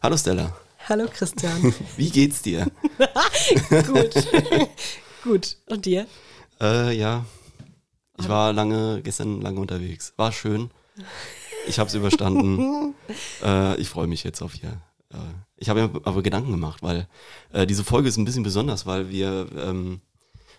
[0.00, 0.56] Hallo Stella.
[0.88, 1.74] Hallo Christian.
[1.96, 2.70] Wie geht's dir?
[3.68, 4.14] Gut.
[5.24, 5.56] Gut.
[5.66, 6.06] Und dir?
[6.60, 7.26] Äh, ja.
[8.16, 10.12] Ich war lange, gestern lange unterwegs.
[10.16, 10.70] War schön.
[11.66, 12.94] Ich habe es überstanden.
[13.42, 14.80] äh, ich freue mich jetzt auf hier.
[15.12, 15.16] Äh,
[15.56, 17.08] ich habe mir aber Gedanken gemacht, weil
[17.52, 20.00] äh, diese Folge ist ein bisschen besonders, weil wir, ähm,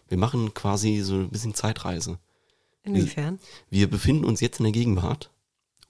[0.09, 2.19] wir machen quasi so ein bisschen Zeitreise.
[2.83, 3.39] Inwiefern?
[3.69, 5.31] Wir, wir befinden uns jetzt in der Gegenwart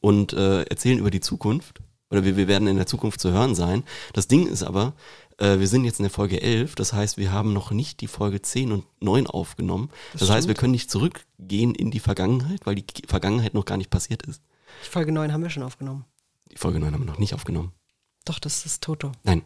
[0.01, 1.81] und äh, erzählen über die Zukunft.
[2.11, 3.83] Oder wir, wir werden in der Zukunft zu hören sein.
[4.13, 4.93] Das Ding ist aber,
[5.37, 8.07] äh, wir sind jetzt in der Folge 11, das heißt, wir haben noch nicht die
[8.07, 9.89] Folge 10 und 9 aufgenommen.
[10.13, 13.77] Das, das heißt, wir können nicht zurückgehen in die Vergangenheit, weil die Vergangenheit noch gar
[13.77, 14.41] nicht passiert ist.
[14.85, 16.05] Die Folge 9 haben wir schon aufgenommen.
[16.51, 17.73] Die Folge 9 haben wir noch nicht aufgenommen.
[18.25, 19.11] Doch, das ist Toto.
[19.23, 19.43] Nein,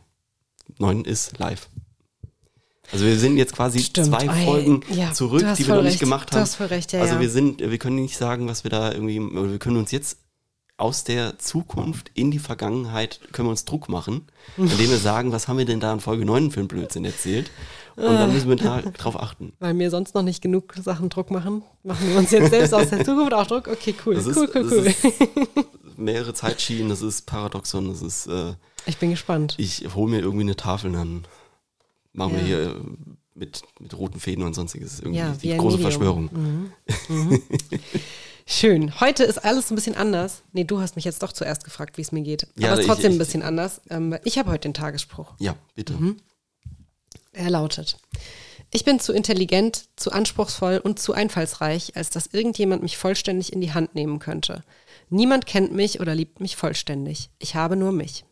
[0.79, 1.69] 9 ist live.
[2.91, 4.07] Also wir sind jetzt quasi Stimmt.
[4.07, 5.99] zwei Ei, Folgen ja, zurück, du die wir noch nicht recht.
[6.01, 6.41] gemacht Du haben.
[6.41, 7.19] hast voll recht, ja, also ja.
[7.21, 10.17] wir sind, wir können nicht sagen, was wir da irgendwie, wir können uns jetzt
[10.77, 14.25] aus der Zukunft in die Vergangenheit, können wir uns Druck machen,
[14.57, 17.51] indem wir sagen, was haben wir denn da in Folge 9 für einen Blödsinn erzählt?
[17.95, 19.53] Und dann müssen wir da drauf achten.
[19.59, 22.89] Weil mir sonst noch nicht genug Sachen Druck machen, machen wir uns jetzt selbst aus
[22.89, 23.67] der Zukunft auch Druck.
[23.67, 24.85] Okay, cool, Das ist, cool, cool, das cool.
[24.87, 28.53] ist mehrere Zeitschienen, das ist Paradoxon, das ist, äh,
[28.87, 29.53] Ich bin gespannt.
[29.59, 31.23] ich hole mir irgendwie eine Tafel, dann
[32.13, 32.45] machen wir Ja.
[32.47, 32.73] hier äh,
[33.35, 36.29] mit, mit roten Fäden und sonstiges irgendwie Ja, die große Medium.
[36.29, 36.71] Verschwörung.
[38.45, 38.99] Schön.
[38.99, 40.43] Heute ist alles ein bisschen anders.
[40.51, 42.47] Nee, du hast mich jetzt doch zuerst gefragt, wie es mir geht.
[42.57, 43.81] Ja, Aber es ist ich- trotzdem ich- ein bisschen anders.
[43.89, 45.33] Ähm, ich habe heute den Tagesspruch.
[45.39, 45.93] Ja, bitte.
[45.93, 46.17] Mhm.
[47.31, 47.97] Er lautet:
[48.71, 53.61] Ich bin zu intelligent, zu anspruchsvoll und zu einfallsreich, als dass irgendjemand mich vollständig in
[53.61, 54.63] die Hand nehmen könnte.
[55.09, 57.29] Niemand kennt mich oder liebt mich vollständig.
[57.39, 58.25] Ich habe nur mich.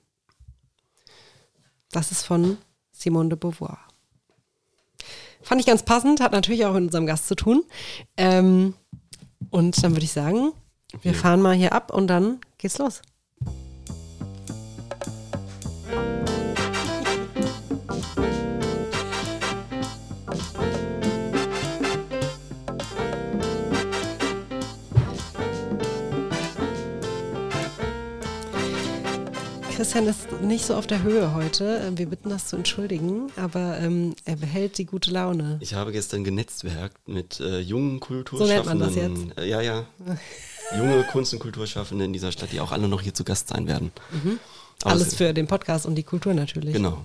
[1.92, 2.58] Das ist von
[2.92, 3.78] Simone de Beauvoir.
[5.42, 7.64] Fand ich ganz passend, hat natürlich auch mit unserem Gast zu tun.
[8.17, 8.76] Ähm,
[9.50, 10.52] und dann würde ich sagen,
[11.02, 13.02] wir fahren mal hier ab und dann geht's los.
[29.81, 31.92] Christian ist nicht so auf der Höhe heute.
[31.95, 35.58] Wir bitten das zu entschuldigen, aber ähm, er behält die gute Laune.
[35.59, 38.77] Ich habe gestern genetzwerkt mit äh, jungen So nennt Kulturschaffenden.
[39.25, 39.87] man das Äh, ja, ja.
[40.77, 43.65] Junge Kunst- und Kulturschaffende in dieser Stadt, die auch alle noch hier zu Gast sein
[43.67, 43.92] werden.
[44.83, 46.73] Aber Alles es- für den Podcast und die Kultur natürlich.
[46.75, 46.99] Genau.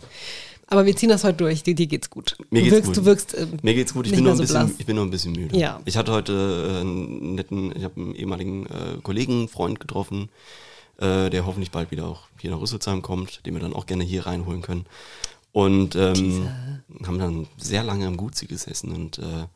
[0.67, 1.63] Aber wir ziehen das heute durch.
[1.63, 2.37] Dir, dir geht's gut.
[2.51, 2.97] Mir du geht's wirkst, gut.
[2.99, 3.35] Du wirkst.
[3.37, 4.77] äh, Mir geht's gut, ich bin, nur ein so bisschen, blass.
[4.79, 5.57] ich bin nur ein bisschen müde.
[5.57, 5.81] Ja.
[5.87, 6.33] Ich hatte heute
[6.77, 10.29] äh, einen netten, ich habe einen ehemaligen äh, Kollegen, Freund getroffen,
[10.99, 14.05] äh, der hoffentlich bald wieder auch hier nach Rüsselsheim kommt, den wir dann auch gerne
[14.05, 14.87] hier reinholen können.
[15.53, 16.49] Und ähm,
[17.07, 19.47] haben dann sehr lange am Gutzi gesessen und äh,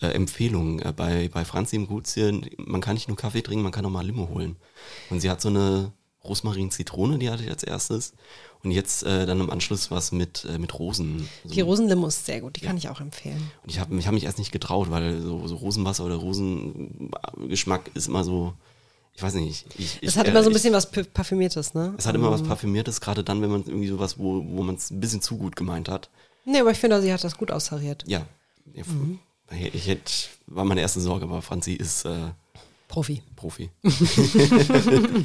[0.00, 3.70] äh, Empfehlungen äh, bei, bei Franzi im Gutzi, man kann nicht nur Kaffee trinken, man
[3.70, 4.56] kann auch mal Limo holen.
[5.08, 5.92] Und sie hat so eine
[6.24, 8.14] Rosmarin-Zitrone, die hatte ich als erstes.
[8.64, 11.28] Und jetzt äh, dann im Anschluss was mit, äh, mit Rosen.
[11.44, 13.50] So Die Rosenlimo ist sehr gut, die kann ich auch empfehlen.
[13.62, 17.90] und ich habe ich hab mich erst nicht getraut, weil so, so Rosenwasser oder Rosengeschmack
[17.94, 18.54] ist immer so,
[19.16, 19.64] ich weiß nicht.
[19.78, 21.94] Ich, ich, Es hat äh, immer so ein ich- bisschen was P- Parfümiertes, ne?
[21.98, 24.90] Es hat immer was Parfümiertes, gerade dann, wenn man irgendwie sowas, wo, wo man es
[24.90, 26.10] ein bisschen zu gut gemeint hat.
[26.44, 28.04] Nee, aber ich finde, sie hat das gut austariert.
[28.06, 28.26] Ja.
[28.74, 29.18] ja Mhm.
[29.72, 30.12] Ich hätte,
[30.48, 32.30] war meine erste Sorge, aber Franzi ist äh,
[32.88, 33.22] Profi.
[33.36, 33.70] Profi.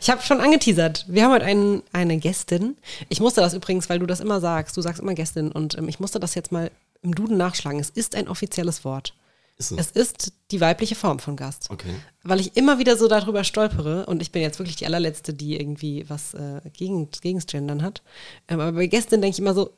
[0.00, 1.04] Ich habe schon angeteasert.
[1.08, 2.76] Wir haben heute einen, eine Gästin.
[3.08, 4.76] Ich musste das übrigens, weil du das immer sagst.
[4.76, 6.70] Du sagst immer Gästin und ähm, ich musste das jetzt mal
[7.02, 7.78] im Duden nachschlagen.
[7.80, 9.14] Es ist ein offizielles Wort.
[9.56, 9.78] Ist es?
[9.78, 11.68] Es ist die weibliche Form von Gast.
[11.70, 11.94] Okay.
[12.22, 15.58] Weil ich immer wieder so darüber stolpere und ich bin jetzt wirklich die allerletzte, die
[15.58, 18.02] irgendwie was äh, gegen, gegens Gendern hat.
[18.48, 19.70] Ähm, aber bei Gästin denke ich immer so,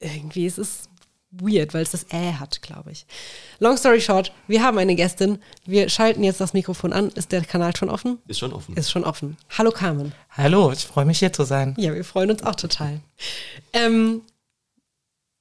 [0.00, 0.88] irgendwie ist es
[1.30, 3.06] weird, weil es das Ä hat, glaube ich.
[3.58, 5.38] Long story short, wir haben eine Gästin.
[5.64, 7.08] Wir schalten jetzt das Mikrofon an.
[7.10, 8.18] Ist der Kanal schon offen?
[8.26, 8.76] Ist schon offen.
[8.76, 9.36] Ist schon offen.
[9.56, 10.12] Hallo Carmen.
[10.30, 11.74] Hallo, ich freue mich hier zu sein.
[11.78, 13.00] Ja, wir freuen uns auch total.
[13.72, 14.22] Ähm,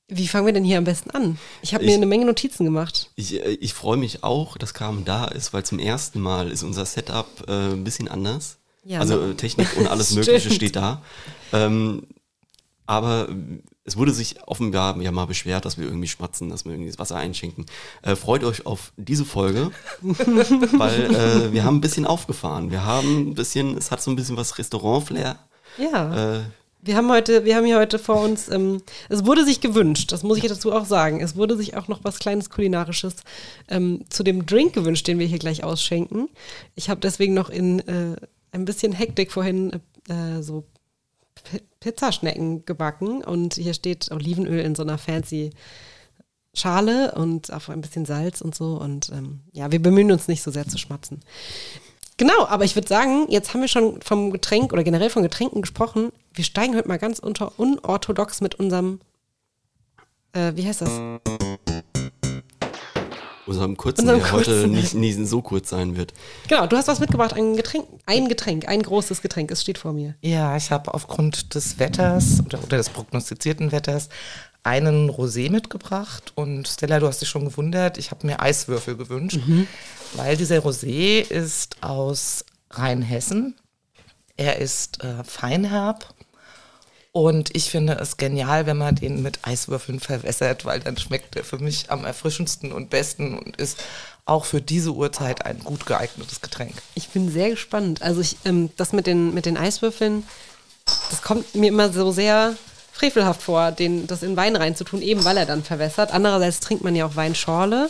[0.07, 1.39] wie fangen wir denn hier am besten an?
[1.61, 3.09] Ich habe mir eine Menge Notizen gemacht.
[3.15, 6.63] Ich, äh, ich freue mich auch, dass Carmen da ist, weil zum ersten Mal ist
[6.63, 8.57] unser Setup äh, ein bisschen anders.
[8.83, 9.31] Ja, also ne?
[9.31, 10.11] äh, Technik und alles.
[10.15, 11.01] Mögliche steht da.
[11.51, 12.03] Ähm,
[12.85, 13.33] aber äh,
[13.83, 16.99] es wurde sich offenbar ja mal beschwert, dass wir irgendwie schmatzen, dass wir irgendwie das
[16.99, 17.65] Wasser einschenken.
[18.03, 19.71] Äh, freut euch auf diese Folge,
[20.01, 22.69] weil äh, wir haben ein bisschen aufgefahren.
[22.69, 25.37] Wir haben ein bisschen, es hat so ein bisschen was Restaurant-Flair.
[25.77, 26.45] Ja.
[26.85, 28.79] Wir haben heute, wir haben hier heute vor uns, ähm,
[29.09, 31.19] es wurde sich gewünscht, das muss ich dazu auch sagen.
[31.19, 33.15] Es wurde sich auch noch was kleines Kulinarisches
[33.69, 36.29] ähm, zu dem Drink gewünscht, den wir hier gleich ausschenken.
[36.75, 38.15] Ich habe deswegen noch in äh,
[38.51, 40.63] ein bisschen Hektik vorhin äh, so
[41.43, 45.51] P Pizzaschnecken gebacken und hier steht Olivenöl in so einer fancy
[46.53, 48.79] Schale und auf ein bisschen Salz und so.
[48.79, 51.21] Und ähm, ja, wir bemühen uns nicht so sehr zu schmatzen.
[52.17, 55.61] Genau, aber ich würde sagen, jetzt haben wir schon vom Getränk oder generell von Getränken
[55.61, 56.13] gesprochen.
[56.33, 59.01] Wir steigen heute mal ganz unter unorthodox mit unserem,
[60.31, 60.91] äh, wie heißt das?
[63.45, 64.71] Unserem kurzen, Unserem der heute kurzen.
[64.71, 66.13] nicht, nicht so kurz sein wird.
[66.47, 69.91] Genau, du hast was mitgebracht, ein Getränk, ein Getränk, ein großes Getränk, es steht vor
[69.91, 70.15] mir.
[70.21, 74.09] Ja, ich habe aufgrund des Wetters oder, oder des prognostizierten Wetters
[74.65, 76.33] einen Rosé mitgebracht.
[76.35, 79.39] Und Stella, du hast dich schon gewundert, ich habe mir Eiswürfel gewünscht,
[80.13, 83.55] weil dieser Rosé ist aus Rheinhessen.
[84.37, 86.13] Er ist äh, feinherb.
[87.11, 91.45] Und ich finde es genial, wenn man den mit Eiswürfeln verwässert, weil dann schmeckt er
[91.45, 93.81] für mich am erfrischendsten und besten und ist
[94.25, 96.73] auch für diese Uhrzeit ein gut geeignetes Getränk.
[96.95, 98.01] Ich bin sehr gespannt.
[98.01, 100.23] Also ich, ähm, das mit den, mit den Eiswürfeln,
[101.09, 102.57] das kommt mir immer so sehr
[102.95, 106.13] frevelhaft vor, den, das in Wein reinzutun, eben weil er dann verwässert.
[106.13, 107.89] Andererseits trinkt man ja auch Weinschorle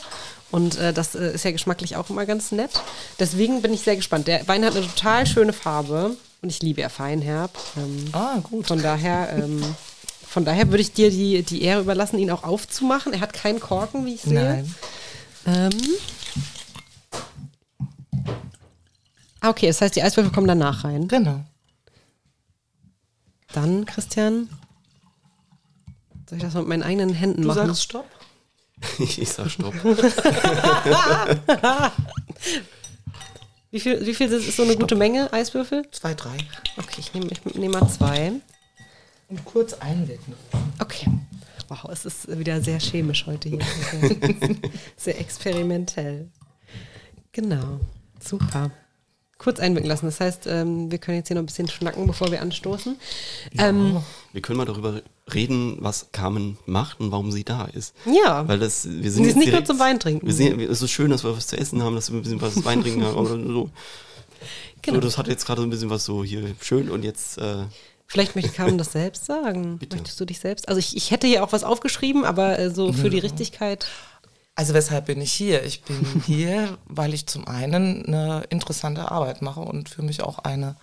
[0.50, 2.72] und äh, das äh, ist ja geschmacklich auch immer ganz nett.
[3.20, 4.28] Deswegen bin ich sehr gespannt.
[4.28, 7.52] Der Wein hat eine total schöne Farbe und ich liebe ja Feinherb.
[7.78, 8.66] Ähm, Ah, gut.
[8.68, 9.64] Von daher, ähm,
[10.28, 13.14] von daher würde ich dir die, die Ehre überlassen, ihn auch aufzumachen.
[13.14, 14.34] Er hat keinen Korken, wie ich sehe.
[14.34, 14.76] Nein.
[15.46, 15.70] Ähm.
[19.40, 21.08] Ah, okay, das heißt, die Eiswürfel kommen danach rein.
[21.08, 21.42] Genau.
[23.54, 24.50] Dann, Christian,
[26.30, 27.68] soll ich das mit meinen eigenen Händen Du machen?
[27.68, 28.06] sagst Stopp?
[29.00, 29.74] ich sag Stopp.
[33.72, 35.86] Wie viel, wie viel ist so eine gute Menge Eiswürfel?
[35.92, 36.38] Zwei, drei.
[36.78, 38.32] Okay, ich nehme ich nehm mal zwei.
[39.28, 40.34] Und kurz einwecken.
[40.80, 41.08] Okay.
[41.68, 43.60] Wow, es ist wieder sehr chemisch heute hier.
[44.98, 46.30] Sehr, experimentell.
[47.34, 47.80] Genau.
[48.24, 48.72] Super.
[49.40, 50.06] Kurz einwirken lassen.
[50.06, 52.96] Das heißt, ähm, wir können jetzt hier noch ein bisschen schnacken, bevor wir anstoßen.
[53.58, 54.02] Ähm,
[54.32, 55.02] Wir können mal darüber
[55.34, 57.96] reden, was Carmen macht und warum sie da ist.
[58.06, 58.48] ja.
[58.48, 60.28] Weil das, wir sind Sie ist jetzt nicht nur direkt- zum Wein trinken.
[60.28, 62.42] Wir sehen, es ist schön, dass wir was zu essen haben, dass wir ein bisschen
[62.42, 63.18] was Wein trinken haben.
[63.18, 63.70] Aber so,
[64.82, 64.98] Genau.
[64.98, 67.64] so, das hat jetzt gerade so ein bisschen was so hier schön und jetzt äh,
[68.08, 69.78] Vielleicht möchte Carmen das selbst sagen.
[69.80, 69.96] Bitte.
[69.96, 70.68] Möchtest du dich selbst?
[70.70, 73.88] Also ich, ich hätte hier auch was aufgeschrieben, aber äh, so für die Richtigkeit.
[74.54, 75.64] Also weshalb bin ich hier?
[75.64, 80.38] Ich bin hier, weil ich zum einen eine interessante Arbeit mache und für mich auch
[80.40, 80.76] eine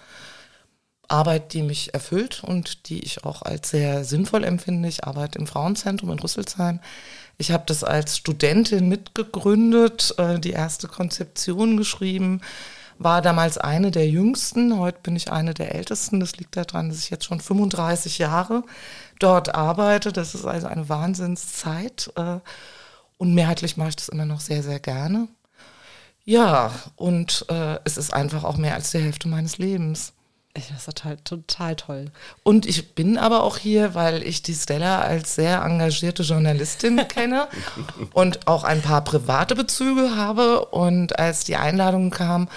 [1.08, 4.88] Arbeit, die mich erfüllt und die ich auch als sehr sinnvoll empfinde.
[4.88, 6.81] Ich arbeite im Frauenzentrum in Rüsselsheim.
[7.38, 12.40] Ich habe das als Studentin mitgegründet, äh, die erste Konzeption geschrieben,
[12.99, 16.20] war damals eine der jüngsten, heute bin ich eine der ältesten.
[16.20, 18.62] Das liegt daran, dass ich jetzt schon 35 Jahre
[19.19, 20.12] dort arbeite.
[20.12, 22.12] Das ist also eine Wahnsinnszeit.
[22.16, 22.38] äh,
[23.19, 25.28] Und mehrheitlich mache ich das immer noch sehr, sehr gerne.
[26.25, 30.12] Ja, und äh, es ist einfach auch mehr als die Hälfte meines Lebens.
[30.54, 32.10] Ich, das ist total, total toll.
[32.43, 37.49] Und ich bin aber auch hier, weil ich die Stella als sehr engagierte Journalistin kenne
[38.12, 40.66] und auch ein paar private Bezüge habe.
[40.66, 42.49] Und als die Einladung kam,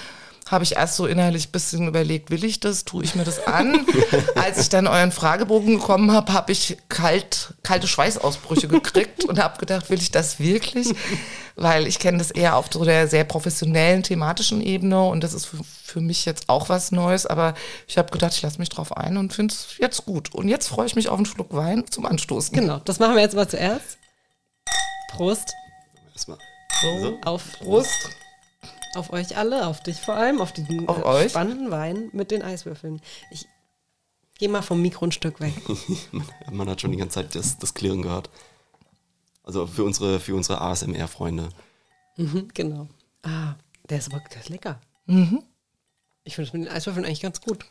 [0.48, 3.48] habe ich erst so innerlich ein bisschen überlegt, will ich das, tue ich mir das
[3.48, 3.86] an?
[4.36, 9.58] Als ich dann euren Fragebogen bekommen habe, habe ich kalt, kalte Schweißausbrüche gekriegt und habe
[9.58, 10.94] gedacht, will ich das wirklich?
[11.56, 15.46] Weil ich kenne das eher auf so der sehr professionellen, thematischen Ebene und das ist
[15.46, 17.56] für, für mich jetzt auch was Neues, aber
[17.88, 20.36] ich habe gedacht, ich lasse mich drauf ein und finde es jetzt gut.
[20.36, 22.56] Und jetzt freue ich mich auf einen Schluck Wein zum Anstoßen.
[22.56, 23.98] Genau, das machen wir jetzt mal zuerst.
[25.10, 25.54] Prost
[26.14, 26.38] erstmal.
[26.82, 27.18] So.
[27.24, 28.10] auf, Prost.
[28.96, 31.32] Auf euch alle, auf dich vor allem, auf diesen Auf äh, euch.
[31.32, 33.02] spannenden Wein mit den Eiswürfeln.
[33.32, 33.48] Ich
[34.38, 35.54] gehe mal vom Mikro ein Stück weg.
[36.52, 38.30] Man hat schon die ganze Zeit das, das Klirren gehört.
[39.44, 41.50] Also für unsere, für unsere ASMR-Freunde.
[42.18, 42.88] Mhm, genau.
[43.22, 43.56] Ah,
[43.90, 44.82] der ist aber der ist lecker.
[45.06, 45.44] Mhm.
[46.24, 47.66] Ich finde das mit den Eiswürfeln eigentlich ganz gut.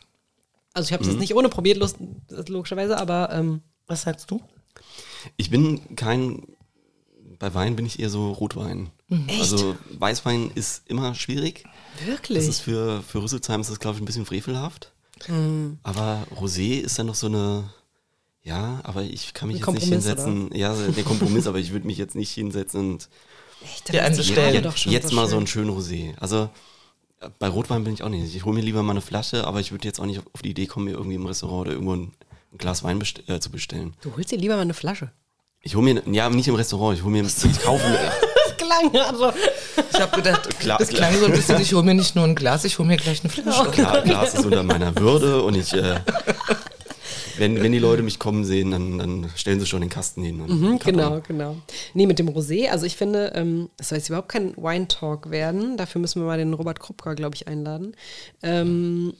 [0.72, 1.96] Also ich habe das nicht ohne probiert, lust,
[2.48, 4.40] logischerweise, aber ähm, Was sagst du?
[5.36, 6.42] Ich bin kein,
[7.38, 8.90] bei Wein bin ich eher so Rotwein.
[9.38, 11.64] Also Weißwein ist immer schwierig.
[11.98, 12.48] Das wirklich.
[12.48, 14.92] ist für, für Rüsselsheim ist das, glaube ich, ein bisschen frevelhaft.
[15.82, 17.70] Aber Rosé ist dann noch so eine,
[18.42, 20.54] ja, aber ich kann mich Ein jetzt nicht Kompromiss, hinsetzen.
[20.54, 23.08] Ja, der Kompromiss, aber ich würde mich jetzt nicht hinsetzen und
[23.62, 23.88] Echt.
[24.34, 25.38] Farbe doch schon jetzt mal so schön.
[25.38, 26.18] einen schönen Rosé.
[26.18, 26.50] Also
[27.20, 28.34] äh, bei Rotwein bin ich auch nicht.
[28.34, 30.50] Ich hole mir lieber mal eine Flasche, aber ich würde jetzt auch nicht auf die
[30.50, 32.12] Idee kommen, mir irgendwie im Restaurant oder irgendwo ein,
[32.52, 33.94] ein Glas Wein best äh, zu bestellen.
[34.02, 35.12] Du holst dir lieber mal eine Flasche.
[35.62, 38.33] Ich hole mir, ja, nicht im Restaurant, ich hole mir, ich kaufe mir, Das
[38.64, 39.32] klang also.
[39.92, 41.10] Ich habe gedacht, Klar, das klar.
[41.10, 43.20] klang so ein bisschen, ich hole mir nicht nur ein Glas, ich hole mir gleich
[43.22, 43.70] eine Flasche.
[43.70, 46.00] Klar, Glas ist unter meiner Würde und ich, äh,
[47.38, 50.40] wenn, wenn die Leute mich kommen sehen, dann, dann stellen sie schon den Kasten hin.
[50.40, 51.56] Und Mhm, genau, genau.
[51.92, 55.76] Nee, mit dem Rosé, also ich finde, ähm, das soll jetzt überhaupt kein Wine-Talk werden.
[55.76, 57.96] Dafür müssen wir mal den Robert Krupka, glaube ich, einladen.
[58.42, 59.14] Ähm,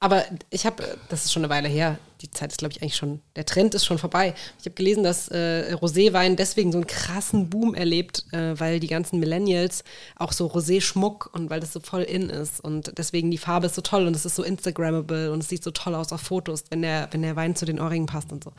[0.00, 2.94] Aber ich habe, das ist schon eine Weile her, die Zeit ist, glaube ich, eigentlich
[2.94, 4.34] schon, der Trend ist schon vorbei.
[4.60, 8.86] Ich habe gelesen, dass äh, Roséwein deswegen so einen krassen Boom erlebt, äh, weil die
[8.86, 9.82] ganzen Millennials
[10.14, 12.60] auch so Rosé-Schmuck und weil das so voll in ist.
[12.60, 15.64] Und deswegen die Farbe ist so toll und es ist so Instagrammable und es sieht
[15.64, 18.44] so toll aus auf Fotos, wenn der, wenn der Wein zu den Ohrringen passt und
[18.44, 18.52] so.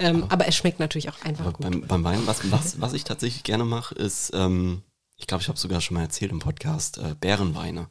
[0.00, 1.60] Ähm, aber, aber, es schmeckt natürlich auch einfach gut.
[1.60, 4.82] Beim, beim Wein, was, was, was ich tatsächlich gerne mache, ist, ähm,
[5.16, 7.88] ich glaube, ich habe sogar schon mal erzählt im Podcast, äh, Bärenweine.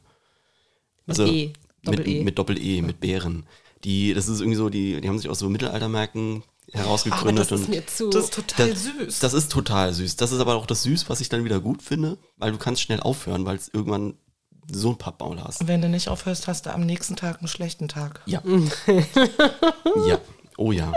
[1.06, 1.52] Also, E.
[1.90, 2.24] Doppel mit, -E.
[2.24, 3.46] mit Doppel-E, mit Beeren.
[3.84, 6.42] Die, das ist irgendwie so, die, die haben sich aus so Mittelaltermärkten
[6.72, 7.46] herausgegründet.
[7.46, 8.10] Aber das ist mir zu.
[8.10, 9.18] Das ist total das, süß.
[9.20, 10.16] Das ist total süß.
[10.16, 12.82] Das ist aber auch das Süß, was ich dann wieder gut finde, weil du kannst
[12.82, 14.14] schnell aufhören, weil es irgendwann
[14.70, 15.60] so ein Pappmaul hast.
[15.60, 18.20] Und wenn du nicht aufhörst, hast du am nächsten Tag einen schlechten Tag.
[18.26, 18.42] Ja.
[20.06, 20.18] ja.
[20.56, 20.92] Oh ja.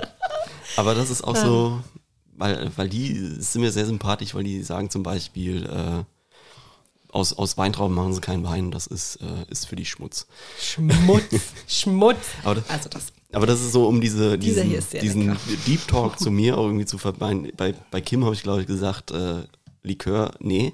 [0.75, 1.81] Aber das ist auch so,
[2.35, 6.03] weil, weil die sind mir sehr sympathisch, weil die sagen zum Beispiel, äh,
[7.11, 10.27] aus, aus Weintrauben machen sie keinen Wein, das ist, äh, ist für die Schmutz.
[10.59, 11.23] Schmutz,
[11.67, 12.17] Schmutz.
[12.43, 13.13] Aber das, also das.
[13.33, 14.69] Aber das ist so, um diese, diesen,
[15.01, 15.39] diesen lecker.
[15.67, 17.51] Deep Talk zu mir auch irgendwie zu verbinden.
[17.55, 19.43] Bei, bei Kim habe ich, glaube ich, gesagt, äh,
[19.83, 20.73] Likör, nee.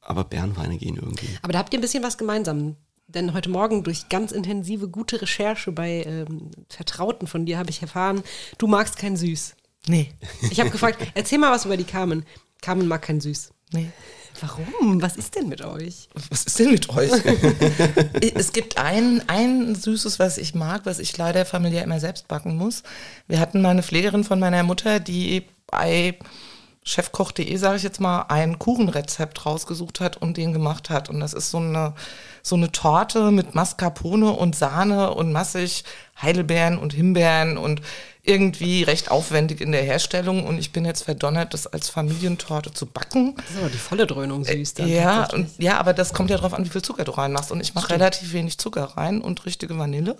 [0.00, 1.28] Aber Bärenweine gehen irgendwie.
[1.42, 2.76] Aber da habt ihr ein bisschen was gemeinsam.
[3.06, 7.82] Denn heute Morgen durch ganz intensive, gute Recherche bei ähm, Vertrauten von dir habe ich
[7.82, 8.22] erfahren,
[8.58, 9.54] du magst kein Süß.
[9.86, 10.12] Nee.
[10.50, 12.24] Ich habe gefragt, erzähl mal was über die Carmen.
[12.62, 13.52] Carmen mag kein Süß.
[13.72, 13.90] Nee.
[14.42, 15.00] Warum?
[15.00, 16.08] Was ist denn mit euch?
[16.28, 17.12] Was ist denn mit euch?
[18.34, 22.56] es gibt ein, ein Süßes, was ich mag, was ich leider familiär immer selbst backen
[22.56, 22.82] muss.
[23.28, 26.18] Wir hatten mal eine Pflegerin von meiner Mutter, die bei
[26.84, 31.08] chefkoch.de, sage ich jetzt mal, ein Kuchenrezept rausgesucht hat und den gemacht hat.
[31.08, 31.94] Und das ist so eine,
[32.42, 35.84] so eine Torte mit Mascarpone und Sahne und massig
[36.22, 37.82] Heidelbeeren und Himbeeren und
[38.24, 40.46] irgendwie recht aufwendig in der Herstellung.
[40.46, 43.34] Und ich bin jetzt verdonnert, das als Familientorte zu backen.
[43.36, 44.74] Das ist aber die volle Dröhnung süß.
[44.74, 47.50] Dann Ja, und, ja, aber das kommt ja darauf an, wie viel Zucker du reinmachst.
[47.50, 50.16] Und ich mache relativ wenig Zucker rein und richtige Vanille.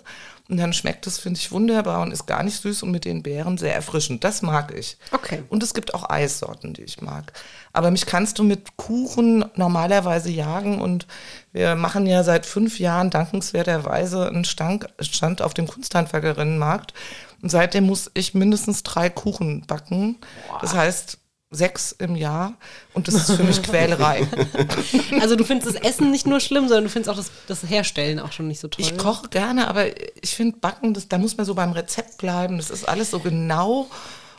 [0.49, 3.23] Und dann schmeckt es, finde ich, wunderbar und ist gar nicht süß und mit den
[3.23, 4.25] Beeren sehr erfrischend.
[4.25, 4.97] Das mag ich.
[5.11, 5.43] Okay.
[5.47, 7.31] Und es gibt auch Eissorten, die ich mag.
[7.73, 10.79] Aber mich kannst du mit Kuchen normalerweise jagen.
[10.79, 11.07] Und
[11.51, 16.93] wir machen ja seit fünf Jahren dankenswerterweise einen Stand, Stand auf dem Kunsthandwerkerinnenmarkt.
[17.41, 20.17] Und seitdem muss ich mindestens drei Kuchen backen.
[20.61, 21.17] Das heißt,
[21.53, 22.55] sechs im Jahr.
[22.93, 24.27] Und das ist für mich Quälerei.
[25.21, 28.19] Also du findest das Essen nicht nur schlimm, sondern du findest auch das, das Herstellen
[28.19, 28.83] auch schon nicht so toll.
[28.85, 29.85] Ich koche gerne, aber
[30.21, 32.57] ich finde Backen, das, da muss man so beim Rezept bleiben.
[32.57, 33.87] Das ist alles so genau.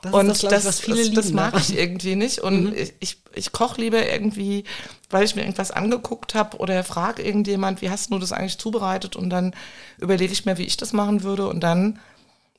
[0.04, 2.40] Das ist und das, glaub ich, was viele das, das mag ich irgendwie nicht.
[2.40, 4.64] Und ich, ich, ich koche lieber irgendwie,
[5.10, 9.16] weil ich mir irgendwas angeguckt habe oder frage irgendjemand, wie hast du das eigentlich zubereitet?
[9.16, 9.54] Und dann
[9.98, 11.48] überlege ich mir, wie ich das machen würde.
[11.48, 11.98] Und dann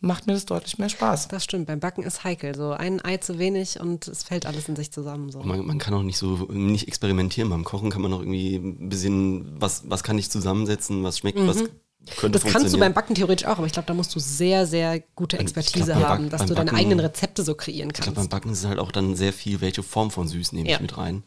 [0.02, 1.28] macht mir das deutlich mehr Spaß.
[1.28, 2.56] Das stimmt, beim Backen ist heikel.
[2.56, 5.32] So ein Ei zu wenig und es fällt alles in sich zusammen.
[5.32, 5.40] So.
[5.42, 7.50] Man, man kann auch nicht so nicht experimentieren.
[7.50, 11.40] Beim Kochen kann man auch irgendwie ein bisschen, was, was kann ich zusammensetzen, was schmeckt,
[11.46, 11.70] was Mhm.
[12.32, 15.00] Das kannst du beim Backen theoretisch auch, aber ich glaube, da musst du sehr, sehr
[15.16, 18.30] gute Expertise glaub, haben, dass du deine Backen- eigenen Rezepte so kreieren Ich glaube, kannst.
[18.30, 20.76] beim Backen ist es halt auch dann sehr viel, welche Form von Süß nehme Ja.
[20.76, 21.24] ich mit rein.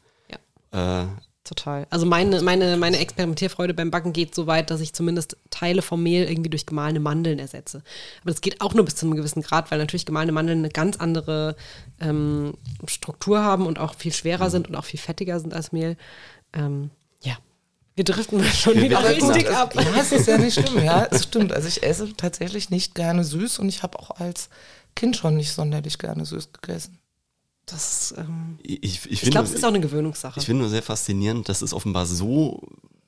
[0.72, 1.02] Ja.
[1.02, 1.06] Äh,
[1.44, 1.86] Total.
[1.88, 6.02] Also meine, meine, meine Experimentierfreude beim Backen geht so weit, dass ich zumindest Teile vom
[6.02, 7.78] Mehl irgendwie durch gemahlene Mandeln ersetze.
[8.20, 10.68] Aber das geht auch nur bis zu einem gewissen Grad, weil natürlich gemahlene Mandeln eine
[10.68, 11.56] ganz andere
[12.00, 12.52] ähm,
[12.86, 15.96] Struktur haben und auch viel schwerer sind und auch viel fettiger sind als Mehl.
[16.52, 16.90] Ähm.
[17.98, 19.74] Wir driften schon Wir- wieder richtig ab.
[19.74, 20.84] Ja, es ist ja nicht schlimm.
[20.84, 21.52] Ja, es stimmt.
[21.52, 24.50] Also ich esse tatsächlich nicht gerne süß und ich habe auch als
[24.94, 27.00] Kind schon nicht sonderlich gerne süß gegessen.
[27.66, 30.38] Das, ähm, ich, ich, ich finde, glaube, es ist auch eine Gewöhnungssache.
[30.38, 32.62] ich finde nur sehr faszinierend, dass es offenbar so,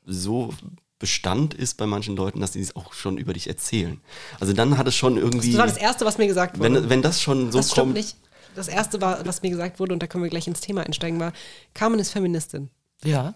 [0.06, 0.52] so
[0.98, 4.00] Bestand ist bei manchen Leuten, dass sie es auch schon über dich erzählen.
[4.40, 6.74] Also dann hat es schon irgendwie, das war das Erste, was mir gesagt wurde.
[6.82, 8.16] wenn, wenn das schon so das stimmt kommt, nicht.
[8.56, 11.20] Das Erste, war, was mir gesagt wurde, und da können wir gleich ins Thema einsteigen,
[11.20, 11.32] war,
[11.74, 12.70] Carmen ist Feministin.
[13.04, 13.34] Ja.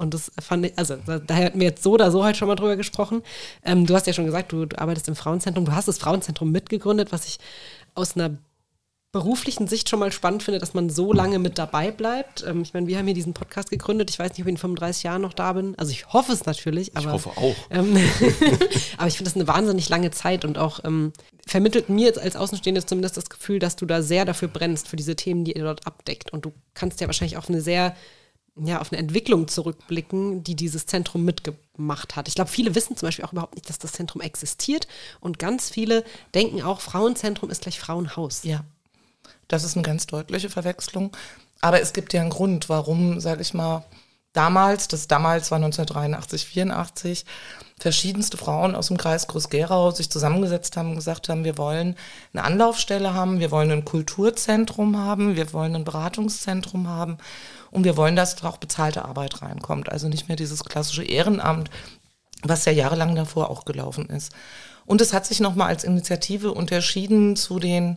[0.00, 2.54] Und das fand ich, also da, hatten wir jetzt so oder so halt schon mal
[2.54, 3.22] drüber gesprochen.
[3.62, 6.50] Ähm, du hast ja schon gesagt, du, du arbeitest im Frauenzentrum, du hast das Frauenzentrum
[6.50, 7.38] mitgegründet, was ich
[7.94, 8.38] aus einer
[9.12, 12.44] beruflichen Sicht schon mal spannend finde, dass man so lange mit dabei bleibt.
[12.46, 14.08] Ähm, ich meine, wir haben hier diesen Podcast gegründet.
[14.08, 15.74] Ich weiß nicht, ob ich in 35 Jahren noch da bin.
[15.76, 16.96] Also ich hoffe es natürlich.
[16.96, 17.56] Aber, hoffe auch.
[17.70, 17.94] Ähm,
[18.96, 21.12] aber ich finde das eine wahnsinnig lange Zeit und auch ähm,
[21.46, 24.96] vermittelt mir jetzt als Außenstehende zumindest das Gefühl, dass du da sehr dafür brennst, für
[24.96, 26.32] diese Themen, die ihr dort abdeckt.
[26.32, 27.94] Und du kannst ja wahrscheinlich auf eine sehr
[28.66, 32.28] ja, auf eine Entwicklung zurückblicken, die dieses Zentrum mitgemacht hat.
[32.28, 34.86] Ich glaube, viele wissen zum Beispiel auch überhaupt nicht, dass das Zentrum existiert
[35.20, 38.44] und ganz viele denken auch, Frauenzentrum ist gleich Frauenhaus.
[38.44, 38.64] Ja.
[39.48, 41.16] Das ist eine ganz deutliche Verwechslung.
[41.60, 43.84] Aber es gibt ja einen Grund, warum, sage ich mal,
[44.32, 47.24] damals, das damals war 1983, 84,
[47.78, 51.96] verschiedenste Frauen aus dem Kreis Groß-Gerau sich zusammengesetzt haben und gesagt haben, wir wollen
[52.32, 57.18] eine Anlaufstelle haben, wir wollen ein Kulturzentrum haben, wir wollen ein Beratungszentrum haben
[57.70, 59.90] und wir wollen, dass da auch bezahlte Arbeit reinkommt.
[59.90, 61.70] Also nicht mehr dieses klassische Ehrenamt,
[62.42, 64.32] was ja jahrelang davor auch gelaufen ist.
[64.86, 67.96] Und es hat sich nochmal als Initiative unterschieden zu den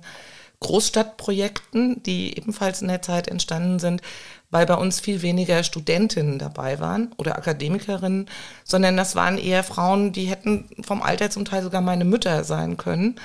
[0.59, 4.01] Großstadtprojekten, die ebenfalls in der Zeit entstanden sind,
[4.49, 8.29] weil bei uns viel weniger Studentinnen dabei waren oder Akademikerinnen,
[8.63, 12.77] sondern das waren eher Frauen, die hätten vom Alter zum Teil sogar meine Mütter sein
[12.77, 13.19] können.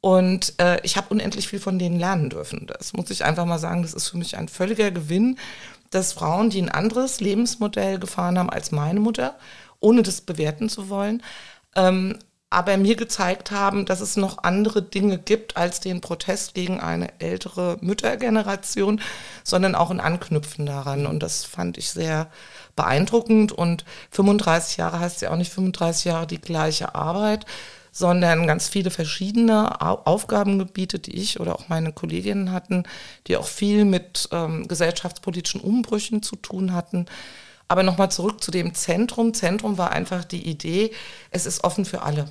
[0.00, 2.66] Und äh, ich habe unendlich viel von denen lernen dürfen.
[2.66, 5.38] Das muss ich einfach mal sagen, das ist für mich ein völliger Gewinn,
[5.90, 9.36] dass Frauen, die ein anderes Lebensmodell gefahren haben als meine Mutter,
[9.80, 11.22] ohne das bewerten zu wollen,
[11.76, 12.18] ähm,
[12.52, 17.20] aber mir gezeigt haben, dass es noch andere Dinge gibt als den Protest gegen eine
[17.20, 19.00] ältere Müttergeneration,
[19.44, 21.06] sondern auch ein Anknüpfen daran.
[21.06, 22.28] Und das fand ich sehr
[22.74, 23.52] beeindruckend.
[23.52, 27.46] Und 35 Jahre heißt ja auch nicht 35 Jahre die gleiche Arbeit,
[27.92, 32.84] sondern ganz viele verschiedene Aufgabengebiete, die ich oder auch meine Kolleginnen hatten,
[33.26, 37.06] die auch viel mit ähm, gesellschaftspolitischen Umbrüchen zu tun hatten.
[37.68, 39.34] Aber nochmal zurück zu dem Zentrum.
[39.34, 40.92] Zentrum war einfach die Idee,
[41.30, 42.26] es ist offen für alle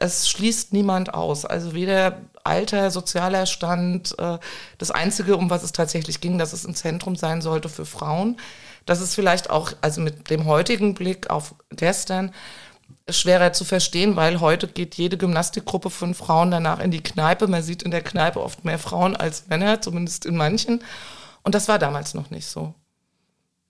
[0.00, 1.44] es schließt niemand aus.
[1.44, 4.18] Also weder Alter, sozialer Stand.
[4.18, 4.38] Äh,
[4.78, 8.36] das Einzige, um was es tatsächlich ging, dass es ein Zentrum sein sollte für Frauen.
[8.86, 12.32] Das ist vielleicht auch, also mit dem heutigen Blick auf gestern,
[13.08, 17.46] schwerer zu verstehen, weil heute geht jede Gymnastikgruppe von Frauen danach in die Kneipe.
[17.46, 20.82] Man sieht in der Kneipe oft mehr Frauen als Männer, zumindest in manchen.
[21.42, 22.74] Und das war damals noch nicht so.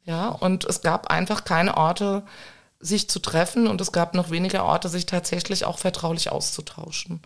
[0.04, 2.22] Ja, und es gab einfach keine Orte,
[2.80, 7.20] sich zu treffen und es gab noch weniger Orte, sich tatsächlich auch vertraulich auszutauschen.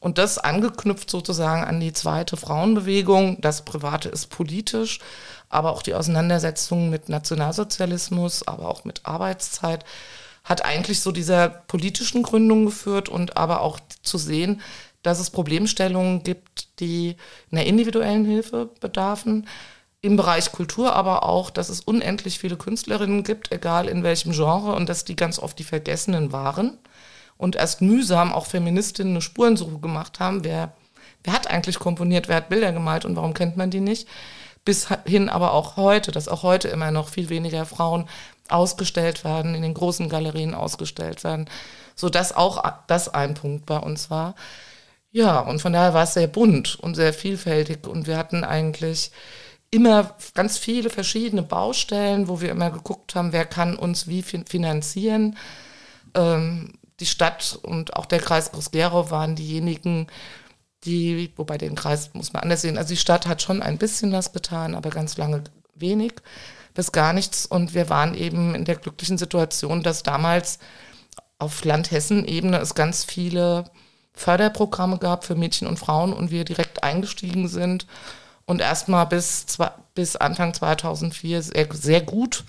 [0.00, 3.40] Und das angeknüpft sozusagen an die zweite Frauenbewegung.
[3.40, 4.98] Das Private ist politisch,
[5.48, 9.84] aber auch die Auseinandersetzung mit Nationalsozialismus, aber auch mit Arbeitszeit
[10.44, 14.60] hat eigentlich so dieser politischen Gründung geführt und aber auch zu sehen,
[15.02, 17.16] dass es Problemstellungen gibt, die
[17.50, 19.46] einer individuellen Hilfe bedarfen,
[20.00, 24.74] im Bereich Kultur aber auch, dass es unendlich viele Künstlerinnen gibt, egal in welchem Genre,
[24.74, 26.78] und dass die ganz oft die Vergessenen waren
[27.38, 30.44] und erst mühsam auch Feministinnen eine Spurensuche gemacht haben.
[30.44, 30.74] Wer,
[31.22, 34.06] wer hat eigentlich komponiert, wer hat Bilder gemalt und warum kennt man die nicht?
[34.66, 38.06] Bis hin aber auch heute, dass auch heute immer noch viel weniger Frauen
[38.48, 41.48] ausgestellt werden, in den großen Galerien ausgestellt werden,
[41.94, 44.34] so dass auch das ein Punkt bei uns war.
[45.10, 49.12] Ja, und von daher war es sehr bunt und sehr vielfältig und wir hatten eigentlich
[49.70, 55.36] immer ganz viele verschiedene Baustellen, wo wir immer geguckt haben, wer kann uns wie finanzieren.
[56.14, 60.06] Ähm, die Stadt und auch der Kreis Groß-Gerau waren diejenigen,
[60.84, 64.12] die, wobei den Kreis muss man anders sehen, also die Stadt hat schon ein bisschen
[64.12, 65.42] was getan, aber ganz lange
[65.74, 66.14] wenig
[66.74, 67.46] bis gar nichts.
[67.46, 70.58] Und wir waren eben in der glücklichen Situation, dass damals
[71.38, 73.64] auf Land-Hessen-Ebene es ganz viele
[74.12, 77.86] Förderprogramme gab für Mädchen und Frauen und wir direkt eingestiegen sind
[78.46, 79.46] und erstmal bis,
[79.94, 82.44] bis Anfang 2004 sehr, sehr gut,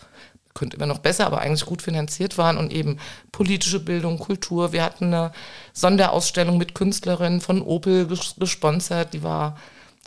[0.53, 2.97] könnte immer noch besser, aber eigentlich gut finanziert waren und eben
[3.31, 4.71] politische Bildung, Kultur.
[4.71, 5.31] Wir hatten eine
[5.73, 9.57] Sonderausstellung mit Künstlerinnen von Opel gesponsert, die war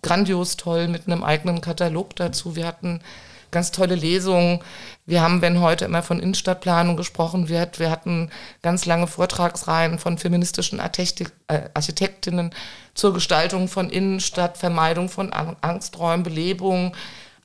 [0.03, 2.55] grandios toll mit einem eigenen Katalog dazu.
[2.57, 3.01] Wir hatten
[3.51, 4.61] ganz tolle Lesungen.
[5.07, 8.31] Wir haben, wenn heute immer von Innenstadtplanung gesprochen wird, wir hatten
[8.63, 12.51] ganz lange Vortragsreihen von feministischen äh, Architektinnen
[12.95, 16.95] zur Gestaltung von Innenstadt, Vermeidung von Angsträumen, Belebung.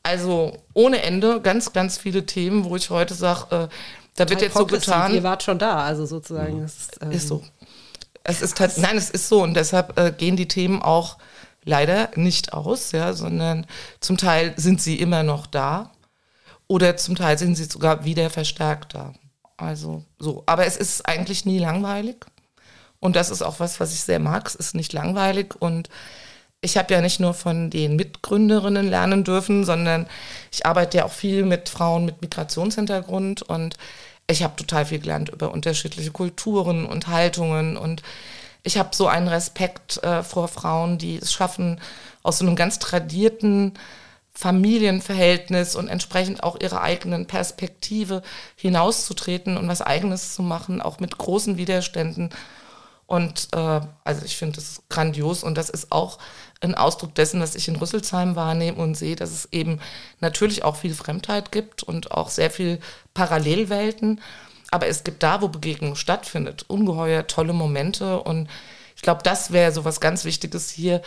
[0.02, 3.68] Also ohne Ende ganz, ganz viele Themen, wo ich heute sage, äh,
[4.16, 5.14] da wird jetzt so getan.
[5.14, 6.60] Ihr wart schon da, also sozusagen.
[6.60, 6.66] Mhm.
[6.66, 7.44] Ist, ähm, ist so.
[8.26, 11.18] Es ist halt, nein, es ist so und deshalb äh, gehen die Themen auch
[11.66, 13.66] leider nicht aus, ja, sondern
[14.00, 15.93] zum Teil sind sie immer noch da
[16.68, 19.14] oder zum Teil sind sie sogar wieder verstärkt da.
[19.58, 20.44] Also so.
[20.46, 22.26] Aber es ist eigentlich nie langweilig.
[23.00, 24.48] Und das ist auch was, was ich sehr mag.
[24.48, 25.56] Es ist nicht langweilig.
[25.60, 25.90] Und
[26.62, 30.08] ich habe ja nicht nur von den Mitgründerinnen lernen dürfen, sondern
[30.52, 33.42] ich arbeite ja auch viel mit Frauen mit Migrationshintergrund.
[33.42, 33.76] Und
[34.28, 37.76] ich habe total viel gelernt über unterschiedliche Kulturen und Haltungen.
[37.76, 38.02] Und
[38.64, 41.82] ich habe so einen Respekt äh, vor Frauen, die es schaffen,
[42.24, 43.74] aus so einem ganz tradierten
[44.36, 48.24] Familienverhältnis und entsprechend auch ihrer eigenen Perspektive
[48.56, 52.32] hinauszutreten und was eigenes zu machen, auch mit großen Widerständen.
[53.06, 56.18] Und äh, also ich finde das grandios und das ist auch
[56.62, 59.80] ein Ausdruck dessen, was ich in Rüsselsheim wahrnehme und sehe, dass es eben
[60.20, 62.80] natürlich auch viel Fremdheit gibt und auch sehr viel
[63.14, 64.20] Parallelwelten.
[64.72, 68.50] Aber es gibt da, wo Begegnung stattfindet, ungeheuer tolle Momente und
[68.96, 71.02] ich glaube, das wäre so was ganz Wichtiges hier,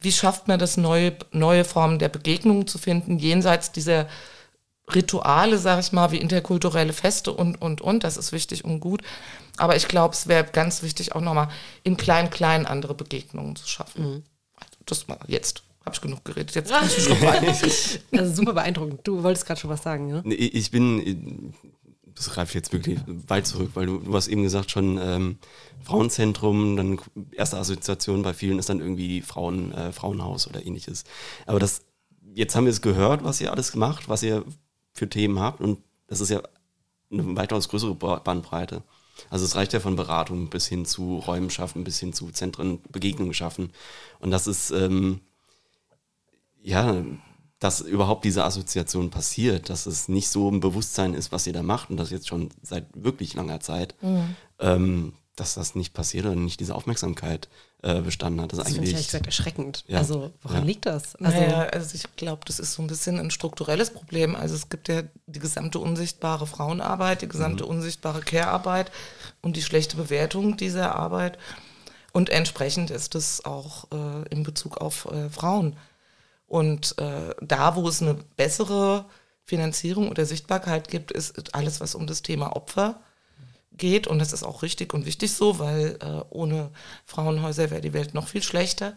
[0.00, 4.08] wie schafft man das, neue, neue Formen der Begegnung zu finden, jenseits dieser
[4.94, 8.04] Rituale, sage ich mal, wie interkulturelle Feste und, und, und.
[8.04, 9.02] Das ist wichtig und gut.
[9.56, 11.48] Aber ich glaube, es wäre ganz wichtig, auch nochmal
[11.82, 14.04] in klein, klein andere Begegnungen zu schaffen.
[14.04, 14.22] Mhm.
[14.84, 15.62] Das mal jetzt.
[15.84, 16.52] Habe ich genug geredet.
[16.54, 19.00] Jetzt kann ich schon Also super beeindruckend.
[19.04, 20.22] Du wolltest gerade schon was sagen, ne?
[20.34, 21.54] Ich bin
[22.16, 25.38] das greift jetzt wirklich weit zurück, weil du, du hast eben gesagt schon ähm,
[25.84, 26.98] Frauenzentrum, dann
[27.32, 31.04] erste Assoziation bei vielen ist dann irgendwie Frauen, äh, Frauenhaus oder ähnliches.
[31.44, 31.82] Aber das,
[32.34, 34.44] jetzt haben wir es gehört, was ihr alles macht, was ihr
[34.94, 36.42] für Themen habt und das ist ja
[37.12, 38.82] eine weitaus größere Bandbreite.
[39.30, 42.80] Also es reicht ja von Beratung bis hin zu Räumen schaffen, bis hin zu Zentren,
[42.90, 43.72] Begegnungen schaffen.
[44.20, 45.20] Und das ist, ähm,
[46.62, 47.04] ja,
[47.58, 51.62] dass überhaupt diese Assoziation passiert, dass es nicht so ein Bewusstsein ist, was ihr da
[51.62, 54.36] macht und das jetzt schon seit wirklich langer Zeit, mhm.
[54.58, 57.48] ähm, dass das nicht passiert oder nicht diese Aufmerksamkeit
[57.82, 58.52] äh, bestanden hat.
[58.52, 59.84] Das, das finde ich ehrlich gesagt erschreckend.
[59.86, 59.98] Ja.
[59.98, 60.64] Also woran ja.
[60.64, 61.14] liegt das?
[61.16, 64.34] Also, naja, also ich glaube, das ist so ein bisschen ein strukturelles Problem.
[64.34, 67.70] Also es gibt ja die gesamte unsichtbare Frauenarbeit, die gesamte mhm.
[67.70, 68.90] unsichtbare Care-Arbeit
[69.42, 71.38] und die schlechte Bewertung dieser Arbeit.
[72.12, 75.76] Und entsprechend ist es auch äh, in Bezug auf äh, Frauen.
[76.46, 79.06] Und äh, da, wo es eine bessere
[79.44, 83.00] Finanzierung oder Sichtbarkeit gibt, ist alles, was um das Thema Opfer
[83.72, 84.06] geht.
[84.06, 86.70] Und das ist auch richtig und wichtig so, weil äh, ohne
[87.04, 88.96] Frauenhäuser wäre die Welt noch viel schlechter.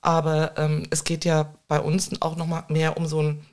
[0.00, 3.46] Aber ähm, es geht ja bei uns auch noch mal mehr um so ein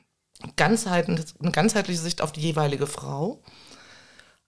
[0.56, 3.42] ganzheitlich, eine ganzheitliche Sicht auf die jeweilige Frau,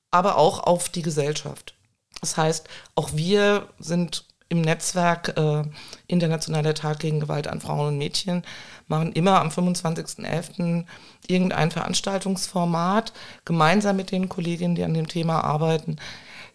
[0.10, 1.76] aber auch auf die Gesellschaft.
[2.20, 5.64] Das heißt, auch wir sind im Netzwerk äh,
[6.08, 8.44] Internationaler Tag gegen Gewalt an Frauen und Mädchen,
[8.90, 10.84] machen immer am 25.11.
[11.26, 13.14] irgendein Veranstaltungsformat,
[13.46, 15.96] gemeinsam mit den Kolleginnen, die an dem Thema arbeiten.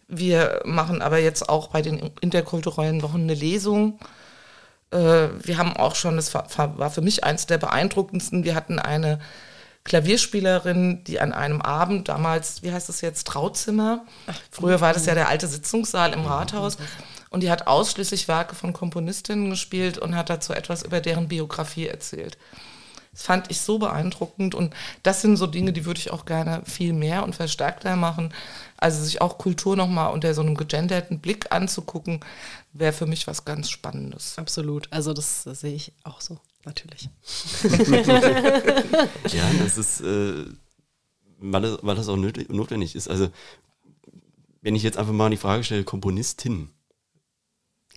[0.07, 3.97] Wir machen aber jetzt auch bei den interkulturellen Wochen eine Lesung.
[4.91, 9.19] Äh, wir haben auch schon, das war für mich eins der beeindruckendsten, wir hatten eine
[9.85, 14.05] Klavierspielerin, die an einem Abend damals, wie heißt das jetzt, Trauzimmer,
[14.51, 16.77] früher war das ja der alte Sitzungssaal im Rathaus,
[17.29, 21.87] und die hat ausschließlich Werke von Komponistinnen gespielt und hat dazu etwas über deren Biografie
[21.87, 22.37] erzählt.
[23.17, 26.61] Das fand ich so beeindruckend und das sind so Dinge, die würde ich auch gerne
[26.65, 28.31] viel mehr und verstärkter machen.
[28.77, 32.19] Also sich auch Kultur nochmal unter so einem gegenderten Blick anzugucken,
[32.73, 34.37] wäre für mich was ganz Spannendes.
[34.37, 34.87] Absolut.
[34.91, 37.09] Also das, das sehe ich auch so, natürlich.
[39.33, 40.45] ja, das ist, äh,
[41.39, 43.09] weil, das, weil das auch notwendig ist.
[43.09, 43.29] Also
[44.61, 46.69] wenn ich jetzt einfach mal die Frage stelle, Komponistin,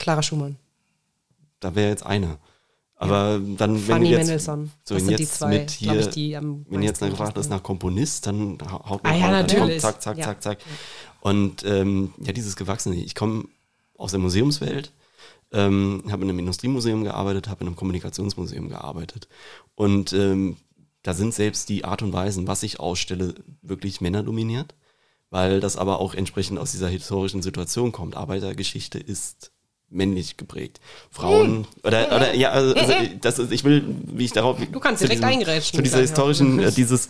[0.00, 0.56] Clara Schumann.
[1.60, 2.38] Da wäre jetzt eine.
[2.96, 3.56] Aber ja.
[3.56, 4.70] dann, wenn Fanny jetzt, Mendelssohn.
[4.82, 7.62] So, das sind die zwei, mit hier, ich, die am wenn jetzt gefragt ist nach
[7.62, 9.80] Komponist, dann haut man ah, ja, natürlich.
[9.80, 10.24] zack, zack, ja.
[10.24, 10.58] zack, zack.
[11.20, 12.96] Und ähm, ja, dieses Gewachsene.
[12.96, 13.44] Ich komme
[13.96, 14.92] aus der Museumswelt,
[15.52, 19.28] ähm, habe in einem Industriemuseum gearbeitet, habe in einem Kommunikationsmuseum gearbeitet.
[19.74, 20.56] Und ähm,
[21.02, 24.74] da sind selbst die Art und Weisen, was ich ausstelle, wirklich männerdominiert,
[25.30, 28.16] weil das aber auch entsprechend aus dieser historischen Situation kommt.
[28.16, 29.52] Arbeitergeschichte ist
[29.90, 30.80] männlich geprägt.
[31.10, 31.66] Frauen hm.
[31.82, 35.24] oder oder ja also, also das ist, ich will wie ich darauf du kannst direkt
[35.24, 37.08] eingrätschen zu dieser historischen äh, dieses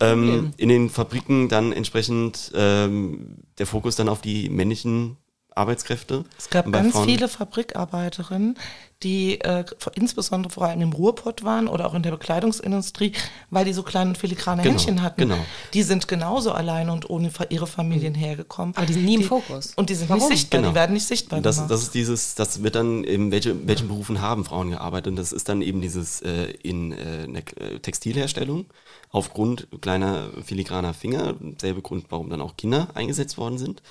[0.00, 5.18] ähm, in den Fabriken dann entsprechend ähm, der Fokus dann auf die männlichen
[5.54, 6.24] Arbeitskräfte.
[6.38, 7.08] Es gab ganz Frauen.
[7.08, 8.56] viele Fabrikarbeiterinnen,
[9.02, 13.12] die äh, insbesondere vor allem im Ruhrpott waren oder auch in der Bekleidungsindustrie,
[13.50, 15.22] weil die so kleine filigrane genau, Händchen hatten.
[15.22, 15.38] Genau.
[15.74, 18.76] Die sind genauso alleine und ohne ihre Familien hergekommen.
[18.76, 19.72] Aber die sind nie im Fokus.
[19.76, 20.28] Und die sind Warum?
[20.28, 20.70] nicht sichtbar, genau.
[20.70, 21.70] die werden nicht sichtbar das, gemacht.
[21.70, 25.08] Das ist dieses, das wird dann, in welche, welchen Berufen haben Frauen gearbeitet?
[25.08, 28.66] Und das ist dann eben dieses äh, in äh, der äh, Textilherstellung
[29.10, 33.82] aufgrund kleiner filigraner Finger, selbe Grund, warum dann auch Kinder eingesetzt worden sind.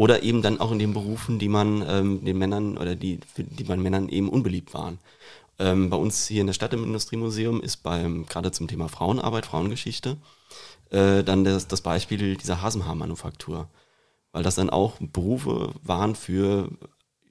[0.00, 3.64] Oder eben dann auch in den Berufen, die man ähm, den Männern oder die, die
[3.64, 4.98] bei Männern eben unbeliebt waren.
[5.58, 9.44] Ähm, bei uns hier in der Stadt im Industriemuseum ist beim, gerade zum Thema Frauenarbeit,
[9.44, 10.16] Frauengeschichte,
[10.88, 13.68] äh, dann das, das Beispiel dieser Hasenhaarmanufaktur.
[14.32, 16.70] Weil das dann auch Berufe waren für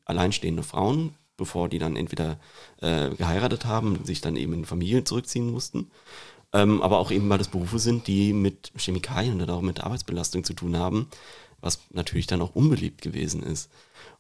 [0.05, 2.37] alleinstehende Frauen, bevor die dann entweder
[2.81, 5.89] äh, geheiratet haben, sich dann eben in Familie zurückziehen mussten.
[6.53, 10.43] Ähm, aber auch eben, weil das Berufe sind, die mit Chemikalien oder auch mit Arbeitsbelastung
[10.43, 11.09] zu tun haben,
[11.61, 13.69] was natürlich dann auch unbeliebt gewesen ist.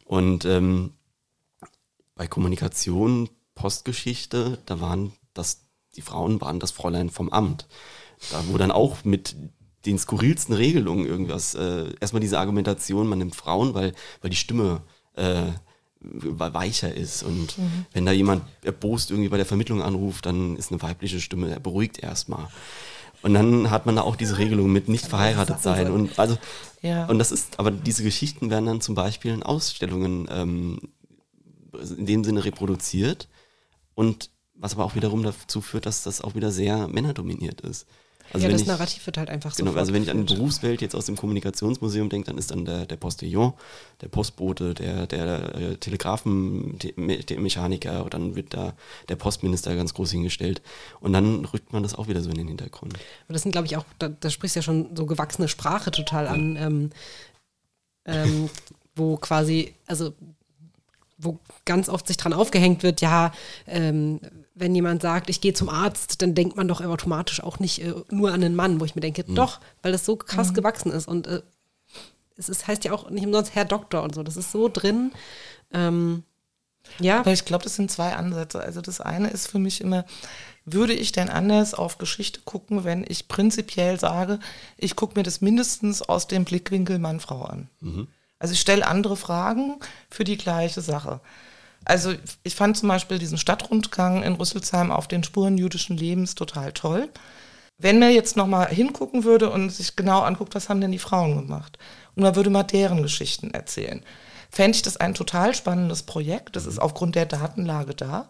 [0.05, 0.93] Und ähm,
[2.15, 7.67] bei Kommunikation, Postgeschichte, da waren das, die Frauen waren das Fräulein vom Amt.
[8.31, 9.35] Da wo dann auch mit
[9.85, 14.81] den skurrilsten Regelungen irgendwas, äh, erstmal diese Argumentation, man nimmt Frauen, weil, weil die Stimme
[15.13, 15.43] äh,
[16.01, 17.23] weicher ist.
[17.23, 17.85] Und mhm.
[17.93, 21.59] wenn da jemand erbost irgendwie bei der Vermittlung anruft, dann ist eine weibliche Stimme, er
[21.59, 22.47] beruhigt erstmal.
[23.21, 25.91] Und dann hat man da auch diese Regelung mit nicht verheiratet sein.
[25.91, 26.37] Und also,
[26.81, 27.05] ja.
[27.07, 30.79] und das ist, aber diese Geschichten werden dann zum Beispiel in Ausstellungen ähm,
[31.97, 33.27] in dem Sinne reproduziert.
[33.93, 37.87] Und was aber auch wiederum dazu führt, dass das auch wieder sehr männerdominiert ist.
[38.31, 39.63] Also ja, wenn das ich, Narrativ wird halt einfach so.
[39.63, 42.65] Genau, also wenn ich an die Berufswelt jetzt aus dem Kommunikationsmuseum denke, dann ist dann
[42.65, 43.53] der, der Postillon,
[44.01, 48.73] der Postbote, der, der äh, Telegrafenmechaniker, dann wird da
[49.07, 50.61] der Postminister ganz groß hingestellt.
[50.99, 52.93] Und dann rückt man das auch wieder so in den Hintergrund.
[53.25, 55.91] Aber das sind, glaube ich, auch, da, da sprichst du ja schon so gewachsene Sprache
[55.91, 56.89] total an, ähm,
[58.05, 58.49] ähm,
[58.95, 60.13] wo quasi, also
[61.17, 63.31] wo ganz oft sich dran aufgehängt wird, ja,
[63.67, 64.19] ähm,
[64.59, 67.93] wenn jemand sagt, ich gehe zum Arzt, dann denkt man doch automatisch auch nicht äh,
[68.09, 71.07] nur an einen Mann, wo ich mir denke, doch, weil das so krass gewachsen ist.
[71.07, 71.41] Und äh,
[72.35, 74.23] es ist, heißt ja auch nicht umsonst Herr Doktor und so.
[74.23, 75.11] Das ist so drin.
[75.73, 76.23] Ähm,
[76.99, 78.59] ja, Aber ich glaube, das sind zwei Ansätze.
[78.59, 80.05] Also das eine ist für mich immer,
[80.65, 84.39] würde ich denn anders auf Geschichte gucken, wenn ich prinzipiell sage,
[84.77, 87.69] ich gucke mir das mindestens aus dem Blickwinkel Mann-Frau an.
[88.39, 89.77] Also ich stelle andere Fragen
[90.09, 91.19] für die gleiche Sache.
[91.85, 92.13] Also
[92.43, 97.09] ich fand zum Beispiel diesen Stadtrundgang in Rüsselsheim auf den Spuren jüdischen Lebens total toll.
[97.77, 101.35] Wenn man jetzt nochmal hingucken würde und sich genau anguckt, was haben denn die Frauen
[101.35, 101.77] gemacht?
[102.15, 104.03] Und man würde mal deren Geschichten erzählen.
[104.51, 106.55] Fände ich das ein total spannendes Projekt.
[106.55, 108.29] Das ist aufgrund der Datenlage da.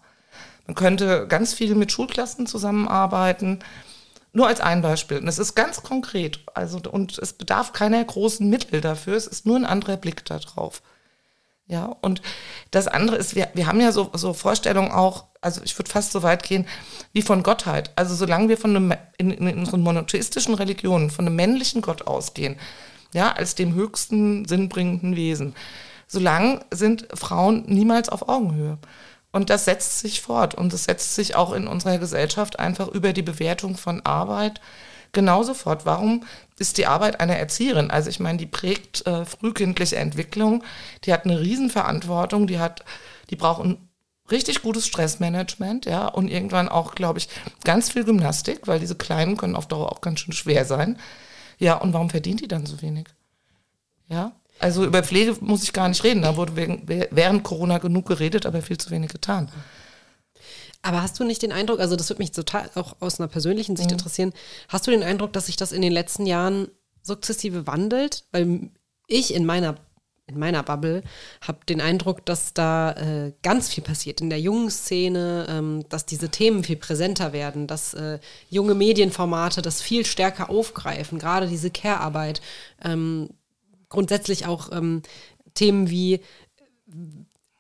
[0.68, 3.60] Man könnte ganz viel mit Schulklassen zusammenarbeiten.
[4.34, 5.18] Nur als ein Beispiel.
[5.18, 6.42] Und es ist ganz konkret.
[6.54, 9.16] Also, und es bedarf keiner großen Mittel dafür.
[9.16, 10.84] Es ist nur ein anderer Blick darauf.
[11.70, 12.24] Ja, und
[12.72, 16.12] das andere ist, wir, wir haben ja so, so Vorstellungen auch, also ich würde fast
[16.12, 16.68] so weit gehen,
[17.14, 17.92] wie von Gottheit.
[17.96, 22.56] Also solange wir von einem, in, in unseren monotheistischen Religionen von einem männlichen Gott ausgehen,
[23.14, 25.54] ja, als dem höchsten sinnbringenden Wesen,
[26.08, 28.80] solange sind Frauen niemals auf Augenhöhe.
[29.32, 33.14] Und das setzt sich fort und das setzt sich auch in unserer Gesellschaft einfach über
[33.14, 34.60] die Bewertung von Arbeit
[35.12, 35.86] genauso fort.
[35.86, 36.24] Warum
[36.60, 37.92] ist die Arbeit einer Erzieherin?
[37.92, 40.64] Also ich meine, die prägt äh, frühkindliche Entwicklung,
[41.06, 42.84] die hat eine Riesenverantwortung, die hat,
[43.30, 43.90] die braucht ein
[44.32, 47.30] richtig gutes Stressmanagement, ja, und irgendwann auch, glaube ich,
[47.64, 50.98] ganz viel Gymnastik, weil diese Kleinen können auf Dauer auch ganz schön schwer sein.
[51.58, 53.08] Ja, und warum verdient die dann so wenig?
[54.08, 56.22] Ja, also über Pflege muss ich gar nicht reden.
[56.22, 59.50] Da wurde wegen, während Corona genug geredet, aber viel zu wenig getan.
[60.82, 63.74] Aber hast du nicht den Eindruck, also das würde mich total auch aus einer persönlichen
[63.74, 63.78] Mhm.
[63.78, 64.34] Sicht interessieren,
[64.70, 66.70] hast du den Eindruck, dass sich das in den letzten Jahren
[67.02, 68.24] sukzessive wandelt?
[68.32, 68.70] Weil
[69.08, 69.76] ich in meiner,
[70.28, 71.04] in meiner Bubble
[71.42, 76.06] habe den Eindruck, dass da äh, ganz viel passiert in der jungen Szene, ähm, dass
[76.06, 81.72] diese Themen viel präsenter werden, dass äh, junge Medienformate das viel stärker aufgreifen, gerade diese
[81.72, 82.42] Care-Arbeit,
[82.84, 83.30] ähm,
[83.90, 85.02] grundsätzlich auch ähm,
[85.56, 86.22] Themen wie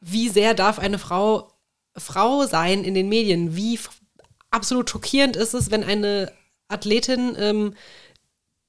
[0.01, 1.51] wie sehr darf eine Frau
[1.97, 3.55] Frau sein in den Medien?
[3.55, 3.79] Wie
[4.51, 6.31] absolut schockierend ist es, wenn eine
[6.67, 7.73] Athletin ähm,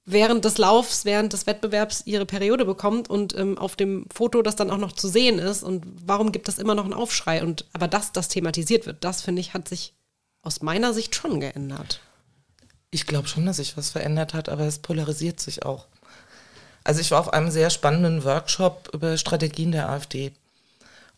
[0.05, 4.57] während des Laufs, während des Wettbewerbs ihre Periode bekommt und ähm, auf dem Foto das
[4.57, 5.63] dann auch noch zu sehen ist?
[5.63, 7.43] Und warum gibt es immer noch einen Aufschrei?
[7.43, 9.95] Und aber dass das thematisiert wird, das finde ich, hat sich
[10.43, 12.01] aus meiner Sicht schon geändert.
[12.91, 15.87] Ich glaube schon, dass sich was verändert hat, aber es polarisiert sich auch.
[16.83, 20.33] Also ich war auf einem sehr spannenden Workshop über Strategien der AfD.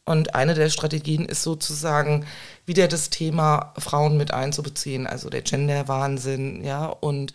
[0.04, 2.26] Und eine der Strategien ist sozusagen
[2.66, 7.32] wieder das Thema Frauen mit einzubeziehen, also der Gender-Wahnsinn, ja, und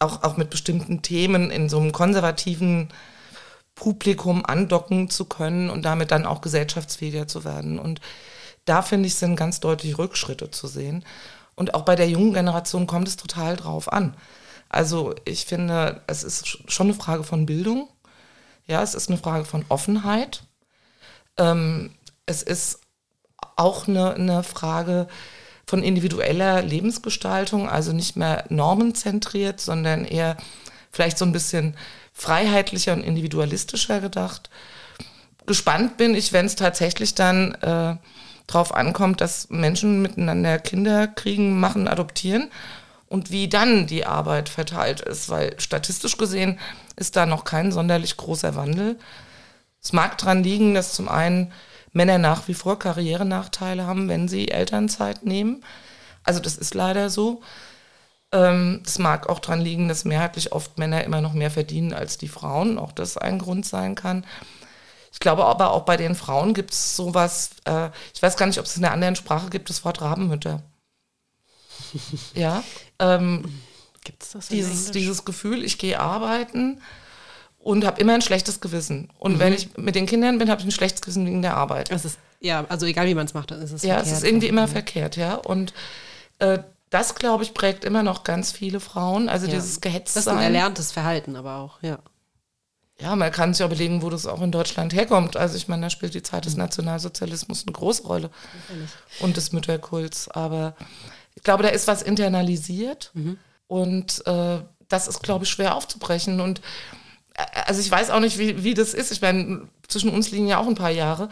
[0.00, 2.88] auch, auch mit bestimmten Themen in so einem konservativen
[3.74, 7.78] Publikum andocken zu können und damit dann auch gesellschaftsfähiger zu werden.
[7.78, 8.00] Und
[8.64, 11.04] da finde ich, sind ganz deutlich Rückschritte zu sehen.
[11.54, 14.16] Und auch bei der jungen Generation kommt es total drauf an.
[14.68, 17.88] Also ich finde, es ist schon eine Frage von Bildung.
[18.66, 20.44] Ja, es ist eine Frage von Offenheit.
[21.38, 21.90] Ähm,
[22.26, 22.80] es ist
[23.56, 25.08] auch eine, eine Frage
[25.66, 30.36] von individueller Lebensgestaltung, also nicht mehr normenzentriert, sondern eher
[30.90, 31.76] vielleicht so ein bisschen
[32.12, 34.50] freiheitlicher und individualistischer gedacht.
[35.46, 37.96] Gespannt bin ich, wenn es tatsächlich dann äh,
[38.46, 42.50] drauf ankommt, dass Menschen miteinander Kinder kriegen, machen, adoptieren
[43.08, 46.58] und wie dann die Arbeit verteilt ist, weil statistisch gesehen
[46.96, 48.98] ist da noch kein sonderlich großer Wandel.
[49.82, 51.52] Es mag daran liegen, dass zum einen
[51.92, 55.64] Männer nach wie vor Karrierenachteile haben, wenn sie Elternzeit nehmen.
[56.22, 57.42] Also das ist leider so.
[58.30, 62.16] Ähm, Es mag auch daran liegen, dass mehrheitlich oft Männer immer noch mehr verdienen als
[62.16, 62.78] die Frauen.
[62.78, 64.24] Auch das ein Grund sein kann.
[65.12, 68.58] Ich glaube aber auch bei den Frauen gibt es sowas, äh, ich weiß gar nicht,
[68.58, 70.62] ob es in einer anderen Sprache gibt, das Wort Rabenmütter.
[72.34, 72.64] ja,
[72.98, 73.60] ähm,
[74.04, 76.80] Gibt es das dieses, dieses Gefühl, ich gehe arbeiten
[77.62, 79.08] und habe immer ein schlechtes Gewissen.
[79.18, 81.90] Und wenn ich mit den Kindern bin, habe ich ein schlechtes Gewissen wegen der Arbeit.
[81.90, 84.16] Es ist, ja, also egal wie man es macht, dann ist es Ja, es verkehrt.
[84.18, 85.34] ist irgendwie immer verkehrt, ja.
[85.36, 85.72] Und
[86.40, 86.58] äh,
[86.90, 89.28] das, glaube ich, prägt immer noch ganz viele Frauen.
[89.28, 89.52] Also Ja.
[89.54, 91.98] dieses Das ist ein erlerntes Verhalten, aber auch, ja.
[93.00, 95.36] Ja, man kann sich auch überlegen, wo das auch in Deutschland herkommt.
[95.36, 98.30] Also ich meine, da spielt die Zeit des Nationalsozialismus eine große Rolle.
[99.20, 100.28] Und des Mütterkults.
[100.28, 100.76] Aber
[101.34, 103.12] ich glaube, da ist was internalisiert.
[103.66, 106.40] Und äh, das ist, glaube ich, schwer aufzubrechen.
[106.40, 106.60] Und
[107.66, 109.10] also ich weiß auch nicht, wie, wie das ist.
[109.12, 111.28] Ich meine, zwischen uns liegen ja auch ein paar Jahre.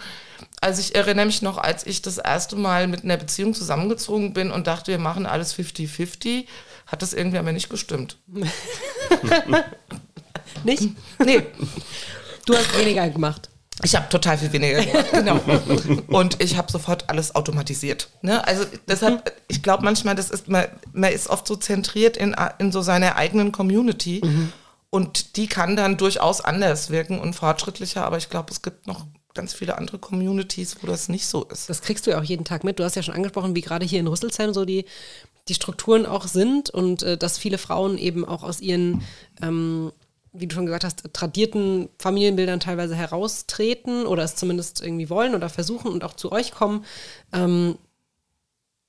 [0.60, 4.50] Also ich erinnere mich noch, als ich das erste Mal mit einer Beziehung zusammengezogen bin
[4.50, 6.46] und dachte, wir machen alles 50-50,
[6.86, 8.16] hat das irgendwie aber nicht gestimmt.
[10.64, 10.88] Nicht?
[11.24, 11.42] Nee,
[12.46, 13.48] Du hast weniger gemacht.
[13.82, 15.06] ich habe total viel weniger gemacht.
[15.12, 15.40] Genau.
[16.08, 18.08] Und ich habe sofort alles automatisiert.
[18.22, 18.46] Ne?
[18.46, 22.72] Also deshalb, ich glaube manchmal, das ist, man, man ist oft so zentriert in, in
[22.72, 24.20] so seiner eigenen Community.
[24.90, 29.06] Und die kann dann durchaus anders wirken und fortschrittlicher, aber ich glaube, es gibt noch
[29.34, 31.70] ganz viele andere Communities, wo das nicht so ist.
[31.70, 32.78] Das kriegst du ja auch jeden Tag mit.
[32.78, 34.84] Du hast ja schon angesprochen, wie gerade hier in Rüsselsheim so die,
[35.48, 39.02] die Strukturen auch sind und äh, dass viele Frauen eben auch aus ihren,
[39.40, 39.92] ähm,
[40.32, 45.48] wie du schon gesagt hast, tradierten Familienbildern teilweise heraustreten oder es zumindest irgendwie wollen oder
[45.48, 46.84] versuchen und auch zu euch kommen.
[47.32, 47.78] Ähm,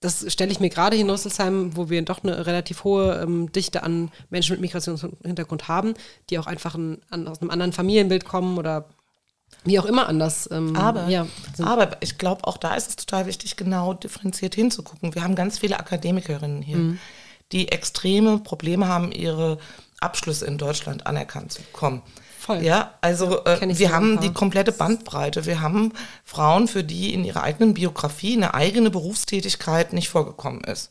[0.02, 3.52] das stelle ich mir gerade hier in Rüsselsheim, wo wir doch eine relativ hohe ähm,
[3.52, 5.94] Dichte an Menschen mit Migrationshintergrund haben,
[6.30, 8.90] die auch einfach ein, an, aus einem anderen Familienbild kommen oder
[9.64, 10.50] wie auch immer anders.
[10.52, 11.28] Ähm, Aber, ja,
[11.62, 15.14] aber ich glaube, auch da ist es total wichtig, genau differenziert hinzugucken.
[15.14, 16.98] Wir haben ganz viele Akademikerinnen hier,
[17.52, 19.60] die extreme Probleme haben, ihre
[20.00, 22.02] Abschlüsse in Deutschland anerkannt zu bekommen.
[22.42, 22.64] Voll.
[22.64, 25.46] Ja, also kenn äh, wir haben die komplette Bandbreite.
[25.46, 25.94] Wir haben
[26.26, 30.90] Frauen, für die in ihrer eigenen Biografie eine eigene Berufstätigkeit nicht vorgekommen ist.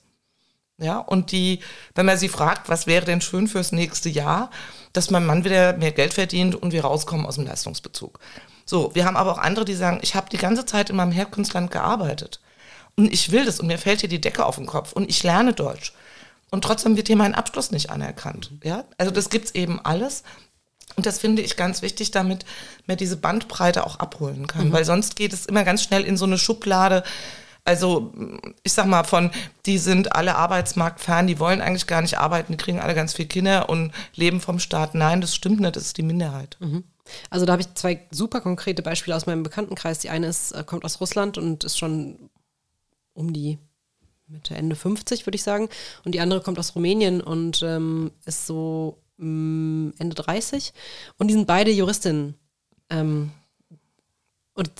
[0.78, 1.58] Ja, und die,
[1.96, 4.50] wenn man sie fragt, was wäre denn schön fürs nächste Jahr,
[4.92, 8.20] dass mein Mann wieder mehr Geld verdient und wir rauskommen aus dem Leistungsbezug.
[8.64, 11.10] So, wir haben aber auch andere, die sagen, ich habe die ganze Zeit in meinem
[11.10, 12.40] Herkunftsland gearbeitet
[12.96, 15.24] und ich will das und mir fällt hier die Decke auf den Kopf und ich
[15.24, 15.94] lerne Deutsch.
[16.52, 18.52] Und trotzdem wird hier mein Abschluss nicht anerkannt.
[18.62, 20.22] Ja, also das gibt's eben alles.
[20.96, 22.44] Und das finde ich ganz wichtig, damit
[22.86, 26.24] man diese Bandbreite auch abholen kann, weil sonst geht es immer ganz schnell in so
[26.24, 27.02] eine Schublade.
[27.64, 28.12] Also
[28.62, 29.30] ich sag mal von,
[29.66, 33.28] die sind alle arbeitsmarktfern, die wollen eigentlich gar nicht arbeiten, die kriegen alle ganz viele
[33.28, 34.94] Kinder und leben vom Staat.
[34.94, 36.56] Nein, das stimmt nicht, das ist die Minderheit.
[37.28, 39.98] Also da habe ich zwei super konkrete Beispiele aus meinem Bekanntenkreis.
[39.98, 42.30] Die eine ist, äh, kommt aus Russland und ist schon
[43.14, 43.58] um die
[44.26, 45.68] Mitte, Ende 50, würde ich sagen.
[46.04, 50.72] Und die andere kommt aus Rumänien und ähm, ist so mh, Ende 30.
[51.18, 52.34] Und die sind beide Juristinnen.
[52.90, 53.30] Ähm,
[54.54, 54.70] und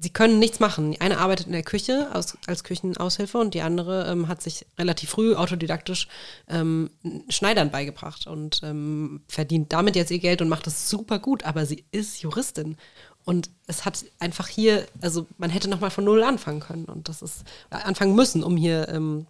[0.00, 0.92] sie können nichts machen.
[0.92, 4.66] Die eine arbeitet in der Küche aus, als Küchenaushilfe und die andere ähm, hat sich
[4.78, 6.08] relativ früh autodidaktisch
[6.48, 6.90] ähm,
[7.28, 11.66] Schneidern beigebracht und ähm, verdient damit jetzt ihr Geld und macht das super gut, aber
[11.66, 12.76] sie ist Juristin.
[13.24, 17.20] Und es hat einfach hier, also man hätte nochmal von null anfangen können und das
[17.20, 19.26] ist äh, anfangen müssen, um hier ähm,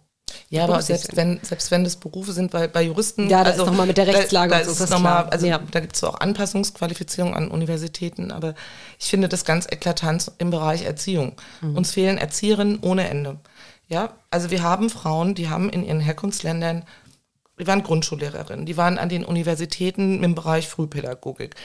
[0.49, 3.29] Ja, aber selbst wenn, selbst wenn das Berufe sind, bei, bei Juristen.
[3.29, 5.05] Ja, das ist noch mal mit der Rechtslage Da, da und so, ist das ist
[5.05, 5.59] also Ja.
[5.71, 8.55] da gibt es auch Anpassungsqualifizierung an Universitäten, aber
[8.99, 11.33] ich finde das ganz eklatant im Bereich Erziehung.
[11.61, 11.77] Mhm.
[11.77, 13.37] Uns fehlen Erzieherinnen ohne Ende.
[13.87, 16.83] Ja, also wir haben Frauen, die haben in ihren Herkunftsländern,
[17.59, 21.55] die waren Grundschullehrerinnen, die waren an den Universitäten im Bereich Frühpädagogik,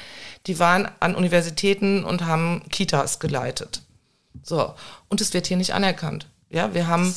[0.47, 3.83] die waren an Universitäten und haben Kitas geleitet.
[4.43, 4.75] So,
[5.09, 6.27] und es wird hier nicht anerkannt.
[6.49, 7.13] Ja, wir haben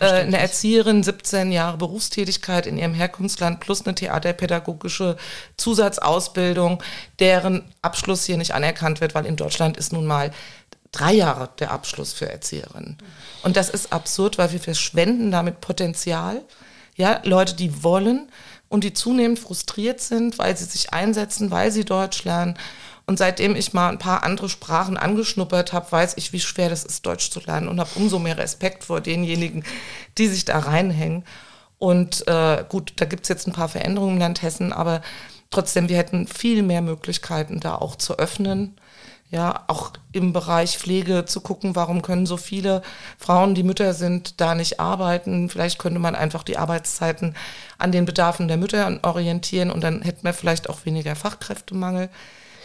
[0.00, 5.16] äh, eine Erzieherin, 17 Jahre Berufstätigkeit in ihrem Herkunftsland plus eine theaterpädagogische
[5.58, 6.82] Zusatzausbildung,
[7.18, 10.30] deren Abschluss hier nicht anerkannt wird, weil in Deutschland ist nun mal
[10.92, 12.96] drei Jahre der Abschluss für Erzieherinnen.
[13.42, 16.40] Und das ist absurd, weil wir verschwenden damit Potenzial.
[16.96, 18.30] Ja, Leute, die wollen
[18.70, 22.56] und die zunehmend frustriert sind, weil sie sich einsetzen, weil sie Deutsch lernen.
[23.06, 26.84] Und seitdem ich mal ein paar andere Sprachen angeschnuppert habe, weiß ich, wie schwer das
[26.84, 29.64] ist, Deutsch zu lernen und habe umso mehr Respekt vor denjenigen,
[30.16, 31.24] die sich da reinhängen.
[31.78, 35.02] Und äh, gut, da gibt's jetzt ein paar Veränderungen im Land Hessen, aber
[35.50, 38.76] trotzdem, wir hätten viel mehr Möglichkeiten, da auch zu öffnen.
[39.30, 42.82] Ja, auch im Bereich Pflege zu gucken, warum können so viele
[43.18, 45.50] Frauen, die Mütter sind, da nicht arbeiten.
[45.50, 47.34] Vielleicht könnte man einfach die Arbeitszeiten
[47.76, 52.10] an den Bedarfen der Mütter orientieren und dann hätten wir vielleicht auch weniger Fachkräftemangel.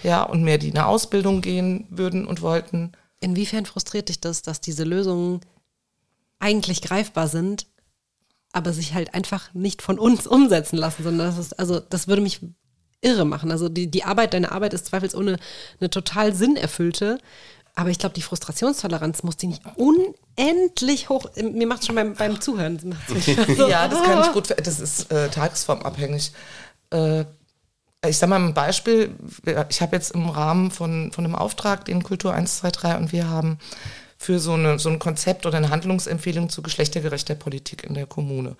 [0.03, 2.91] Ja, und mehr, die in eine Ausbildung gehen würden und wollten.
[3.19, 5.41] Inwiefern frustriert dich das, dass diese Lösungen
[6.39, 7.67] eigentlich greifbar sind,
[8.51, 12.21] aber sich halt einfach nicht von uns umsetzen lassen, sondern das ist, also das würde
[12.21, 12.39] mich
[13.01, 13.51] irre machen.
[13.51, 15.37] Also die, die Arbeit, deine Arbeit ist zweifelsohne
[15.79, 17.19] eine total sinnerfüllte,
[17.75, 22.41] aber ich glaube, die Frustrationstoleranz muss die nicht unendlich hoch, mir macht schon beim, beim
[22.41, 22.77] Zuhören.
[23.57, 26.31] so, Ja, das kann ich gut, das ist äh, tagesformabhängig.
[26.89, 27.25] Äh,
[28.07, 29.13] ich sage mal ein Beispiel,
[29.69, 33.59] ich habe jetzt im Rahmen von, von einem Auftrag den Kultur 123 und wir haben
[34.17, 38.55] für so, eine, so ein Konzept oder eine Handlungsempfehlung zu geschlechtergerechter Politik in der Kommune.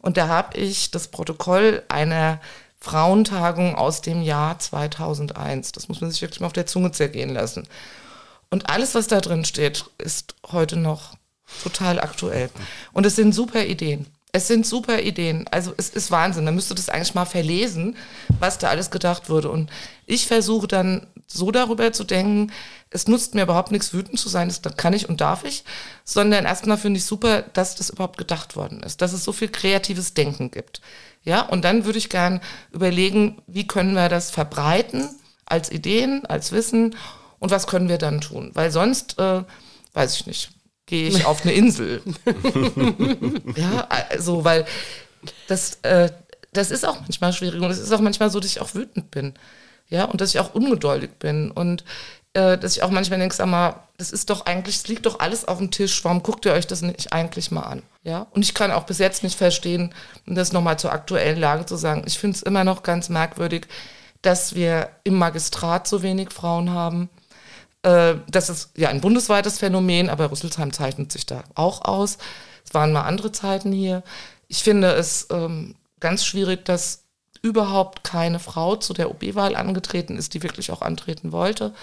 [0.00, 2.40] Und da habe ich das Protokoll einer
[2.80, 5.72] Frauentagung aus dem Jahr 2001.
[5.72, 7.66] Das muss man sich wirklich mal auf der Zunge zergehen lassen.
[8.48, 11.14] Und alles, was da drin steht, ist heute noch
[11.62, 12.50] total aktuell.
[12.92, 14.06] Und es sind super Ideen.
[14.32, 15.46] Es sind super Ideen.
[15.50, 16.44] Also es ist Wahnsinn.
[16.44, 17.96] Man müsste das eigentlich mal verlesen,
[18.38, 19.50] was da alles gedacht wurde.
[19.50, 19.70] Und
[20.06, 22.52] ich versuche dann so darüber zu denken,
[22.90, 25.64] es nutzt mir überhaupt nichts, wütend zu sein, das kann ich und darf ich,
[26.04, 29.48] sondern erstmal finde ich super, dass das überhaupt gedacht worden ist, dass es so viel
[29.48, 30.80] kreatives Denken gibt.
[31.22, 32.40] Ja, und dann würde ich gern
[32.72, 35.08] überlegen, wie können wir das verbreiten
[35.46, 36.96] als Ideen, als Wissen
[37.38, 38.50] und was können wir dann tun?
[38.54, 39.44] Weil sonst, äh,
[39.92, 40.50] weiß ich nicht,
[40.90, 42.02] gehe ich auf eine Insel.
[43.56, 44.66] ja, also, weil
[45.46, 46.10] das, äh,
[46.52, 49.10] das ist auch manchmal schwierig und es ist auch manchmal so, dass ich auch wütend
[49.10, 49.34] bin.
[49.88, 51.84] Ja, und dass ich auch ungeduldig bin und
[52.34, 55.20] äh, dass ich auch manchmal denke, sag mal, das ist doch eigentlich, es liegt doch
[55.20, 57.82] alles auf dem Tisch, warum guckt ihr euch das nicht eigentlich mal an?
[58.02, 59.94] Ja, und ich kann auch bis jetzt nicht verstehen,
[60.26, 63.66] um das nochmal zur aktuellen Lage zu sagen, ich finde es immer noch ganz merkwürdig,
[64.22, 67.08] dass wir im Magistrat so wenig Frauen haben.
[67.82, 72.18] Äh, das ist ja ein bundesweites Phänomen, aber Rüsselsheim zeichnet sich da auch aus.
[72.64, 74.02] Es waren mal andere Zeiten hier.
[74.48, 77.04] Ich finde es ähm, ganz schwierig, dass
[77.42, 81.74] überhaupt keine Frau zu der OB-Wahl angetreten ist, die wirklich auch antreten wollte.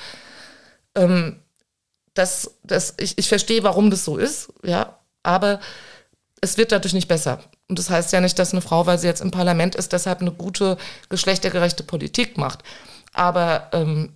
[0.95, 1.39] Ähm,
[2.14, 5.60] das, das, ich, ich verstehe, warum das so ist, ja, aber
[6.41, 7.39] es wird dadurch nicht besser.
[7.68, 10.22] Und das heißt ja nicht, dass eine Frau, weil sie jetzt im Parlament ist, deshalb
[10.22, 10.78] eine gute,
[11.10, 12.64] geschlechtergerechte Politik macht.
[13.14, 14.14] Aber ähm,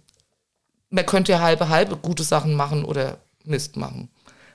[0.91, 4.09] man könnte ja halbe halbe gute Sachen machen oder Mist machen.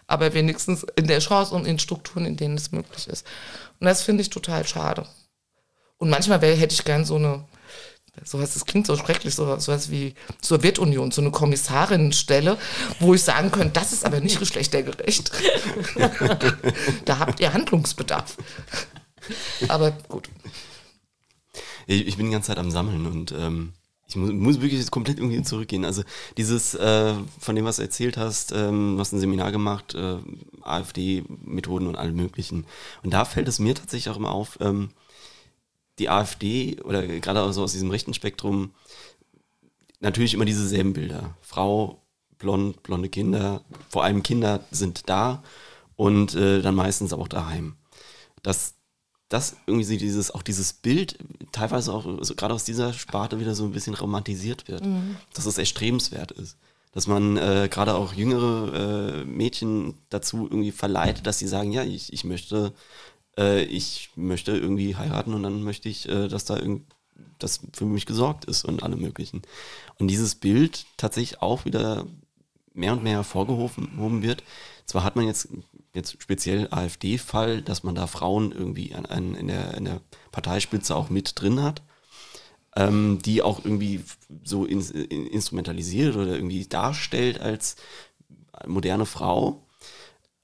[0.07, 3.27] Aber wenigstens in der Chance und in Strukturen, in denen es möglich ist.
[3.81, 5.07] Und das finde ich total schade.
[5.99, 7.45] Und manchmal wär, hätte ich gern so eine,
[8.23, 12.57] sowas, das klingt so schrecklich, so, sowas wie Sowjetunion, so eine Kommissarinnenstelle,
[13.01, 15.33] wo ich sagen könnte, das ist aber nicht geschlechtergerecht.
[17.05, 18.37] da habt ihr Handlungsbedarf.
[19.69, 20.29] Aber gut.
[21.87, 23.73] Ich, ich bin die ganze Zeit am Sammeln und ähm,
[24.09, 25.85] ich muss, muss wirklich jetzt komplett irgendwie zurückgehen.
[25.85, 26.03] Also
[26.37, 30.19] dieses, äh, von dem, was du erzählt hast, ähm, du hast ein Seminar gemacht, äh,
[30.63, 32.67] AfD-Methoden und allem möglichen.
[33.03, 34.91] Und da fällt es mir tatsächlich auch immer auf, ähm,
[35.99, 38.73] die AfD oder gerade auch so aus diesem rechten Spektrum
[40.01, 41.35] natürlich immer dieselben Bilder.
[41.41, 42.03] Frau,
[42.39, 45.43] blond, blonde Kinder, vor allem Kinder sind da
[45.97, 47.77] und äh, dann meistens auch daheim.
[48.43, 48.75] Dass
[49.29, 51.19] das irgendwie dieses, auch dieses Bild
[51.53, 55.17] teilweise auch so, gerade aus dieser Sparte wieder so ein bisschen romantisiert wird, mhm.
[55.35, 56.57] dass es erstrebenswert ist.
[56.93, 61.85] Dass man äh, gerade auch jüngere äh, Mädchen dazu irgendwie verleitet, dass sie sagen, ja,
[61.85, 62.73] ich, ich möchte
[63.37, 66.85] äh, ich möchte irgendwie heiraten und dann möchte ich, äh, dass da irgendwie
[67.39, 69.43] das für mich gesorgt ist und alle möglichen.
[69.99, 72.07] Und dieses Bild tatsächlich auch wieder
[72.73, 74.43] mehr und mehr hervorgehoben wird.
[74.85, 75.49] Zwar hat man jetzt,
[75.97, 80.95] jetzt speziell AfD-Fall, dass man da Frauen irgendwie an, an, in, der, in der Parteispitze
[80.95, 81.83] auch mit drin hat,
[82.77, 84.03] ähm, die auch irgendwie
[84.45, 87.77] so in, in, instrumentalisiert oder irgendwie darstellt als
[88.67, 89.67] moderne Frau.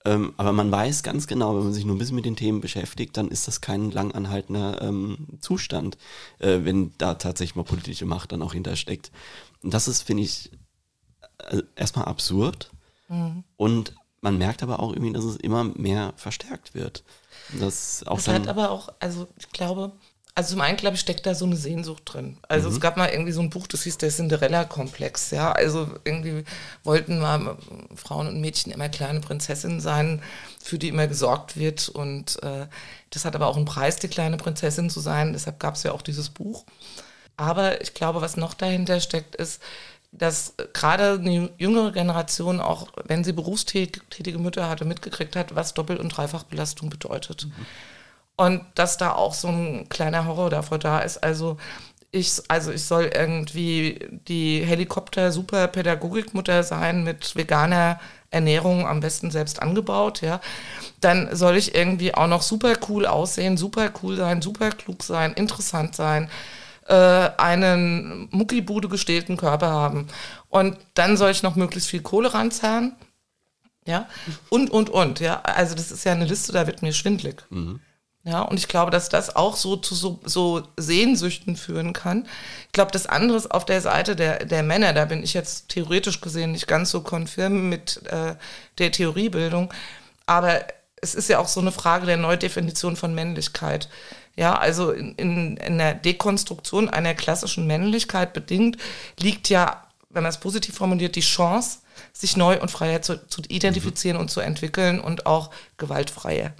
[0.05, 2.61] Ähm, aber man weiß ganz genau, wenn man sich nur ein bisschen mit den Themen
[2.61, 5.96] beschäftigt, dann ist das kein langanhaltender ähm, Zustand,
[6.40, 9.12] äh, wenn da tatsächlich mal politische Macht dann auch hintersteckt.
[9.62, 10.50] Und das ist, finde ich,
[11.38, 12.70] äh, erstmal absurd.
[13.09, 13.44] Mhm.
[13.57, 17.05] Und man merkt aber auch irgendwie, dass es immer mehr verstärkt wird.
[17.61, 19.93] Das, auch das hat aber auch, also ich glaube,
[20.35, 22.39] also zum einen, glaube ich, steckt da so eine Sehnsucht drin.
[22.49, 22.75] Also mhm.
[22.75, 25.53] es gab mal irgendwie so ein Buch, das hieß der Cinderella-Komplex, ja.
[25.53, 26.45] Also irgendwie
[26.85, 27.59] wollten mal
[27.95, 30.23] Frauen und Mädchen immer kleine Prinzessinnen sein,
[30.62, 31.91] für die immer gesorgt wird.
[31.91, 32.66] Und äh,
[33.11, 35.35] das hat aber auch einen Preis, die kleine Prinzessin zu sein.
[35.35, 36.64] Deshalb gab es ja auch dieses Buch.
[37.37, 39.61] Aber ich glaube, was noch dahinter steckt, ist,
[40.12, 45.96] dass gerade eine jüngere Generation, auch wenn sie berufstätige Mütter hatte, mitgekriegt hat, was Doppel-
[45.96, 47.46] und Dreifachbelastung bedeutet.
[47.46, 47.66] Mhm
[48.36, 51.22] und dass da auch so ein kleiner Horror davor da ist.
[51.22, 51.56] Also
[52.10, 57.98] ich, also ich soll irgendwie die Helikopter-Super-Pädagogikmutter sein mit veganer
[58.30, 60.40] Ernährung, am besten selbst angebaut, ja.
[61.00, 65.32] Dann soll ich irgendwie auch noch super cool aussehen, super cool sein, super klug sein,
[65.34, 66.30] interessant sein,
[66.87, 70.09] äh, einen Muckibude gestählten Körper haben.
[70.49, 72.97] Und dann soll ich noch möglichst viel Kohle ranzahlen,
[73.85, 74.09] ja.
[74.49, 75.41] Und, und, und, ja.
[75.43, 77.45] Also das ist ja eine Liste, da wird mir schwindlig.
[77.51, 77.80] Mhm.
[78.24, 82.28] Ja, und ich glaube, dass das auch so zu so, so Sehnsüchten führen kann.
[82.66, 85.70] Ich glaube, das andere ist auf der Seite der, der Männer, da bin ich jetzt
[85.70, 88.37] theoretisch gesehen nicht ganz so konfirm mit äh,
[88.78, 89.74] der Theoriebildung,
[90.24, 90.61] aber
[91.01, 93.89] es ist ja auch so eine Frage der Neudefinition von Männlichkeit.
[94.37, 98.78] Ja, also in, in, in der Dekonstruktion einer klassischen Männlichkeit bedingt
[99.18, 101.80] liegt ja, wenn man es positiv formuliert, die Chance,
[102.12, 104.22] sich neu und freier zu, zu identifizieren mhm.
[104.22, 106.55] und zu entwickeln und auch gewaltfreier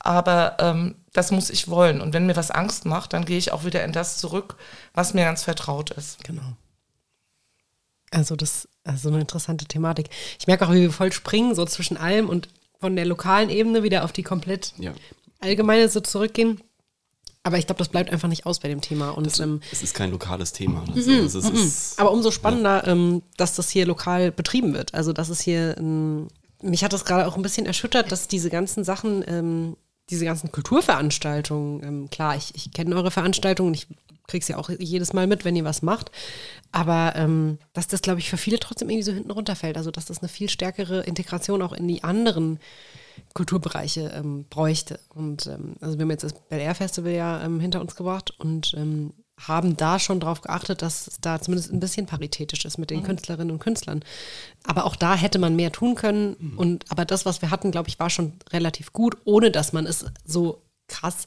[0.00, 2.00] aber ähm, das muss ich wollen.
[2.00, 4.56] Und wenn mir was Angst macht, dann gehe ich auch wieder in das zurück,
[4.94, 6.24] was mir ganz vertraut ist.
[6.24, 6.56] Genau.
[8.10, 10.08] Also das ist also eine interessante Thematik.
[10.38, 12.48] Ich merke auch, wie wir voll springen, so zwischen allem und
[12.80, 14.94] von der lokalen Ebene wieder auf die komplett ja.
[15.40, 16.60] Allgemeine so zurückgehen.
[17.42, 19.10] Aber ich glaube, das bleibt einfach nicht aus bei dem Thema.
[19.10, 20.84] Und, Das, ähm, es ist kein lokales Thema.
[20.94, 24.92] Also, es ist, ist, aber umso spannender, ähm, dass das hier lokal betrieben wird.
[24.94, 26.28] Also, dass es hier, ähm,
[26.62, 29.76] mich hat das gerade auch ein bisschen erschüttert, dass diese ganzen Sachen, ähm,
[30.10, 33.86] diese ganzen Kulturveranstaltungen, ähm, klar, ich, ich kenne eure Veranstaltungen, ich
[34.26, 36.10] krieg's ja auch jedes Mal mit, wenn ihr was macht,
[36.72, 39.78] aber ähm, dass das, glaube ich, für viele trotzdem irgendwie so hinten runterfällt.
[39.78, 42.60] Also, dass das eine viel stärkere Integration auch in die anderen
[43.34, 45.00] Kulturbereiche ähm, bräuchte.
[45.08, 48.32] Und ähm, also wir haben jetzt das Bel Air Festival ja ähm, hinter uns gebracht
[48.38, 49.12] und ähm,
[49.46, 53.02] haben da schon darauf geachtet, dass es da zumindest ein bisschen paritätisch ist mit den
[53.02, 54.04] Künstlerinnen und Künstlern.
[54.64, 56.34] Aber auch da hätte man mehr tun können.
[56.56, 59.86] Und aber das, was wir hatten, glaube ich, war schon relativ gut, ohne dass man
[59.86, 61.26] es so krass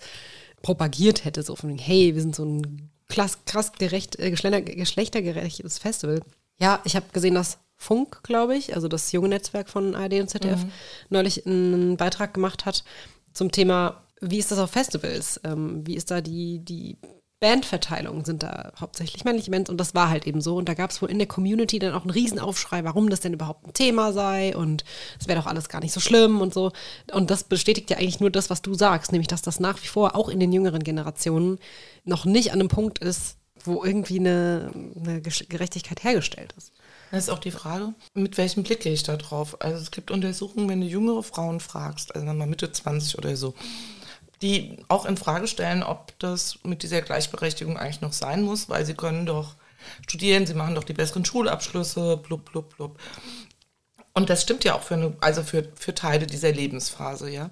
[0.62, 1.42] propagiert hätte.
[1.42, 6.22] So von hey, wir sind so ein krass, krass gerecht, äh, geschlechter, geschlechtergerechtes Festival.
[6.60, 10.30] Ja, ich habe gesehen, dass Funk, glaube ich, also das junge Netzwerk von ARD und
[10.30, 10.66] ZDF,
[11.10, 12.84] neulich einen Beitrag gemacht hat
[13.34, 15.40] zum Thema, wie ist das auf Festivals?
[15.44, 16.98] Ähm, wie ist da die, die
[17.40, 18.24] Bandverteilung?
[18.24, 19.70] Sind da hauptsächlich männliche Bands?
[19.70, 20.56] Und das war halt eben so.
[20.56, 23.34] Und da gab es wohl in der Community dann auch einen Riesenaufschrei, warum das denn
[23.34, 24.86] überhaupt ein Thema sei und
[25.20, 26.72] es wäre doch alles gar nicht so schlimm und so.
[27.12, 29.88] Und das bestätigt ja eigentlich nur das, was du sagst, nämlich, dass das nach wie
[29.88, 31.60] vor auch in den jüngeren Generationen
[32.06, 36.72] noch nicht an einem Punkt ist, wo irgendwie eine, eine Gerechtigkeit hergestellt ist.
[37.14, 39.62] Das ist auch die Frage, mit welchem Blick gehe ich da drauf?
[39.62, 43.54] Also es gibt Untersuchungen, wenn du jüngere Frauen fragst, also mal Mitte 20 oder so,
[44.42, 48.84] die auch in Frage stellen, ob das mit dieser Gleichberechtigung eigentlich noch sein muss, weil
[48.84, 49.54] sie können doch
[50.08, 53.00] studieren, sie machen doch die besseren Schulabschlüsse, blub, blub, blub.
[54.16, 57.52] Und das stimmt ja auch für, eine, also für, für Teile dieser Lebensphase, ja.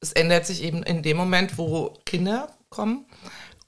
[0.00, 3.06] Es ändert sich eben in dem Moment, wo Kinder kommen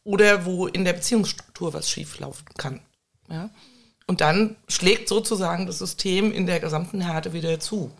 [0.02, 2.82] oder wo in der Beziehungsstruktur was schieflaufen kann.
[3.30, 3.48] Ja?
[4.06, 7.90] Und dann schlägt sozusagen das System in der gesamten Härte wieder zu.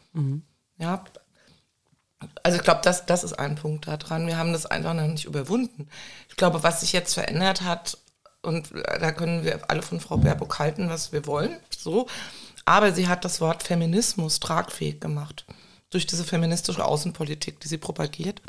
[0.78, 1.05] Ja.
[2.42, 4.26] Also ich glaube, das, das ist ein Punkt daran.
[4.26, 5.88] Wir haben das einfach noch nicht überwunden.
[6.28, 7.98] Ich glaube, was sich jetzt verändert hat,
[8.42, 12.07] und da können wir alle von Frau Baerbock halten, was wir wollen, so.
[12.66, 15.46] Aber sie hat das Wort Feminismus tragfähig gemacht.
[15.90, 18.42] Durch diese feministische Außenpolitik, die sie propagiert.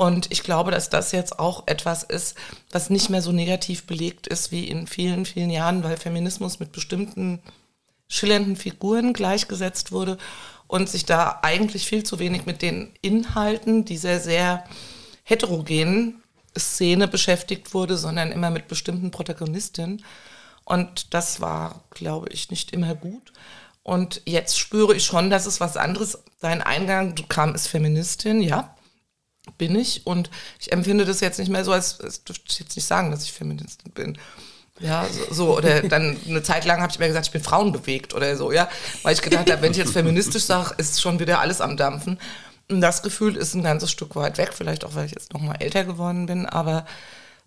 [0.00, 2.36] Und ich glaube, dass das jetzt auch etwas ist,
[2.70, 6.70] was nicht mehr so negativ belegt ist wie in vielen, vielen Jahren, weil Feminismus mit
[6.70, 7.42] bestimmten
[8.06, 10.16] schillernden Figuren gleichgesetzt wurde
[10.68, 14.62] und sich da eigentlich viel zu wenig mit den Inhalten dieser sehr
[15.24, 16.22] heterogenen
[16.56, 20.04] Szene beschäftigt wurde, sondern immer mit bestimmten Protagonistinnen.
[20.64, 23.32] Und das war, glaube ich, nicht immer gut.
[23.82, 26.22] Und jetzt spüre ich schon, dass es was anderes.
[26.40, 28.76] Dein Eingang, du kam ist Feministin, ja,
[29.56, 30.06] bin ich.
[30.06, 33.10] Und ich empfinde das jetzt nicht mehr so, als, als dürfte ich jetzt nicht sagen,
[33.10, 34.18] dass ich Feministin bin.
[34.80, 38.14] Ja, so, so oder dann eine Zeit lang habe ich mir gesagt, ich bin frauenbewegt
[38.14, 38.68] oder so, ja,
[39.02, 42.18] weil ich gedacht habe, wenn ich jetzt feministisch sage, ist schon wieder alles am Dampfen.
[42.70, 45.40] Und das Gefühl ist ein ganzes Stück weit weg, vielleicht auch, weil ich jetzt noch
[45.40, 46.86] mal älter geworden bin, aber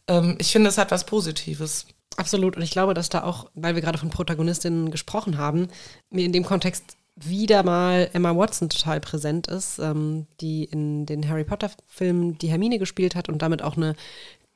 [0.08, 1.86] ähm, ich finde, es hat was Positives.
[2.18, 2.58] Absolut.
[2.58, 5.70] Und ich glaube, dass da auch, weil wir gerade von Protagonistinnen gesprochen haben,
[6.10, 11.28] mir in dem Kontext wieder mal Emma Watson total präsent ist, ähm, die in den
[11.30, 13.96] Harry Potter-Filmen die Hermine gespielt hat und damit auch eine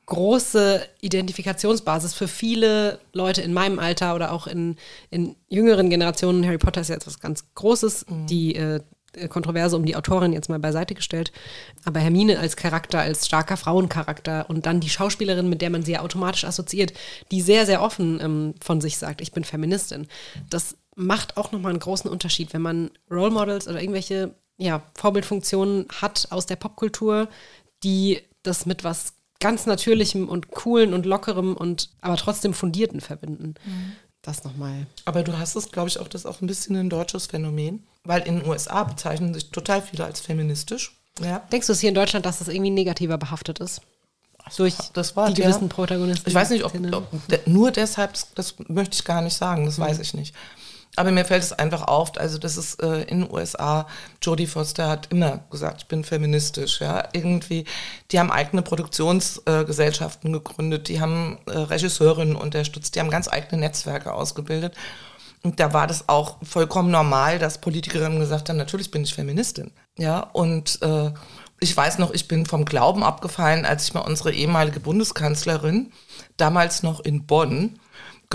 [0.06, 4.76] große Identifikationsbasis für viele Leute in meinem Alter oder auch in,
[5.10, 6.46] in jüngeren Generationen.
[6.46, 8.06] Harry Potter ist ja etwas ganz Großes.
[8.30, 8.82] Die äh,
[9.30, 11.32] Kontroverse um die Autorin jetzt mal beiseite gestellt.
[11.84, 15.94] Aber Hermine als Charakter, als starker Frauencharakter und dann die Schauspielerin, mit der man sie
[15.94, 16.94] ja automatisch assoziiert,
[17.32, 20.08] die sehr, sehr offen ähm, von sich sagt, ich bin Feministin.
[20.50, 25.88] Das macht auch nochmal einen großen Unterschied, wenn man Role Models oder irgendwelche ja, Vorbildfunktionen
[26.02, 27.28] hat aus der Popkultur,
[27.84, 33.56] die das mit was ganz Natürlichem und Coolen und Lockerem und aber trotzdem Fundierten verbinden.
[34.22, 34.88] Das nochmal.
[35.04, 38.22] Aber du hast es, glaube ich, auch das auch ein bisschen ein deutsches Phänomen, weil
[38.22, 40.98] in den USA bezeichnen sich total viele als feministisch.
[41.22, 41.40] Ja.
[41.52, 43.82] Denkst du es hier in Deutschland, dass das irgendwie negativer behaftet ist?
[44.58, 46.30] Durch das war die der- gewissen Protagonisten.
[46.30, 49.80] Ich weiß nicht, ob, ob nur deshalb, das, das möchte ich gar nicht sagen, das
[49.80, 50.34] weiß ich nicht.
[50.96, 53.88] Aber mir fällt es einfach auf, also das ist äh, in den USA,
[54.22, 57.66] Jodie Foster hat immer gesagt, ich bin feministisch, ja, irgendwie,
[58.12, 63.62] die haben eigene Produktionsgesellschaften äh, gegründet, die haben äh, Regisseurinnen unterstützt, die haben ganz eigene
[63.62, 64.76] Netzwerke ausgebildet.
[65.44, 69.72] Und da war das auch vollkommen normal, dass Politikerinnen gesagt haben, natürlich bin ich Feministin.
[69.98, 71.12] Ja, und äh,
[71.60, 75.92] ich weiß noch, ich bin vom Glauben abgefallen, als ich mal unsere ehemalige Bundeskanzlerin,
[76.38, 77.80] damals noch in Bonn,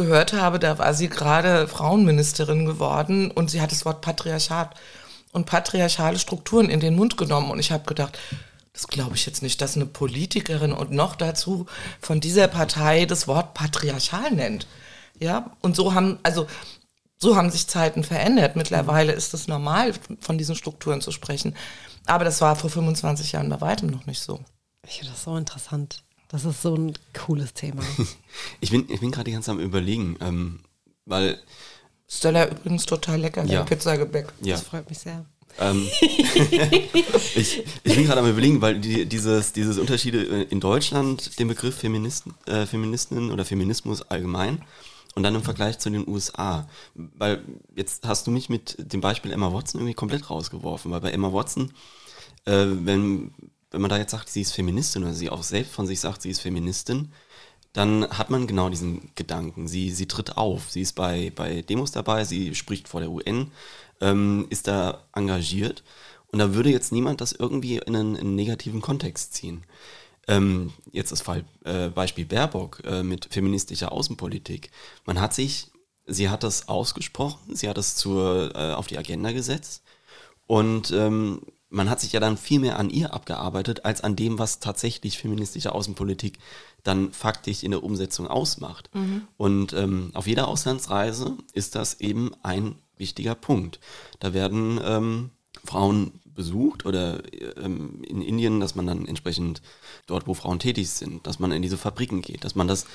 [0.03, 4.75] gehört habe, da war sie gerade Frauenministerin geworden und sie hat das Wort Patriarchat
[5.33, 7.51] und patriarchale Strukturen in den Mund genommen.
[7.51, 8.19] Und ich habe gedacht,
[8.73, 11.67] das glaube ich jetzt nicht, dass eine Politikerin und noch dazu
[12.01, 14.67] von dieser Partei das Wort patriarchal nennt.
[15.19, 16.47] Ja, und so haben, also
[17.19, 18.57] so haben sich Zeiten verändert.
[18.57, 21.55] Mittlerweile ist es normal, von diesen Strukturen zu sprechen.
[22.07, 24.41] Aber das war vor 25 Jahren bei weitem noch nicht so.
[24.87, 26.03] Ich finde das so interessant.
[26.31, 27.83] Das ist so ein cooles Thema.
[28.61, 30.61] ich bin, ich bin gerade ganz am überlegen, ähm,
[31.05, 31.39] weil.
[32.09, 33.63] Stella übrigens total lecker, Ja.
[33.63, 34.33] der Pizzagebäck.
[34.41, 35.25] Ja, Das freut mich sehr.
[35.59, 35.89] Ähm,
[37.35, 41.77] ich, ich bin gerade am überlegen, weil die, dieses, dieses Unterschiede in Deutschland, den Begriff
[41.77, 44.63] Feministen, äh, Feministinnen oder Feminismus allgemein
[45.17, 46.69] und dann im Vergleich zu den USA.
[46.95, 47.43] Weil
[47.75, 51.33] jetzt hast du mich mit dem Beispiel Emma Watson irgendwie komplett rausgeworfen, weil bei Emma
[51.33, 51.73] Watson,
[52.45, 53.33] äh, wenn,
[53.71, 56.23] wenn man da jetzt sagt, sie ist Feministin oder sie auch selbst von sich sagt,
[56.23, 57.13] sie ist Feministin,
[57.73, 59.69] dann hat man genau diesen Gedanken.
[59.69, 63.53] Sie, sie tritt auf, sie ist bei, bei Demos dabei, sie spricht vor der UN,
[64.01, 65.85] ähm, ist da engagiert
[66.33, 69.65] und da würde jetzt niemand das irgendwie in einen, in einen negativen Kontext ziehen.
[70.29, 74.71] Ähm, jetzt das Fall, äh, Beispiel Baerbock äh, mit feministischer Außenpolitik.
[75.05, 75.71] Man hat sich,
[76.07, 79.83] sie hat das ausgesprochen, sie hat das zur, äh, auf die Agenda gesetzt
[80.47, 84.39] und ähm, man hat sich ja dann viel mehr an ihr abgearbeitet, als an dem,
[84.39, 86.39] was tatsächlich feministische Außenpolitik
[86.83, 88.91] dann faktisch in der Umsetzung ausmacht.
[89.37, 93.79] Und ähm, auf jeder Auslandsreise ist das eben ein wichtiger Punkt.
[94.19, 95.31] Da werden ähm,
[95.65, 97.23] Frauen besucht oder
[97.57, 99.63] ähm, in Indien, dass man dann entsprechend
[100.07, 102.87] dort, wo Frauen tätig sind, dass man in diese Fabriken geht, dass man das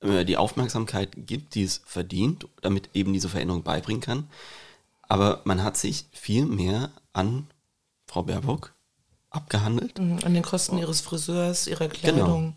[0.00, 4.28] äh, die Aufmerksamkeit gibt, die es verdient, damit eben diese Veränderung beibringen kann.
[5.02, 7.46] Aber man hat sich viel mehr an
[8.12, 8.74] Frau Baerbock
[9.30, 12.54] abgehandelt, Mhm, An den Kosten ihres Friseurs, ihrer Kleidung,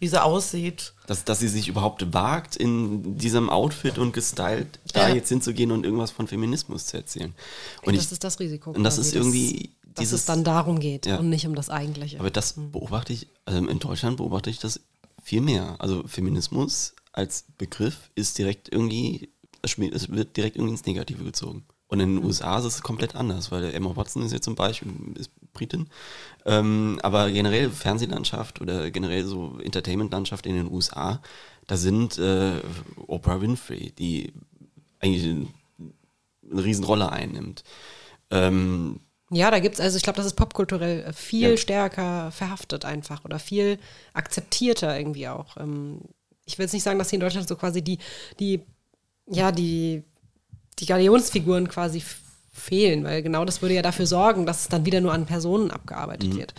[0.00, 0.92] wie sie aussieht.
[1.06, 5.14] dass, dass sie sich überhaupt wagt, in diesem Outfit und gestylt da Ja.
[5.14, 7.32] jetzt hinzugehen und irgendwas von Feminismus zu erzählen.
[7.84, 8.72] Und das ich, ist das Risiko.
[8.72, 11.18] und das ist irgendwie dass, dass dieses- es dann darum geht Ja.
[11.18, 12.18] und nicht um das Eigentliche.
[12.18, 14.80] aber das beobachte ich, also in Deutschland beobachte ich das
[15.22, 15.76] viel mehr.
[15.78, 19.30] Also Feminismus als Begriff ist direkt irgendwie,
[19.62, 19.78] es
[20.10, 21.64] wird direkt irgendwie ins Negative gezogen.
[21.88, 24.92] Und in den USA ist es komplett anders, weil Emma Watson ist jetzt zum Beispiel,
[25.14, 25.88] ist Britin.
[26.44, 31.20] Ähm, aber generell Fernsehlandschaft oder generell so Entertainmentlandschaft in den USA,
[31.68, 32.60] da sind äh,
[33.06, 34.32] Oprah Winfrey, die
[35.00, 35.46] eigentlich
[36.50, 37.62] eine Riesenrolle einnimmt.
[38.30, 41.56] Ähm, Ja, da gibt's also ich glaube, das ist popkulturell viel Ja.
[41.56, 43.78] stärker verhaftet einfach oder viel
[44.12, 45.56] akzeptierter irgendwie auch.
[45.56, 46.00] Ähm,
[46.46, 47.98] Ich will jetzt nicht sagen, dass hier in Deutschland so quasi die,
[48.38, 48.60] die,
[49.28, 50.04] ja, die,
[50.78, 52.02] die Galionsfiguren quasi
[52.52, 55.70] fehlen, weil genau das würde ja dafür sorgen, dass es dann wieder nur an Personen
[55.70, 56.54] abgearbeitet wird.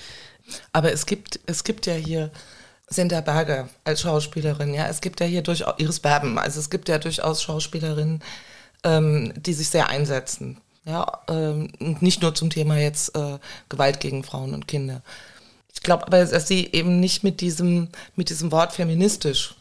[0.72, 2.32] Aber es gibt, es gibt ja hier
[2.89, 4.88] Senta Berger als Schauspielerin, ja.
[4.88, 8.22] Es gibt ja hier durchaus Iris Berben, also es gibt ja durchaus Schauspielerinnen,
[8.84, 10.57] ähm, die sich sehr einsetzen.
[10.86, 15.01] Ja, ähm, und nicht nur zum Thema jetzt äh, Gewalt gegen Frauen und Kinder.
[15.74, 19.57] Ich glaube aber, dass sie eben nicht mit diesem, mit diesem Wort feministisch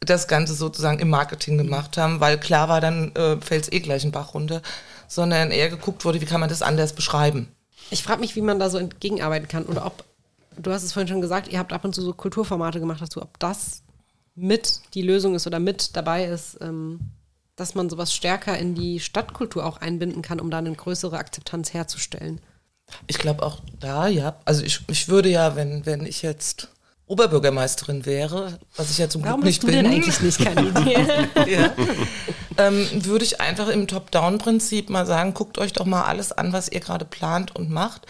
[0.00, 3.80] das Ganze sozusagen im Marketing gemacht haben, weil klar war, dann äh, fällt es eh
[3.80, 4.62] gleich einen Bach runter,
[5.08, 7.48] sondern eher geguckt wurde, wie kann man das anders beschreiben.
[7.90, 10.04] Ich frage mich, wie man da so entgegenarbeiten kann oder ob,
[10.56, 13.20] du hast es vorhin schon gesagt, ihr habt ab und zu so Kulturformate gemacht, du,
[13.20, 13.82] ob das
[14.34, 17.00] mit die Lösung ist oder mit dabei ist, ähm,
[17.56, 21.74] dass man sowas stärker in die Stadtkultur auch einbinden kann, um da eine größere Akzeptanz
[21.74, 22.40] herzustellen.
[23.06, 24.36] Ich glaube auch da, ja.
[24.44, 26.68] Also ich, ich würde ja, wenn, wenn ich jetzt
[27.10, 30.38] Oberbürgermeisterin wäre, was ich ja zum Warum Glück nicht bin, denn eigentlich nicht
[31.48, 31.72] ja,
[32.56, 36.68] ähm, würde ich einfach im Top-Down-Prinzip mal sagen, guckt euch doch mal alles an, was
[36.68, 38.06] ihr gerade plant und macht.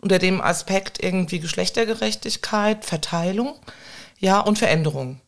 [0.00, 3.54] Unter dem Aspekt irgendwie Geschlechtergerechtigkeit, Verteilung,
[4.18, 5.20] ja, und Veränderung.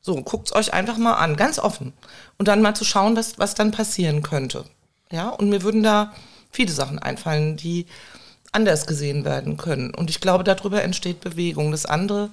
[0.00, 1.92] So, guckt's euch einfach mal an, ganz offen.
[2.38, 4.64] Und dann mal zu schauen, was, was dann passieren könnte.
[5.10, 6.12] Ja, und mir würden da
[6.52, 7.86] viele Sachen einfallen, die
[8.54, 9.94] anders gesehen werden können.
[9.94, 11.70] Und ich glaube, darüber entsteht Bewegung.
[11.70, 12.30] Das andere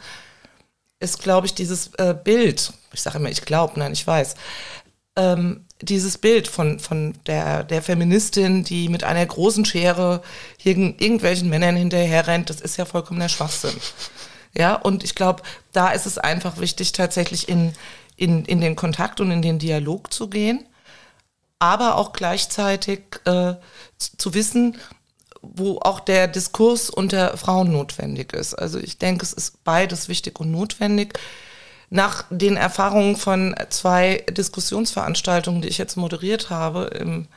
[1.00, 2.74] ist, glaube ich, dieses äh, Bild.
[2.94, 4.36] Ich sage immer, ich glaube, nein, ich weiß.
[5.16, 10.22] Ähm, dieses Bild von, von der, der Feministin, die mit einer großen Schere
[10.64, 13.76] irgend, irgendwelchen Männern hinterher rennt, das ist ja vollkommener Schwachsinn.
[14.56, 17.74] Ja, und ich glaube, da ist es einfach wichtig, tatsächlich in,
[18.16, 20.66] in, in den Kontakt und in den Dialog zu gehen,
[21.58, 23.56] aber auch gleichzeitig äh,
[23.98, 24.78] zu, zu wissen,
[25.42, 28.54] wo auch der Diskurs unter Frauen notwendig ist.
[28.54, 31.14] Also ich denke, es ist beides wichtig und notwendig.
[31.90, 37.28] Nach den Erfahrungen von zwei Diskussionsveranstaltungen, die ich jetzt moderiert habe in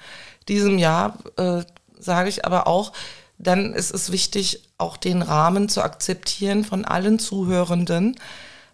[0.48, 1.62] diesem Jahr, äh,
[1.98, 2.92] sage ich aber auch,
[3.38, 8.16] dann ist es wichtig, auch den Rahmen zu akzeptieren von allen Zuhörenden,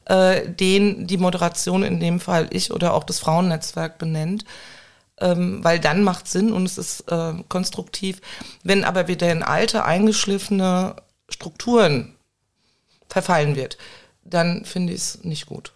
[0.04, 4.44] äh, den die Moderation in dem Fall ich oder auch das Frauennetzwerk benennt
[5.20, 8.20] ähm, weil dann macht Sinn und es ist äh, konstruktiv.
[8.62, 10.96] Wenn aber wieder in alte, eingeschliffene
[11.28, 12.16] Strukturen
[13.08, 13.78] verfallen wird,
[14.24, 15.72] dann finde ich es nicht gut.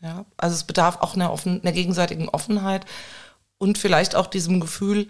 [0.00, 2.86] Ja, also es bedarf auch einer, offen, einer gegenseitigen Offenheit
[3.58, 5.08] und vielleicht auch diesem Gefühl,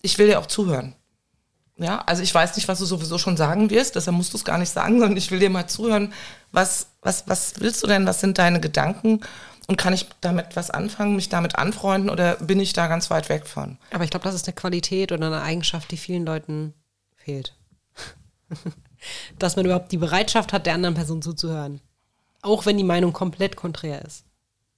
[0.00, 0.94] ich will ja auch zuhören.
[1.76, 4.44] Ja, also ich weiß nicht, was du sowieso schon sagen wirst, deshalb musst du es
[4.44, 6.12] gar nicht sagen, sondern ich will dir mal zuhören.
[6.50, 8.06] Was, was, was willst du denn?
[8.06, 9.20] Was sind deine Gedanken?
[9.70, 13.28] Und kann ich damit was anfangen, mich damit anfreunden oder bin ich da ganz weit
[13.28, 13.76] weg von?
[13.92, 16.72] Aber ich glaube, das ist eine Qualität oder eine Eigenschaft, die vielen Leuten
[17.16, 17.54] fehlt.
[19.38, 21.80] Dass man überhaupt die Bereitschaft hat, der anderen Person zuzuhören.
[22.42, 24.24] Auch wenn die Meinung komplett konträr ist.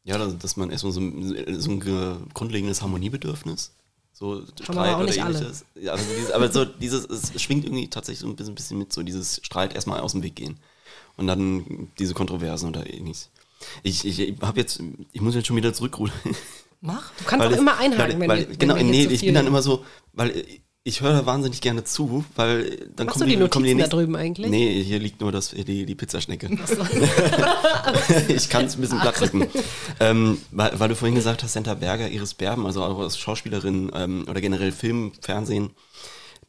[0.04, 3.72] Ja, dass, dass man erstmal so, ein- so ein ge- grundlegendes Harmoniebedürfnis,
[4.12, 5.36] so Haben aber auch nicht alle.
[5.38, 5.64] ähnliches.
[5.76, 8.92] Ja, also dieses, aber so dieses, es schwingt irgendwie tatsächlich so ein bisschen, bisschen mit,
[8.92, 10.58] so dieses Streit erstmal aus dem Weg gehen.
[11.16, 13.30] Und dann diese Kontroversen oder ähnliches.
[13.82, 14.82] Ich, ich, ich habe jetzt,
[15.12, 16.14] ich muss jetzt schon wieder zurückrudern.
[16.80, 17.10] Mach.
[17.18, 19.20] Du kannst Weil auch immer einhaken, weil, wenn, weil, wenn Genau, hier nee, zu ich
[19.20, 19.84] bin dann immer so,
[20.14, 20.44] weil
[20.82, 23.74] ich höre da wahnsinnig gerne zu, weil dann Machst kommen du die kommen Notizen da
[23.74, 24.50] nächsten- drüben eigentlich?
[24.50, 26.48] Nee, hier liegt nur das, die, die Pizzaschnecke.
[28.28, 29.46] ich kann es ein bisschen platt drücken.
[30.00, 33.90] ähm, weil, weil du vorhin gesagt hast, Senta Berger, Iris Berben, also auch als Schauspielerin
[33.94, 35.70] ähm, oder generell Film, Fernsehen,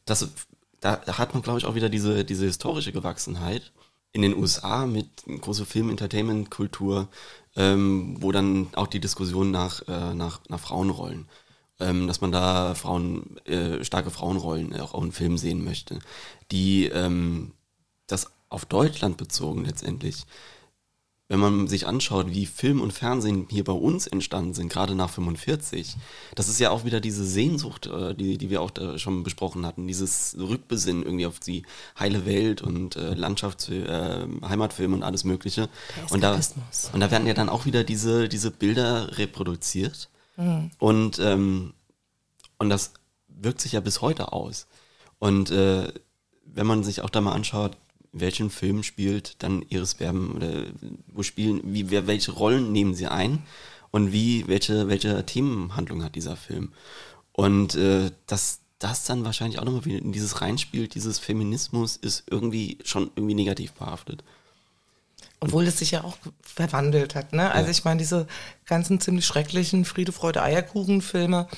[0.06, 0.26] das,
[0.80, 3.70] da, da hat man, glaube ich, auch wieder diese, diese historische Gewachsenheit
[4.12, 7.08] in den USA mit großer Film-Entertainment-Kultur,
[7.56, 11.28] ähm, wo dann auch die Diskussion nach, äh, nach, nach Frauenrollen,
[11.80, 15.98] ähm, dass man da Frauen, äh, starke Frauenrollen auch, in Filmen sehen möchte,
[16.50, 17.52] die ähm,
[18.06, 20.26] das auf Deutschland bezogen letztendlich
[21.32, 25.08] wenn man sich anschaut, wie Film und Fernsehen hier bei uns entstanden sind, gerade nach
[25.08, 25.96] 45,
[26.34, 29.64] das ist ja auch wieder diese Sehnsucht, äh, die, die wir auch da schon besprochen
[29.64, 31.62] hatten, dieses Rückbesinnen irgendwie auf die
[31.98, 35.70] heile Welt und äh, Landschafts-, äh, Heimatfilme und alles Mögliche.
[36.10, 36.38] Und da,
[36.92, 40.10] und da werden ja dann auch wieder diese, diese Bilder reproduziert.
[40.80, 41.72] Und, ähm,
[42.58, 42.92] und das
[43.28, 44.66] wirkt sich ja bis heute aus.
[45.18, 45.90] Und äh,
[46.44, 47.78] wenn man sich auch da mal anschaut,
[48.12, 50.64] welchen Film spielt dann Iris Berben oder
[51.08, 53.42] wo spielen, wie, wer, welche Rollen nehmen sie ein
[53.90, 56.72] und wie, welche, welche Themenhandlung hat dieser Film.
[57.32, 62.24] Und äh, dass das dann wahrscheinlich auch nochmal wieder in dieses reinspielt, dieses Feminismus ist
[62.30, 64.24] irgendwie schon irgendwie negativ behaftet.
[65.40, 67.32] Obwohl es sich ja auch verwandelt hat.
[67.32, 67.50] Ne?
[67.50, 68.26] Also ich meine, diese
[68.66, 71.48] ganzen ziemlich schrecklichen Friede, Freude, Eierkuchen-Filme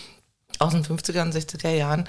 [0.59, 2.07] aus den 50er und 60er Jahren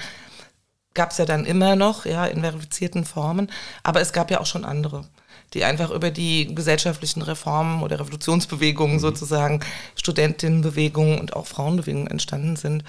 [0.96, 3.52] gab es ja dann immer noch, ja, in verifizierten Formen.
[3.84, 5.06] Aber es gab ja auch schon andere,
[5.54, 9.60] die einfach über die gesellschaftlichen Reformen oder Revolutionsbewegungen sozusagen,
[9.96, 12.84] Studentinnenbewegungen und auch Frauenbewegungen entstanden sind.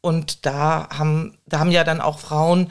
[0.00, 2.70] Und da haben, da haben ja dann auch Frauen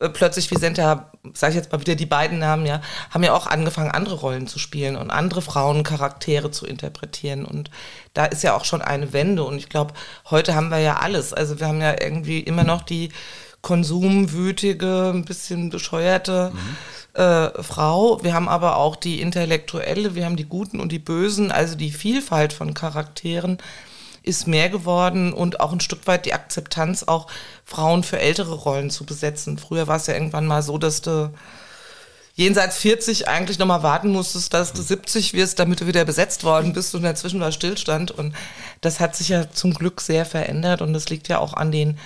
[0.00, 2.80] äh, plötzlich wie Senta, sage ich jetzt mal wieder die beiden Namen, ja,
[3.10, 7.44] haben ja auch angefangen, andere Rollen zu spielen und andere Frauencharaktere zu interpretieren.
[7.44, 7.70] Und
[8.14, 9.44] da ist ja auch schon eine Wende.
[9.44, 9.94] Und ich glaube,
[10.30, 11.32] heute haben wir ja alles.
[11.32, 13.10] Also wir haben ja irgendwie immer noch die
[13.62, 16.52] konsumwütige, ein bisschen bescheuerte
[17.14, 18.22] äh, Frau.
[18.22, 21.92] Wir haben aber auch die Intellektuelle, wir haben die Guten und die Bösen, also die
[21.92, 23.58] Vielfalt von Charakteren
[24.22, 27.26] ist mehr geworden und auch ein Stück weit die Akzeptanz, auch
[27.64, 29.58] Frauen für ältere Rollen zu besetzen.
[29.58, 31.32] Früher war es ja irgendwann mal so, dass du
[32.34, 36.72] jenseits 40 eigentlich nochmal warten musstest, dass du 70 wirst, damit du wieder besetzt worden
[36.72, 38.10] bist und dazwischen war Stillstand.
[38.10, 38.34] Und
[38.80, 41.98] das hat sich ja zum Glück sehr verändert und das liegt ja auch an den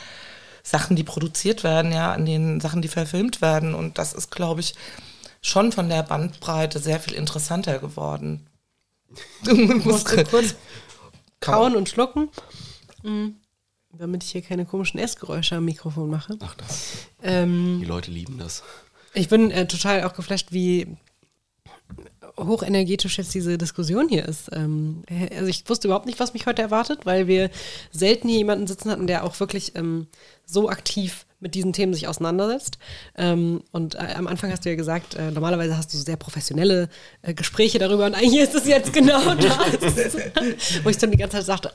[0.67, 3.73] Sachen, die produziert werden, ja, an den Sachen, die verfilmt werden.
[3.75, 4.75] Und das ist, glaube ich,
[5.41, 8.47] schon von der Bandbreite sehr viel interessanter geworden.
[9.45, 10.57] Du musst kurz
[11.41, 12.29] kauen und schlucken,
[13.03, 13.37] Mm,
[13.93, 16.37] damit ich hier keine komischen Essgeräusche am Mikrofon mache.
[16.41, 17.07] Ach das.
[17.23, 18.65] Ähm, Die Leute lieben das.
[19.15, 20.97] ich bin äh, total auch geflasht, wie
[22.39, 24.51] hochenergetisch jetzt diese Diskussion hier ist.
[24.53, 25.03] Ähm,
[25.35, 27.51] also ich wusste überhaupt nicht, was mich heute erwartet, weil wir
[27.91, 30.07] selten hier jemanden sitzen hatten, der auch wirklich ähm,
[30.45, 32.79] so aktiv mit diesen Themen sich auseinandersetzt.
[33.17, 36.89] Ähm, und äh, am Anfang hast du ja gesagt, äh, normalerweise hast du sehr professionelle
[37.23, 40.17] äh, Gespräche darüber und eigentlich ist es jetzt genau das.
[40.83, 41.73] Wo ich dann die ganze Zeit sagte,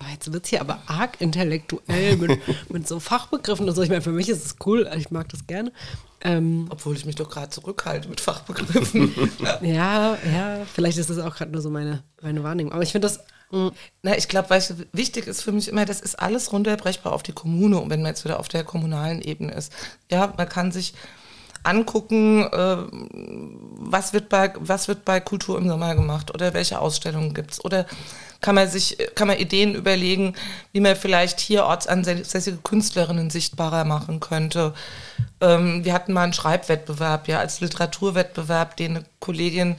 [0.00, 2.40] oh, jetzt wird es hier aber arg intellektuell mit,
[2.70, 3.82] mit so Fachbegriffen und so.
[3.82, 5.72] Ich meine, für mich ist es cool, ich mag das gerne.
[6.20, 9.12] Ähm, Obwohl ich mich doch gerade zurückhalte mit Fachbegriffen.
[9.62, 12.72] ja, ja, vielleicht ist das auch gerade nur so meine, meine Wahrnehmung.
[12.72, 13.20] Aber ich finde das,
[13.50, 13.70] mh,
[14.02, 17.22] Na, ich glaube, weißt du, wichtig ist für mich immer, das ist alles runterbrechbar auf
[17.22, 19.72] die Kommune und wenn man jetzt wieder auf der kommunalen Ebene ist.
[20.10, 20.94] Ja, man kann sich
[21.68, 22.76] angucken, äh,
[23.78, 27.86] was, wird bei, was wird bei Kultur im Sommer gemacht oder welche Ausstellungen gibt's oder
[28.40, 30.34] kann man sich, kann man Ideen überlegen,
[30.72, 34.74] wie man vielleicht hier ortsansässige Künstlerinnen sichtbarer machen könnte.
[35.40, 39.76] Ähm, wir hatten mal einen Schreibwettbewerb, ja, als Literaturwettbewerb, den eine Kollegin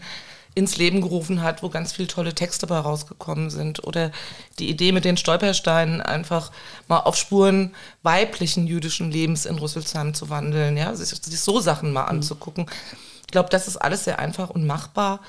[0.60, 3.84] ins Leben gerufen hat, wo ganz viele tolle Texte bei rausgekommen sind.
[3.86, 4.12] Oder
[4.60, 6.52] die Idee mit den Stolpersteinen, einfach
[6.88, 11.94] mal auf Spuren weiblichen jüdischen Lebens in Rüsselsheim zu wandeln, ja, sich, sich so Sachen
[11.94, 12.68] mal anzugucken.
[13.22, 15.22] Ich glaube, das ist alles sehr einfach und machbar.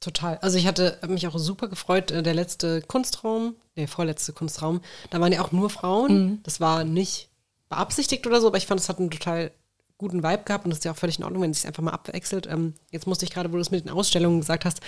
[0.00, 0.38] total.
[0.38, 4.80] Also ich hatte mich auch super gefreut, äh, der letzte Kunstraum, der vorletzte Kunstraum,
[5.10, 6.40] da waren ja auch nur Frauen.
[6.42, 7.28] Das war nicht
[7.68, 9.52] beabsichtigt oder so, aber ich fand, es hat einen total
[10.00, 11.82] guten Vibe gehabt und das ist ja auch völlig in Ordnung, wenn es sich einfach
[11.82, 12.46] mal abwechselt.
[12.46, 14.80] Ähm, jetzt musste ich gerade, wo du es mit den Ausstellungen gesagt hast,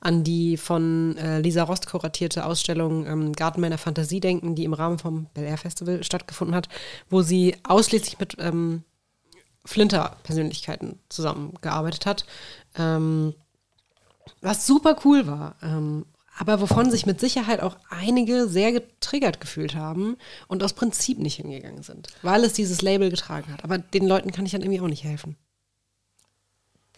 [0.00, 4.72] an die von äh, Lisa Rost kuratierte Ausstellung ähm, Garten meiner Fantasie denken, die im
[4.72, 6.68] Rahmen vom Bel Air Festival stattgefunden hat,
[7.10, 8.84] wo sie ausschließlich mit ähm,
[9.64, 12.24] Flinter-Persönlichkeiten zusammengearbeitet hat.
[12.76, 13.34] Ähm,
[14.40, 15.56] was super cool war.
[16.40, 20.16] Aber wovon sich mit Sicherheit auch einige sehr getriggert gefühlt haben
[20.48, 23.62] und aus Prinzip nicht hingegangen sind, weil es dieses Label getragen hat.
[23.62, 25.36] Aber den Leuten kann ich dann irgendwie auch nicht helfen.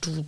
[0.00, 0.24] Du.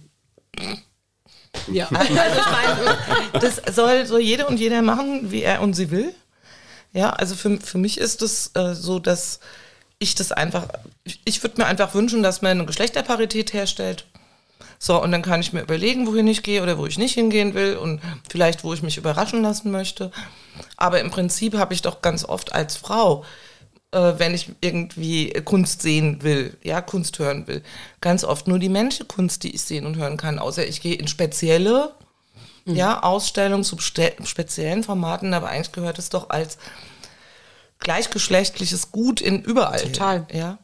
[1.71, 5.93] Ja, also ich meine, das soll so jeder und jeder machen, wie er und sie
[5.93, 6.13] will.
[6.93, 9.39] Ja, also für, für mich ist es äh, so, dass
[10.01, 10.67] ich das einfach,
[11.05, 14.07] ich, ich würde mir einfach wünschen, dass man eine Geschlechterparität herstellt
[14.85, 17.55] so, und dann kann ich mir überlegen, wohin ich gehe oder wo ich nicht hingehen
[17.55, 20.11] will und vielleicht, wo ich mich überraschen lassen möchte.
[20.77, 23.25] Aber im Prinzip habe ich doch ganz oft als Frau,
[23.93, 27.63] äh, wenn ich irgendwie Kunst sehen will, ja, Kunst hören will,
[28.03, 30.97] ganz oft nur die männliche Kunst, die ich sehen und hören kann, außer ich gehe
[30.97, 31.95] in spezielle
[32.67, 32.77] mhm.
[32.77, 36.59] ja, Ausstellungen zu speziellen Formaten, aber eigentlich gehört es doch als
[37.79, 39.81] gleichgeschlechtliches Gut in überall.
[39.81, 40.27] Total.
[40.31, 40.59] Ja.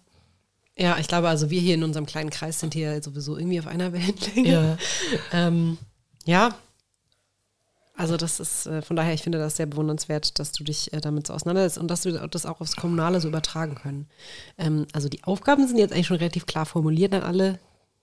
[0.81, 3.67] Ja, ich glaube, also wir hier in unserem kleinen Kreis sind hier sowieso irgendwie auf
[3.67, 4.49] einer Wellenlänge.
[4.49, 4.79] Ja.
[5.33, 5.77] ähm,
[6.25, 6.55] ja.
[7.95, 11.03] Also das ist, äh, von daher, ich finde das sehr bewundernswert, dass du dich äh,
[11.03, 14.09] damit so auseinandersetzt und dass wir das auch aufs Kommunale so übertragen können.
[14.57, 17.59] Ähm, also die Aufgaben sind jetzt eigentlich schon relativ klar formuliert an alle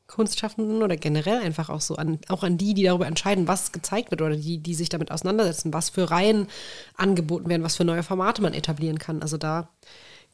[0.06, 4.12] Kunstschaffenden oder generell einfach auch so an, auch an die, die darüber entscheiden, was gezeigt
[4.12, 6.48] wird oder die, die sich damit auseinandersetzen, was für Reihen
[6.96, 9.24] angeboten werden, was für neue Formate man etablieren kann.
[9.24, 9.70] Also da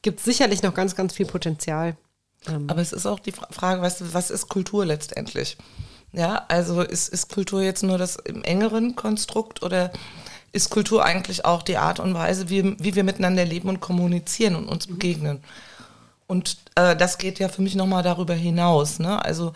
[0.01, 1.95] gibt es sicherlich noch ganz, ganz viel Potenzial.
[2.47, 2.69] Ähm.
[2.69, 5.57] Aber es ist auch die Frage, was, was ist Kultur letztendlich?
[6.11, 9.91] Ja, also ist, ist Kultur jetzt nur das im engeren Konstrukt oder
[10.51, 14.55] ist Kultur eigentlich auch die Art und Weise, wie, wie wir miteinander leben und kommunizieren
[14.55, 15.43] und uns begegnen?
[16.27, 18.99] Und äh, das geht ja für mich nochmal darüber hinaus.
[18.99, 19.23] Ne?
[19.23, 19.53] Also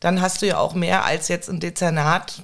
[0.00, 2.42] dann hast du ja auch mehr als jetzt ein Dezernat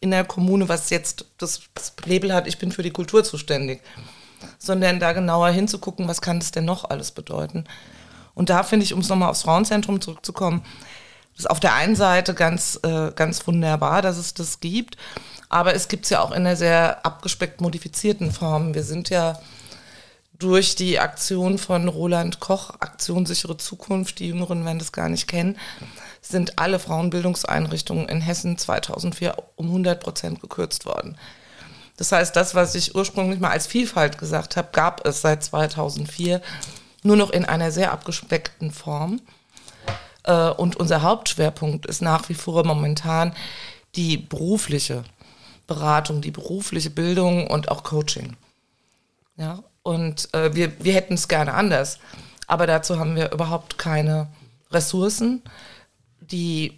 [0.00, 3.80] in der Kommune, was jetzt das, das Label hat, ich bin für die Kultur zuständig,
[4.58, 7.64] sondern da genauer hinzugucken, was kann das denn noch alles bedeuten.
[8.34, 10.62] Und da finde ich, um es nochmal aufs Frauenzentrum zurückzukommen,
[11.36, 14.96] ist auf der einen Seite ganz, äh, ganz wunderbar, dass es das gibt,
[15.48, 18.74] aber es gibt es ja auch in einer sehr abgespeckt modifizierten Form.
[18.74, 19.38] Wir sind ja
[20.38, 25.28] durch die Aktion von Roland Koch, Aktion sichere Zukunft, die Jüngeren werden das gar nicht
[25.28, 25.58] kennen,
[26.22, 31.16] sind alle Frauenbildungseinrichtungen in Hessen 2004 um 100 Prozent gekürzt worden.
[31.96, 36.40] Das heißt, das, was ich ursprünglich mal als Vielfalt gesagt habe, gab es seit 2004
[37.02, 39.20] nur noch in einer sehr abgespeckten Form.
[40.24, 43.34] Äh, und unser Hauptschwerpunkt ist nach wie vor momentan
[43.96, 45.04] die berufliche
[45.66, 48.36] Beratung, die berufliche Bildung und auch Coaching.
[49.36, 51.98] Ja, und äh, wir, wir hätten es gerne anders,
[52.46, 54.28] aber dazu haben wir überhaupt keine
[54.70, 55.42] Ressourcen.
[56.20, 56.76] Die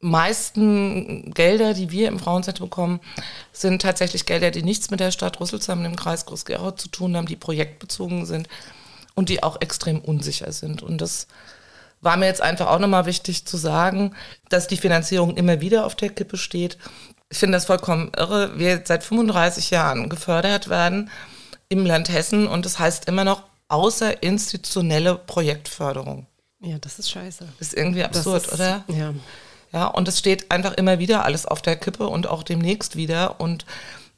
[0.00, 3.00] meisten Gelder, die wir im Frauenzentrum bekommen,
[3.52, 7.26] sind tatsächlich Gelder, die nichts mit der Stadt Rüsselsheim, dem Kreis Groß-Gerau zu tun haben,
[7.26, 8.48] die projektbezogen sind
[9.14, 10.82] und die auch extrem unsicher sind.
[10.82, 11.26] Und das
[12.00, 14.14] war mir jetzt einfach auch nochmal wichtig zu sagen,
[14.48, 16.78] dass die Finanzierung immer wieder auf der Kippe steht.
[17.30, 18.58] Ich finde das vollkommen irre.
[18.58, 21.10] Wir seit 35 Jahren gefördert werden
[21.68, 26.26] im Land Hessen und das heißt immer noch außerinstitutionelle Projektförderung.
[26.60, 27.46] Ja, das ist scheiße.
[27.58, 28.84] Das ist irgendwie absurd, ist, oder?
[28.88, 29.14] Ja.
[29.72, 33.40] Ja, und es steht einfach immer wieder alles auf der Kippe und auch demnächst wieder.
[33.40, 33.66] Und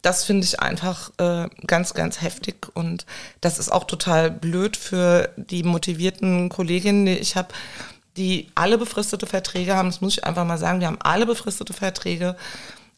[0.07, 3.07] das finde ich einfach äh, ganz, ganz heftig und
[3.41, 7.49] das ist auch total blöd für die motivierten Kolleginnen, die ich habe,
[8.17, 9.89] die alle befristete Verträge haben.
[9.89, 10.79] Das muss ich einfach mal sagen.
[10.79, 12.37] Wir haben alle befristete Verträge.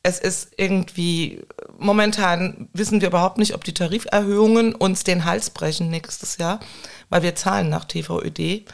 [0.03, 1.47] Es ist irgendwie,
[1.79, 6.61] momentan wissen wir überhaupt nicht, ob die Tariferhöhungen uns den Hals brechen nächstes Jahr,
[7.09, 8.67] weil wir zahlen nach TVÖD.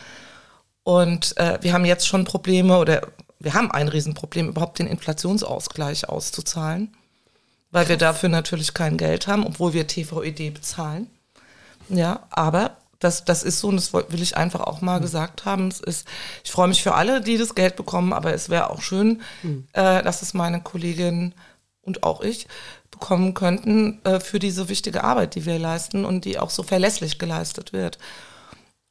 [0.82, 3.06] Und äh, wir haben jetzt schon Probleme oder
[3.38, 6.96] wir haben ein Riesenproblem, überhaupt den Inflationsausgleich auszuzahlen
[7.74, 11.08] weil wir dafür natürlich kein Geld haben, obwohl wir TVED bezahlen.
[11.88, 15.02] Ja, aber das, das ist so und das will ich einfach auch mal mhm.
[15.02, 15.66] gesagt haben.
[15.66, 16.06] Es ist,
[16.44, 19.66] ich freue mich für alle, die das Geld bekommen, aber es wäre auch schön, mhm.
[19.72, 21.34] äh, dass es meine Kollegin
[21.82, 22.46] und auch ich
[22.92, 27.18] bekommen könnten äh, für diese wichtige Arbeit, die wir leisten und die auch so verlässlich
[27.18, 27.98] geleistet wird.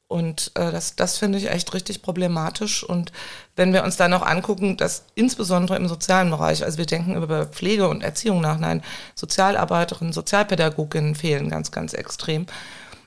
[0.07, 2.83] Und äh, das, das finde ich echt richtig problematisch.
[2.83, 3.11] Und
[3.55, 7.47] wenn wir uns dann noch angucken, dass insbesondere im sozialen Bereich, also wir denken über
[7.47, 8.83] Pflege und Erziehung nach, nein,
[9.15, 12.45] Sozialarbeiterinnen, Sozialpädagoginnen fehlen ganz, ganz extrem.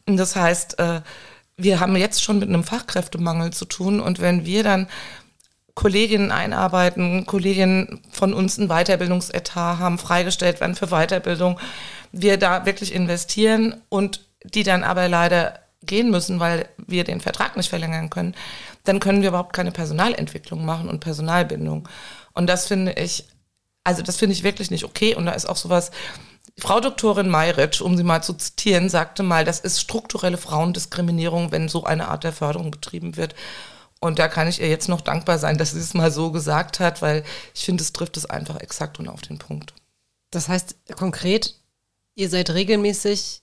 [0.07, 1.03] Und das heißt, äh,
[1.57, 4.01] wir haben jetzt schon mit einem Fachkräftemangel zu tun.
[4.01, 4.89] Und wenn wir dann
[5.75, 11.61] Kolleginnen einarbeiten, Kolleginnen von uns ein Weiterbildungsetat haben, freigestellt werden für Weiterbildung,
[12.13, 17.57] wir da wirklich investieren und die dann aber leider gehen müssen, weil wir den Vertrag
[17.57, 18.35] nicht verlängern können,
[18.85, 21.89] dann können wir überhaupt keine Personalentwicklung machen und Personalbindung.
[22.33, 23.25] Und das finde ich,
[23.85, 25.15] also das finde ich wirklich nicht okay.
[25.15, 25.91] Und da ist auch sowas,
[26.59, 31.69] Frau Doktorin Mayritsch, um sie mal zu zitieren, sagte mal, das ist strukturelle Frauendiskriminierung, wenn
[31.69, 33.35] so eine Art der Förderung betrieben wird.
[34.01, 36.81] Und da kann ich ihr jetzt noch dankbar sein, dass sie es mal so gesagt
[36.81, 37.25] hat, weil
[37.55, 39.75] ich finde, es trifft es einfach exakt und auf den Punkt.
[40.31, 41.55] Das heißt konkret,
[42.15, 43.43] ihr seid regelmäßig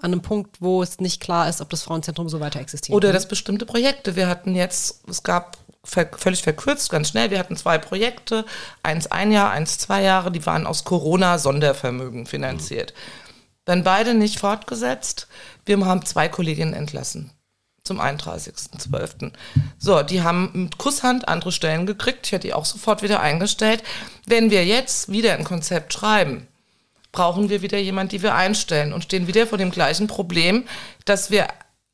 [0.00, 2.96] an einem Punkt, wo es nicht klar ist, ob das Frauenzentrum so weiter existiert.
[2.96, 4.16] Oder dass bestimmte Projekte.
[4.16, 8.44] Wir hatten jetzt, es gab völlig verkürzt, ganz schnell, wir hatten zwei Projekte,
[8.82, 12.92] eins ein Jahr, eins zwei Jahre, die waren aus Corona-Sondervermögen finanziert.
[12.92, 13.30] Mhm.
[13.64, 15.28] Dann beide nicht fortgesetzt.
[15.64, 17.30] Wir haben zwei Kolleginnen entlassen
[17.84, 19.32] zum 31.12.
[19.78, 22.26] So, die haben mit Kusshand andere Stellen gekriegt.
[22.26, 23.82] Ich hätte die auch sofort wieder eingestellt.
[24.26, 26.46] Wenn wir jetzt wieder ein Konzept schreiben,
[27.12, 30.66] brauchen wir wieder jemanden, die wir einstellen und stehen wieder vor dem gleichen Problem,
[31.04, 31.48] dass wir,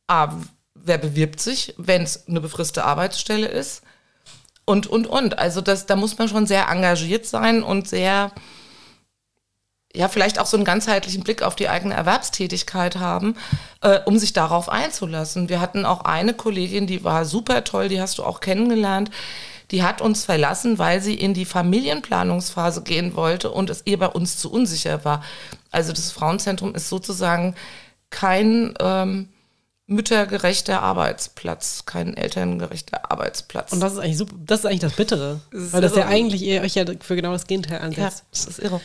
[0.08, 0.32] ah,
[0.74, 3.82] wer bewirbt sich, wenn es eine befristete Arbeitsstelle ist
[4.64, 5.38] und, und, und.
[5.38, 8.30] Also das, da muss man schon sehr engagiert sein und sehr,
[9.94, 13.36] ja, vielleicht auch so einen ganzheitlichen Blick auf die eigene Erwerbstätigkeit haben,
[13.80, 15.48] äh, um sich darauf einzulassen.
[15.48, 19.10] Wir hatten auch eine Kollegin, die war super toll, die hast du auch kennengelernt
[19.70, 24.08] die hat uns verlassen, weil sie in die Familienplanungsphase gehen wollte und es ihr bei
[24.08, 25.24] uns zu unsicher war.
[25.70, 27.54] Also das Frauenzentrum ist sozusagen
[28.10, 29.28] kein ähm,
[29.86, 33.72] müttergerechter Arbeitsplatz, kein elterngerechter Arbeitsplatz.
[33.72, 35.40] Und das ist eigentlich super, das ist eigentlich das Bittere.
[35.50, 36.00] Das weil das irre.
[36.00, 38.18] ja eigentlich ihr euch ja für genau das Gegenteil ansetzt.
[38.18, 38.80] Ja, das ist irre.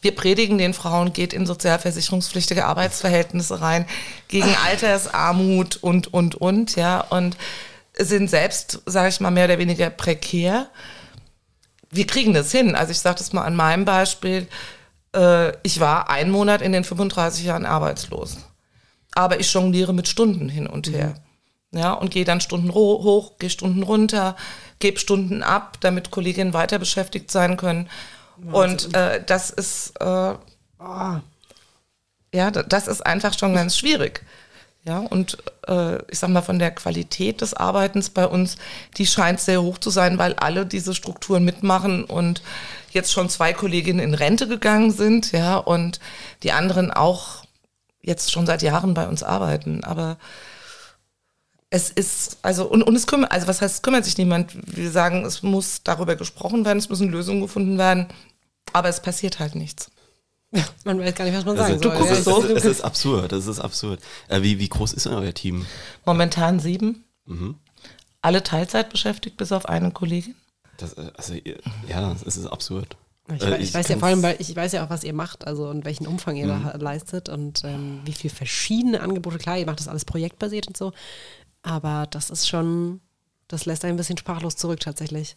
[0.00, 3.86] Wir predigen den Frauen, geht in sozialversicherungspflichtige Arbeitsverhältnisse rein,
[4.28, 7.00] gegen Altersarmut und, und, und, ja.
[7.00, 7.36] Und
[7.98, 10.68] sind selbst, sage ich mal, mehr oder weniger prekär.
[11.90, 12.74] Wir kriegen das hin.
[12.74, 14.46] Also ich sage das mal an meinem Beispiel.
[15.14, 18.38] Äh, ich war einen Monat in den 35 Jahren arbeitslos.
[19.14, 21.14] Aber ich jongliere mit Stunden hin und her.
[21.72, 21.78] Mhm.
[21.78, 24.36] Ja, und gehe dann Stunden hoch, gehe Stunden runter,
[24.78, 27.90] gebe Stunden ab, damit Kolleginnen weiter beschäftigt sein können.
[28.52, 30.34] Und äh, das ist, äh,
[30.78, 31.16] oh,
[32.32, 34.24] ja, das ist einfach schon ganz schwierig.
[34.88, 35.36] Ja, und
[35.66, 38.56] äh, ich sag mal, von der Qualität des Arbeitens bei uns,
[38.96, 42.40] die scheint sehr hoch zu sein, weil alle diese Strukturen mitmachen und
[42.92, 46.00] jetzt schon zwei Kolleginnen in Rente gegangen sind, ja, und
[46.42, 47.44] die anderen auch
[48.00, 49.84] jetzt schon seit Jahren bei uns arbeiten.
[49.84, 50.16] Aber
[51.68, 54.54] es ist, also, und, und es kümmert, also was heißt, es kümmert sich niemand.
[54.74, 58.06] Wir sagen, es muss darüber gesprochen werden, es müssen Lösungen gefunden werden,
[58.72, 59.90] aber es passiert halt nichts.
[60.50, 61.98] Ja, man weiß gar nicht, was man sagen also, soll.
[61.98, 62.42] Du guckst so.
[62.54, 64.00] Es ist absurd, das ist absurd.
[64.28, 65.66] Äh, wie, wie groß ist denn euer Team?
[66.06, 67.04] Momentan sieben.
[67.26, 67.56] Mhm.
[68.22, 70.34] Alle Teilzeit beschäftigt, bis auf eine Kollegin.
[70.78, 71.34] Das, äh, also,
[71.86, 72.96] ja, es ist absurd.
[73.34, 75.12] Ich, äh, ich, ich weiß ja vor allem, weil ich weiß ja auch, was ihr
[75.12, 76.64] macht, also und welchen Umfang ihr mhm.
[76.64, 79.38] da leistet und ähm, wie viele verschiedene Angebote.
[79.38, 80.92] Klar, ihr macht das alles projektbasiert und so,
[81.62, 83.00] aber das ist schon,
[83.46, 85.36] das lässt ein bisschen sprachlos zurück tatsächlich.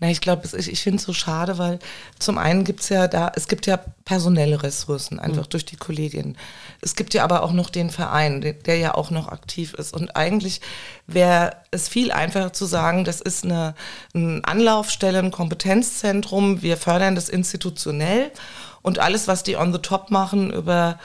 [0.00, 1.78] Na, ich glaube, ich, ich finde es so schade, weil
[2.18, 5.50] zum einen gibt es ja da, es gibt ja personelle Ressourcen, einfach mhm.
[5.50, 6.36] durch die Kolleginnen.
[6.80, 9.94] Es gibt ja aber auch noch den Verein, der, der ja auch noch aktiv ist.
[9.94, 10.60] Und eigentlich
[11.06, 13.74] wäre es viel einfacher zu sagen, das ist eine,
[14.12, 18.32] eine Anlaufstelle, ein Kompetenzzentrum, wir fördern das institutionell
[18.82, 20.98] und alles, was die on the top machen über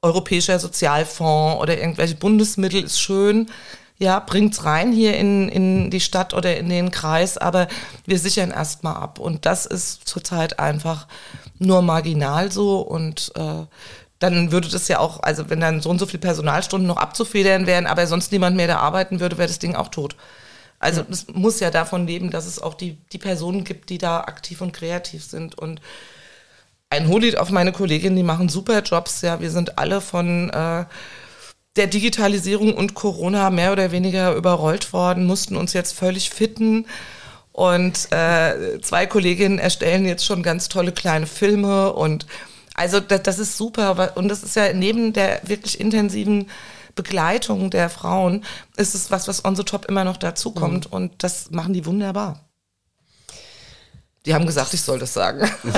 [0.00, 3.50] Europäischer Sozialfonds oder irgendwelche Bundesmittel ist schön
[3.96, 7.68] ja, bringt's rein hier in, in die Stadt oder in den Kreis, aber
[8.06, 9.18] wir sichern erstmal ab.
[9.18, 11.06] Und das ist zurzeit einfach
[11.58, 13.66] nur marginal so und äh,
[14.18, 17.66] dann würde das ja auch, also wenn dann so und so viele Personalstunden noch abzufedern
[17.66, 20.16] wären, aber sonst niemand mehr da arbeiten würde, wäre das Ding auch tot.
[20.78, 21.34] Also es ja.
[21.34, 24.72] muss ja davon leben, dass es auch die, die Personen gibt, die da aktiv und
[24.72, 25.56] kreativ sind.
[25.56, 25.80] Und
[26.90, 29.22] ein Hohlied auf meine Kollegin, die machen super Jobs.
[29.22, 30.84] Ja, wir sind alle von äh,
[31.76, 36.86] der Digitalisierung und Corona mehr oder weniger überrollt worden, mussten uns jetzt völlig fitten.
[37.52, 42.26] Und äh, zwei Kolleginnen erstellen jetzt schon ganz tolle kleine Filme und
[42.74, 44.16] also das, das ist super.
[44.16, 46.50] Und das ist ja neben der wirklich intensiven
[46.96, 48.44] Begleitung der Frauen,
[48.76, 50.86] ist es was, was on the top immer noch dazukommt.
[50.86, 50.92] Mhm.
[50.92, 52.40] Und das machen die wunderbar.
[54.26, 55.48] Die haben gesagt, ich soll das sagen.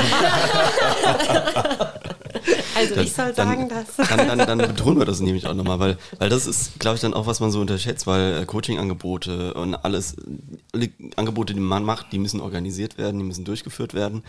[2.77, 4.09] Also das, ich soll sagen, dann, dass.
[4.09, 7.01] Dann, dann, dann betonen wir das nämlich auch nochmal, weil, weil das ist, glaube ich,
[7.01, 10.16] dann auch, was man so unterschätzt, weil äh, Coaching-Angebote und alles,
[10.72, 14.22] alle Angebote, die man macht, die müssen organisiert werden, die müssen durchgeführt werden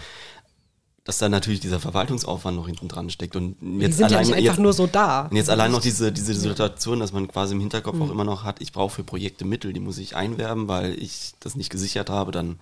[1.07, 4.19] dass da natürlich dieser Verwaltungsaufwand noch hinten dran steckt und jetzt die sind allein, ja
[4.19, 5.27] nicht einfach jetzt, nur so da.
[5.27, 8.01] Und jetzt allein noch diese, diese Situation, dass man quasi im Hinterkopf mhm.
[8.01, 11.31] auch immer noch hat, ich brauche für Projekte Mittel, die muss ich einwerben, weil ich
[11.39, 12.59] das nicht gesichert habe, dann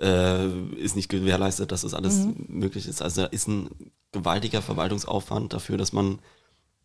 [0.00, 2.46] äh, ist nicht gewährleistet, dass das alles mhm.
[2.48, 3.02] möglich ist.
[3.02, 3.70] Also da ist ein
[4.12, 6.18] gewaltiger Verwaltungsaufwand dafür, dass man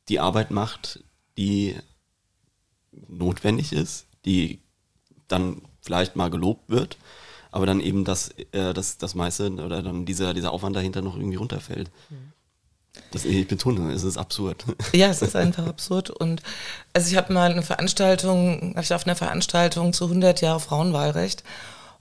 [0.09, 1.03] die Arbeit macht,
[1.37, 1.75] die
[3.07, 4.59] notwendig ist, die
[5.27, 6.97] dann vielleicht mal gelobt wird,
[7.51, 11.15] aber dann eben das, äh, das, das meiste oder dann dieser, dieser Aufwand dahinter noch
[11.15, 11.89] irgendwie runterfällt.
[13.11, 14.65] Das, ich betone, es ist absurd.
[14.93, 16.09] Ja, es ist einfach absurd.
[16.09, 16.41] Und
[16.93, 21.43] also ich habe mal eine Veranstaltung, ich auf einer Veranstaltung zu 100 Jahre Frauenwahlrecht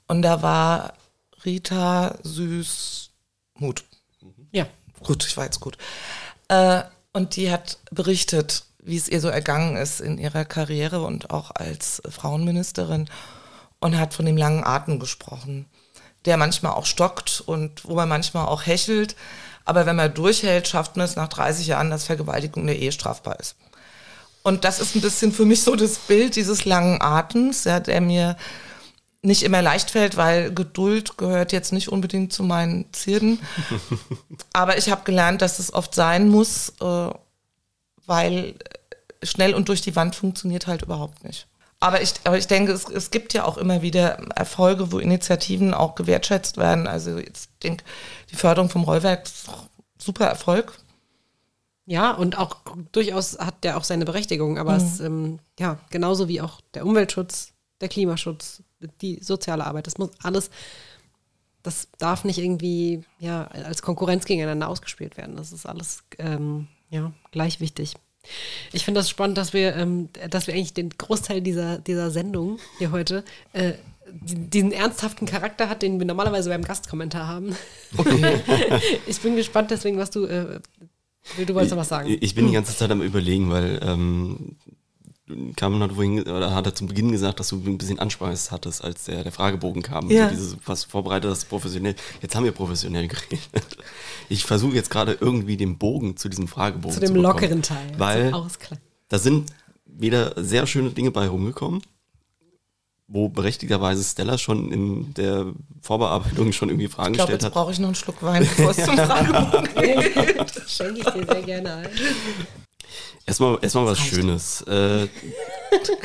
[0.08, 0.94] und da war
[1.44, 3.84] Rita Süßmuth.
[4.52, 4.66] Ja.
[5.02, 5.78] Gut, ich war jetzt gut.
[6.48, 6.82] Äh,
[7.12, 11.50] und die hat berichtet, wie es ihr so ergangen ist in ihrer Karriere und auch
[11.52, 13.08] als Frauenministerin
[13.80, 15.66] und hat von dem langen Atem gesprochen,
[16.24, 19.16] der manchmal auch stockt und wo man manchmal auch hechelt.
[19.64, 23.38] Aber wenn man durchhält, schafft man es nach 30 Jahren, dass Vergewaltigung der Ehe strafbar
[23.40, 23.56] ist.
[24.42, 28.00] Und das ist ein bisschen für mich so das Bild dieses langen Atems, ja, der
[28.00, 28.36] mir
[29.22, 33.38] nicht immer leicht fällt, weil Geduld gehört jetzt nicht unbedingt zu meinen Zirden.
[34.52, 37.10] Aber ich habe gelernt, dass es oft sein muss, äh,
[38.06, 38.54] weil
[39.22, 41.46] schnell und durch die Wand funktioniert halt überhaupt nicht.
[41.82, 45.72] Aber ich, aber ich denke, es, es gibt ja auch immer wieder Erfolge, wo Initiativen
[45.72, 46.86] auch gewertschätzt werden.
[46.86, 47.30] Also ich
[47.62, 47.84] denke,
[48.30, 49.48] die Förderung vom Rollwerk ist
[49.96, 50.74] super Erfolg.
[51.86, 52.56] Ja, und auch
[52.92, 54.76] durchaus hat der auch seine Berechtigung, aber mhm.
[54.76, 58.62] es, ähm, ja, genauso wie auch der Umweltschutz, der Klimaschutz,
[59.00, 60.50] die soziale Arbeit, das muss alles,
[61.62, 65.36] das darf nicht irgendwie ja, als Konkurrenz gegeneinander ausgespielt werden.
[65.36, 67.94] Das ist alles ähm, ja, gleich wichtig.
[68.72, 72.58] Ich finde das spannend, dass wir, ähm, dass wir eigentlich den Großteil dieser, dieser Sendung
[72.78, 73.72] hier heute äh,
[74.12, 77.56] diesen ernsthaften Charakter hat, den wir normalerweise beim Gastkommentar haben.
[77.96, 78.40] Okay.
[79.06, 80.60] ich bin gespannt deswegen, was du, äh,
[81.38, 82.16] du wolltest noch was sagen.
[82.20, 84.56] Ich bin die ganze Zeit am überlegen, weil ähm,
[85.56, 88.84] Carmen hat vorhin, oder hat er zum Beginn gesagt, dass du ein bisschen Ansprache hattest,
[88.84, 90.10] als der, der Fragebogen kam.
[90.10, 90.24] Ja.
[90.24, 91.94] Also dieses, was vorbereitet hast, professionell.
[92.22, 93.40] Jetzt haben wir professionell geredet.
[94.28, 97.92] Ich versuche jetzt gerade irgendwie den Bogen zu diesem Fragebogen zu dem zu lockeren Teil.
[97.98, 98.32] Weil
[99.08, 99.52] da sind
[99.84, 101.82] wieder sehr schöne Dinge bei rumgekommen,
[103.08, 105.46] wo berechtigterweise Stella schon in der
[105.82, 107.54] Vorbearbeitung schon irgendwie Fragen ich glaub, gestellt jetzt hat.
[107.54, 110.56] brauche ich noch einen Schluck Wein, bevor es zum Fragebogen geht.
[110.56, 111.88] Das schenke ich dir sehr gerne ein.
[113.26, 114.62] Erstmal, erstmal was Schönes.
[114.62, 115.08] Äh,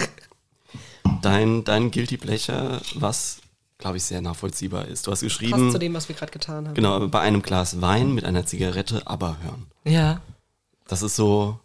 [1.21, 3.38] dein, dein Guilty Pleasure, was,
[3.77, 5.07] glaube ich, sehr nachvollziehbar ist.
[5.07, 5.51] Du hast geschrieben.
[5.51, 6.75] Passt zu dem, was wir gerade getan haben.
[6.75, 9.65] Genau, bei einem Glas Wein mit einer Zigarette aber hören.
[9.83, 10.21] Ja.
[10.88, 11.59] Das ist so.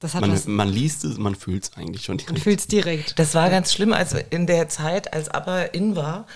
[0.00, 2.42] Das hat Man, was, man liest es, man fühlt es eigentlich schon man direkt.
[2.44, 3.18] fühlt es direkt.
[3.18, 6.26] Das war ganz schlimm, als in der Zeit, als ABBA in war,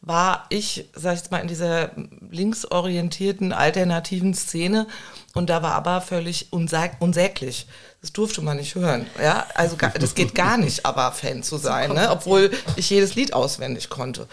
[0.00, 1.92] war ich, sag ich jetzt mal, in dieser
[2.30, 4.88] linksorientierten, alternativen Szene
[5.34, 7.66] und da war ABBA völlig unsag unsäglich.
[8.00, 9.06] Das durfte man nicht hören.
[9.22, 12.10] Ja, also gar, das geht gar nicht, ABBA-Fan zu sein, ne?
[12.10, 14.28] obwohl ich jedes Lied auswendig konnte.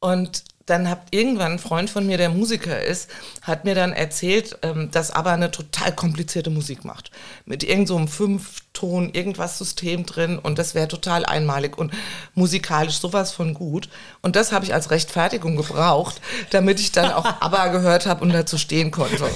[0.00, 3.10] Und dann hat irgendwann ein Freund von mir, der Musiker ist,
[3.42, 7.10] hat mir dann erzählt, ähm, dass ABBA eine total komplizierte Musik macht.
[7.44, 11.92] Mit irgendeinem so einem Fünfton, irgendwas System drin und das wäre total einmalig und
[12.34, 13.90] musikalisch sowas von gut.
[14.22, 18.32] Und das habe ich als Rechtfertigung gebraucht, damit ich dann auch ABBA gehört habe und
[18.32, 19.28] dazu stehen konnte.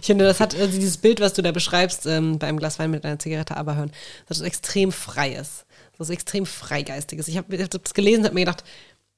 [0.00, 2.90] Ich finde, das hat also dieses Bild, was du da beschreibst, ähm, beim Glas Wein
[2.90, 3.92] mit einer Zigarette aber hören,
[4.26, 5.64] das ist extrem freies.
[6.00, 7.28] Das ist extrem freigeistiges.
[7.28, 8.64] Ich habe hab das gelesen und habe mir gedacht,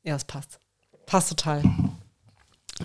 [0.03, 0.59] ja, es passt.
[1.07, 1.63] Passt total.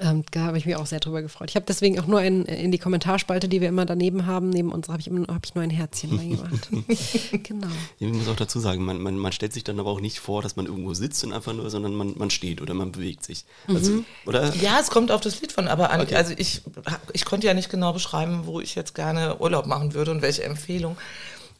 [0.01, 1.49] Ähm, da habe ich mich auch sehr drüber gefreut.
[1.49, 4.71] Ich habe deswegen auch nur ein, in die Kommentarspalte, die wir immer daneben haben, neben
[4.71, 6.69] uns habe ich, immer- hab ich nur ein Herzchen reingemacht.
[7.43, 7.67] genau.
[7.97, 10.41] Ich muss auch dazu sagen, man, man, man stellt sich dann aber auch nicht vor,
[10.41, 13.45] dass man irgendwo sitzt und einfach nur, sondern man, man steht oder man bewegt sich.
[13.67, 14.53] Also, oder?
[14.55, 16.01] Ja, es kommt auf das Lied von aber an.
[16.01, 16.15] Okay.
[16.15, 16.61] Also ich,
[17.13, 20.43] ich konnte ja nicht genau beschreiben, wo ich jetzt gerne Urlaub machen würde und welche
[20.43, 20.97] Empfehlung.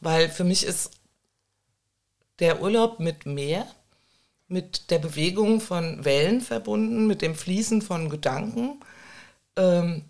[0.00, 0.92] Weil für mich ist
[2.38, 3.66] der Urlaub mit Meer,
[4.48, 8.80] mit der Bewegung von Wellen verbunden, mit dem Fließen von Gedanken,
[9.56, 10.04] ähm,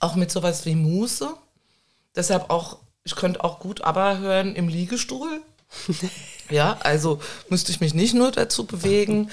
[0.00, 1.34] auch mit sowas wie Muße.
[2.16, 5.40] Deshalb auch, ich könnte auch gut aber hören im Liegestuhl.
[6.50, 9.30] ja, also müsste ich mich nicht nur dazu bewegen.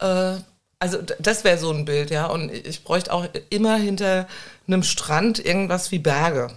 [0.00, 0.36] Äh,
[0.78, 2.26] also das wäre so ein Bild, ja.
[2.26, 4.26] Und ich bräuchte auch immer hinter
[4.66, 6.50] einem Strand irgendwas wie Berge.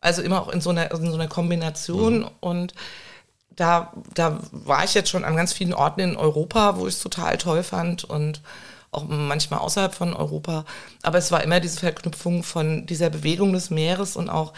[0.00, 2.28] Also immer auch in so einer, in so einer Kombination.
[2.40, 2.72] Und
[3.56, 7.02] da, da war ich jetzt schon an ganz vielen Orten in Europa, wo ich es
[7.02, 8.42] total toll fand und
[8.90, 10.64] auch manchmal außerhalb von Europa.
[11.02, 14.52] Aber es war immer diese Verknüpfung von dieser Bewegung des Meeres und auch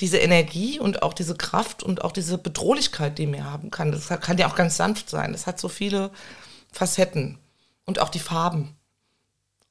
[0.00, 3.92] diese Energie und auch diese Kraft und auch diese Bedrohlichkeit, die Meer haben kann.
[3.92, 5.32] Das kann ja auch ganz sanft sein.
[5.32, 6.10] Das hat so viele
[6.72, 7.38] Facetten
[7.84, 8.76] und auch die Farben.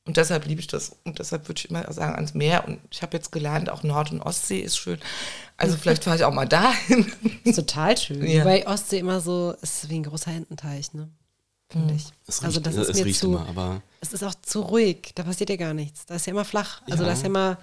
[0.09, 0.95] Und deshalb liebe ich das.
[1.03, 2.67] Und deshalb würde ich immer sagen, ans Meer.
[2.67, 4.97] Und ich habe jetzt gelernt, auch Nord- und Ostsee ist schön.
[5.55, 7.05] Also vielleicht fahre ich auch mal dahin.
[7.43, 8.25] Ist total schön.
[8.25, 8.39] Ja.
[8.41, 11.09] Wobei Ostsee immer so ist wie ein großer Ententeich, ne?
[11.69, 12.07] Finde ich.
[12.25, 13.27] Es also riecht, das ist es mir riecht zu.
[13.27, 15.11] immer, aber Es ist auch zu ruhig.
[15.13, 16.07] Da passiert ja gar nichts.
[16.07, 16.81] Da ist ja immer flach.
[16.89, 17.09] Also Ja.
[17.09, 17.59] da ist ja immer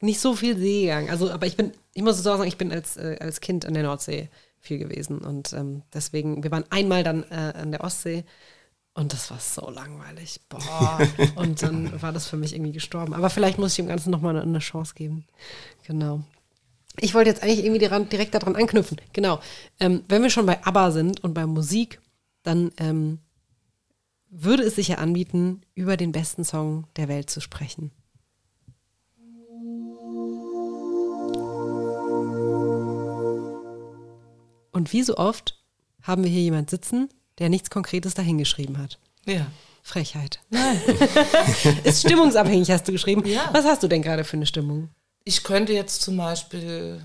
[0.00, 1.10] nicht so viel Seegang.
[1.10, 3.74] Also, aber ich bin, ich muss so sagen, ich bin als, äh, als Kind an
[3.74, 5.18] der Nordsee viel gewesen.
[5.18, 8.24] Und ähm, deswegen, wir waren einmal dann äh, an der Ostsee
[8.94, 10.40] und das war so langweilig.
[10.50, 11.00] Boah.
[11.36, 13.14] Und dann war das für mich irgendwie gestorben.
[13.14, 15.24] Aber vielleicht muss ich dem Ganzen nochmal eine, Chance geben.
[15.86, 16.22] Genau.
[16.98, 19.00] Ich wollte jetzt eigentlich irgendwie direkt daran anknüpfen.
[19.14, 19.40] Genau.
[19.80, 22.02] Ähm, wenn wir schon bei ABBA sind und bei Musik,
[22.42, 23.18] dann ähm,
[24.28, 27.92] würde es sich ja anbieten, über den besten Song der Welt zu sprechen.
[34.70, 35.62] Und wie so oft
[36.02, 37.08] haben wir hier jemand sitzen,
[37.42, 38.98] der nichts Konkretes dahingeschrieben hat.
[39.26, 39.46] Ja.
[39.82, 40.38] Frechheit.
[40.50, 40.80] Nein.
[41.84, 43.26] Ist stimmungsabhängig, hast du geschrieben.
[43.26, 43.50] Ja.
[43.52, 44.90] Was hast du denn gerade für eine Stimmung?
[45.24, 47.02] Ich könnte jetzt zum Beispiel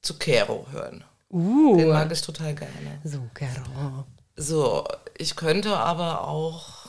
[0.00, 1.04] zu Kero hören.
[1.30, 1.76] Uh.
[1.76, 3.00] Den mag ich total gerne.
[3.04, 4.04] So, Caro.
[4.36, 4.88] So,
[5.18, 6.82] ich könnte aber auch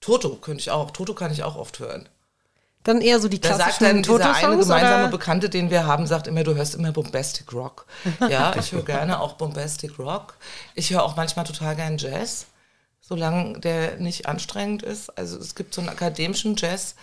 [0.00, 0.90] Toto könnte ich auch.
[0.90, 2.08] Toto kann ich auch oft hören.
[2.86, 5.08] Dann eher so die Da sagt klassischen dann dieser eine gemeinsame oder?
[5.08, 7.84] Bekannte, den wir haben, sagt immer, du hörst immer Bombastic Rock.
[8.28, 10.34] Ja, ich höre gerne auch Bombastic Rock.
[10.76, 12.46] Ich höre auch manchmal total gern Jazz,
[13.00, 15.10] solange der nicht anstrengend ist.
[15.18, 16.94] Also es gibt so einen akademischen Jazz,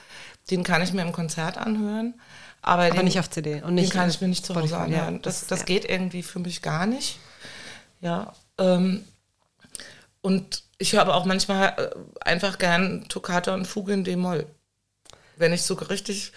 [0.49, 2.13] den kann ich mir im Konzert anhören.
[2.61, 4.69] Aber, Aber den, nicht auf CD und den nicht kann ich mir nicht zu Hause
[4.69, 5.21] Spotify, anhören.
[5.21, 5.65] Das, Das- das ja.
[5.65, 7.19] geht irgendwie für mich gar nicht.
[7.99, 8.31] Ja.
[8.57, 9.03] Ähm,
[10.21, 11.89] und ich höre aber auch manchmal äh,
[12.25, 14.45] einfach gern Toccata und Fuge in D-Moll.
[15.37, 16.31] Wenn ich so richtig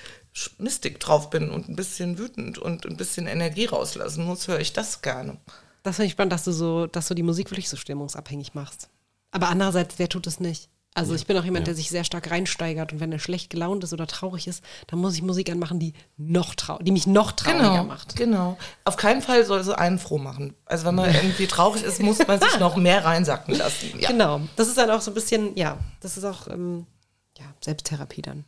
[0.58, 4.72] mistig drauf bin und ein bisschen wütend und ein bisschen Energie rauslassen muss, höre ich
[4.72, 5.38] das gerne.
[5.82, 8.88] Das finde ich spannend, dass du so, dass du die Musik wirklich so stimmungsabhängig machst.
[9.30, 10.68] Aber andererseits, wer tut es nicht?
[10.96, 13.84] Also ich bin auch jemand, der sich sehr stark reinsteigert und wenn er schlecht gelaunt
[13.84, 17.32] ist oder traurig ist, dann muss ich Musik anmachen, die noch trau die mich noch
[17.32, 18.16] trauriger macht.
[18.16, 18.56] genau.
[18.84, 20.54] Auf keinen Fall soll sie einen froh machen.
[20.64, 23.92] Also wenn man irgendwie traurig ist, muss man sich noch mehr reinsacken lassen.
[24.00, 24.08] Ja.
[24.08, 24.40] Genau.
[24.56, 26.86] Das ist dann auch so ein bisschen, ja, das ist auch ähm,
[27.38, 28.44] ja, Selbsttherapie dann.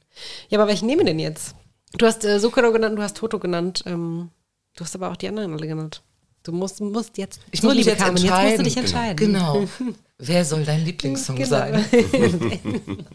[0.48, 1.54] Ja, aber welchen nehmen wir denn jetzt?
[1.92, 3.82] Du hast äh, Zucchero genannt, du hast Toto genannt.
[3.86, 4.30] Ähm,
[4.76, 6.02] du hast aber auch die anderen alle genannt.
[6.42, 8.50] Du musst, musst jetzt, Ich muss mich jetzt Carmen, entscheiden.
[8.50, 9.16] jetzt musst du dich entscheiden.
[9.16, 9.68] Genau.
[10.18, 11.48] Wer soll dein Lieblingssong Genau.
[11.48, 11.84] sein?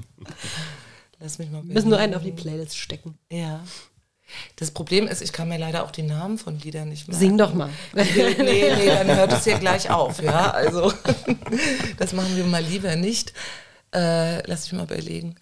[1.19, 3.17] Lass mich mal Wir müssen nur einen auf die Playlist stecken.
[3.31, 3.61] Ja.
[4.55, 7.19] Das Problem ist, ich kann mir leider auch die Namen von Liedern nicht merken.
[7.19, 7.69] Sing doch mal.
[7.93, 10.51] nee, nee, dann hört es hier gleich auf, ja.
[10.51, 10.91] Also,
[11.97, 13.33] das machen wir mal lieber nicht.
[13.93, 15.35] Äh, lass mich mal überlegen.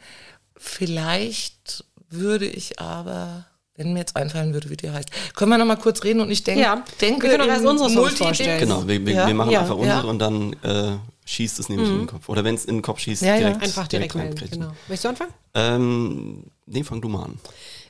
[0.58, 3.46] Vielleicht würde ich aber,
[3.76, 5.10] wenn mir jetzt einfallen würde, wie die heißt.
[5.36, 7.90] Können wir noch mal kurz reden und ich denke, Ja, denke wir können in unsere
[7.90, 8.60] Songs vorstellen.
[8.60, 9.82] Genau, wir, wir, Ja, wir machen ja, einfach ja.
[9.82, 12.30] unsere und dann äh, schießt es nämlich in den Kopf.
[12.30, 13.38] Oder wenn es in den Kopf schießt, Ja, ja.
[13.48, 14.30] direkt, Einfach direkt, melden.
[14.38, 14.60] reinkriegen.
[14.60, 14.74] Genau.
[14.88, 15.34] Möchtest du anfangen?
[15.56, 17.40] Ähm, nee, fang du mal an.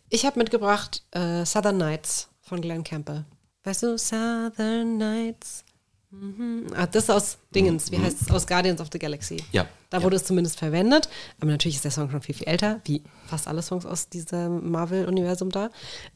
[0.09, 3.25] Ich habe mitgebracht äh, Southern Nights von Glenn Campbell.
[3.63, 5.63] Weißt du, Southern Nights.
[6.11, 6.67] Mhm.
[6.75, 8.31] Ah, das ist aus Dingens, wie heißt es?
[8.31, 9.37] Aus Guardians of the Galaxy.
[9.53, 9.65] Ja.
[9.89, 10.03] Da Ja.
[10.03, 11.07] wurde es zumindest verwendet.
[11.39, 14.69] Aber natürlich ist der Song schon viel, viel älter, wie fast alle Songs aus diesem
[14.71, 15.69] Marvel-Universum da.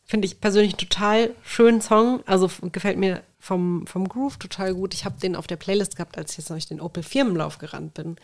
[0.03, 2.21] Finde ich persönlich einen total schönen Song.
[2.25, 4.93] Also gefällt mir vom, vom Groove total gut.
[4.93, 7.93] Ich habe den auf der Playlist gehabt, als ich jetzt durch den Opel Firmenlauf gerannt
[7.93, 8.17] bin.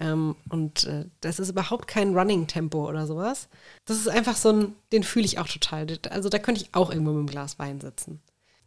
[0.00, 3.48] Ähm, und äh, das ist überhaupt kein Running-Tempo oder sowas.
[3.84, 5.86] Das ist einfach so ein, den fühle ich auch total.
[6.10, 8.20] Also da könnte ich auch irgendwo mit einem Glas Wein sitzen.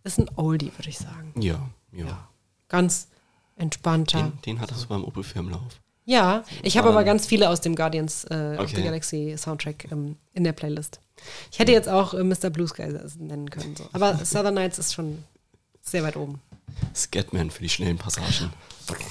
[0.03, 1.33] Das ist ein Oldie, würde ich sagen.
[1.41, 2.29] Ja, ja.
[2.69, 3.07] Ganz
[3.55, 4.19] entspannter.
[4.19, 5.81] Den, den hattest du beim Opel Firmenlauf.
[6.05, 8.83] Ja, ich habe aber ganz viele aus dem Guardians äh, of the Okay.
[8.83, 11.01] Galaxy Soundtrack ähm, in der Playlist.
[11.51, 12.49] Ich hätte jetzt auch äh, Mr.
[12.49, 13.75] Blue Sky nennen können.
[13.75, 13.89] So.
[13.91, 15.23] Aber Southern Nights ist schon
[15.81, 16.39] sehr weit oben.
[16.95, 18.51] Scatman für die schnellen Passagen.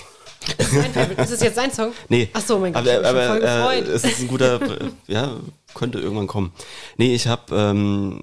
[0.59, 1.93] Ist, es jetzt sein Song?
[2.09, 2.31] Nee.
[2.33, 4.29] Ach so, mein Gott, aber, ich hab mich schon voll aber äh, es ist ein
[4.29, 4.61] guter,
[5.09, 5.37] ja,
[5.75, 6.53] könnte irgendwann kommen.
[6.97, 8.23] Nee, ich habe, ähm,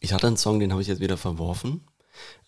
[0.00, 1.82] ich hatte einen Song, den habe ich jetzt wieder verworfen,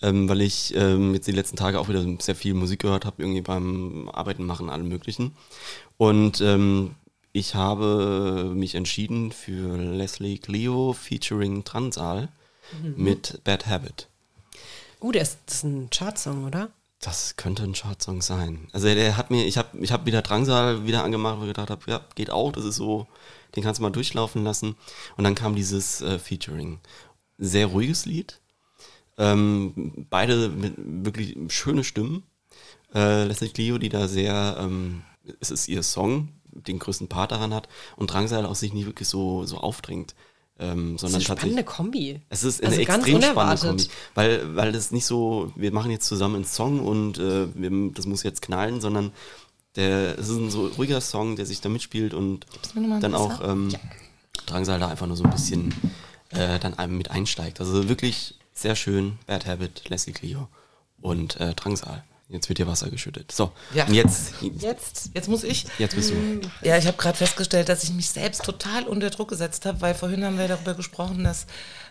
[0.03, 3.23] ähm, weil ich ähm, jetzt die letzten Tage auch wieder sehr viel Musik gehört habe,
[3.23, 5.37] irgendwie beim Arbeiten machen, allem möglichen.
[5.97, 6.95] Und ähm,
[7.33, 12.29] ich habe mich entschieden für Leslie Clio featuring Transal
[12.73, 12.95] Mhm.
[12.97, 14.09] mit Bad Habit.
[15.01, 16.71] Uh, der ist, das ist ein Chartsong, oder?
[17.01, 18.69] Das könnte ein Chartsong sein.
[18.73, 21.71] Also der hat mir, ich habe ich hab wieder Drangsal wieder angemacht, wo ich gedacht
[21.71, 23.07] habe, ja, geht auch, das ist so,
[23.55, 24.75] den kannst du mal durchlaufen lassen.
[25.17, 26.81] Und dann kam dieses äh, Featuring.
[27.39, 28.41] Sehr ruhiges Lied.
[29.19, 32.23] Ähm, beide mit wirklich schöne Stimmen.
[32.95, 35.03] Äh, Leslie Clio, die da sehr, ähm,
[35.41, 37.69] es ist ihr Song, den größten Part daran hat.
[37.97, 40.15] Und Drangsal auch sich nicht wirklich so, so aufdringt.
[40.61, 42.21] Ähm, Das sondern ist eine spannende Kombi.
[42.31, 43.69] Es ist Also eine ganz extrem spannende unerwartet.
[43.69, 47.93] Kombi, weil, weil das nicht so, wir machen jetzt zusammen einen Song und äh, wir,
[47.93, 49.13] das muss jetzt knallen, sondern
[49.77, 52.47] der, es ist ein so ruhiger Song, der sich da mitspielt und
[53.01, 53.69] dann auch ähm,
[54.47, 55.75] Drangsal da einfach nur so ein bisschen
[56.31, 57.61] äh, dann mit einsteigt.
[57.61, 60.49] Also wirklich sehr schön, Bad Habit, Leslie Clio
[61.01, 62.03] und äh, Drangsal.
[62.31, 63.33] Jetzt wird hier Wasser geschüttet.
[63.33, 63.87] So, Ja.
[63.87, 65.11] und jetzt, Jetzt.
[65.15, 65.65] Jetzt muss ich.
[65.79, 66.41] jetzt bist du.
[66.63, 69.95] Ja, ich habe gerade festgestellt, dass ich mich selbst total unter Druck gesetzt habe, weil
[69.95, 71.47] vorhin haben wir darüber gesprochen, dass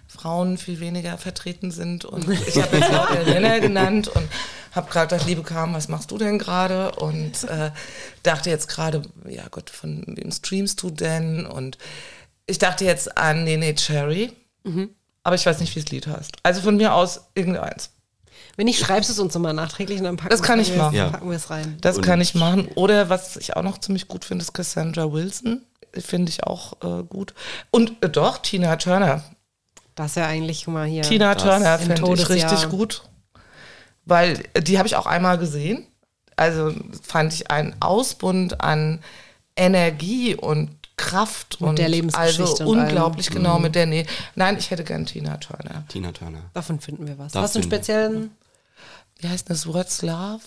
[0.07, 4.29] Frauen viel weniger vertreten sind und ich habe jetzt lauter Männer genannt und
[4.75, 6.91] Hab gerade gedacht, liebe Carmen, was machst du denn gerade?
[6.91, 7.71] Und äh,
[8.21, 11.47] dachte jetzt gerade, ja Gott, von wem streamst du denn?
[11.47, 11.79] Und
[12.45, 14.33] ich dachte jetzt an Nene Cherry,
[15.27, 16.37] aber ich weiß nicht, wie das Lied heißt.
[16.41, 17.89] Also von mir aus irgendeins.
[18.55, 20.95] Wenn nicht, schreibst du es uns nochmal nachträglich und dann packen Das kann ich machen.
[20.95, 21.09] Ja.
[21.09, 21.77] packen wir es rein.
[21.81, 22.69] Das Und- kann ich machen.
[22.75, 25.63] Oder was ich auch noch ziemlich gut finde, ist Cassandra Wilson.
[25.93, 27.33] Finde ich auch äh, gut.
[27.71, 29.21] Und äh, doch, Tina Turner.
[29.95, 31.01] Das ist ja eigentlich mal hier.
[31.03, 33.03] Tina Turner finde ich richtig gut.
[34.05, 35.85] Weil äh, die habe ich auch einmal gesehen.
[36.37, 36.73] Also
[37.03, 39.01] fand ich einen Ausbund an
[39.57, 44.05] Energie und Kraft Mit und der Lebensgeschichte also und unglaublich genau mit der Nähe.
[44.35, 45.85] Nein, ich hätte gern Tina Turner.
[45.87, 46.49] Tina Turner.
[46.53, 47.31] Davon finden wir was.
[47.33, 48.31] Das Hast du einen speziellen
[49.19, 49.67] Wie heißt das?
[49.67, 50.41] What's Love?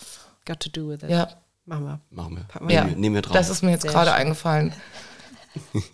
[0.44, 1.10] Got to do with it?
[1.10, 1.28] Ja,
[1.66, 2.00] Machen wir.
[2.10, 2.44] Machen wir.
[2.44, 2.74] Packen wir.
[2.74, 2.84] ja.
[2.84, 3.34] Nehmen, wir- drauf.
[3.36, 4.72] Das ist mir jetzt gerade eingefallen.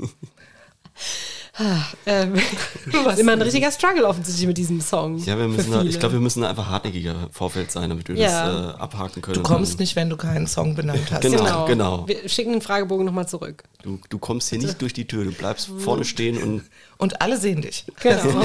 [2.05, 2.35] Ähm,
[2.87, 5.17] ist immer ein richtiger Struggle offensichtlich mit diesem Song.
[5.19, 8.17] ja, wir müssen da, ich glaube, wir müssen da einfach hartnäckiger Vorfeld sein, damit wir
[8.17, 8.47] Ja.
[8.53, 9.37] das äh, abhaken können.
[9.37, 11.23] Du kommst nicht, wenn du keinen Song benannt hast.
[11.23, 11.65] Genau.
[11.65, 12.07] genau.
[12.09, 13.65] Wir schicken den Fragebogen nochmal zurück.
[13.83, 16.63] Du, du kommst hier nicht durch die Tür, du bleibst vorne stehen und
[16.99, 17.87] Und alle sehen dich.
[18.01, 18.41] Genau.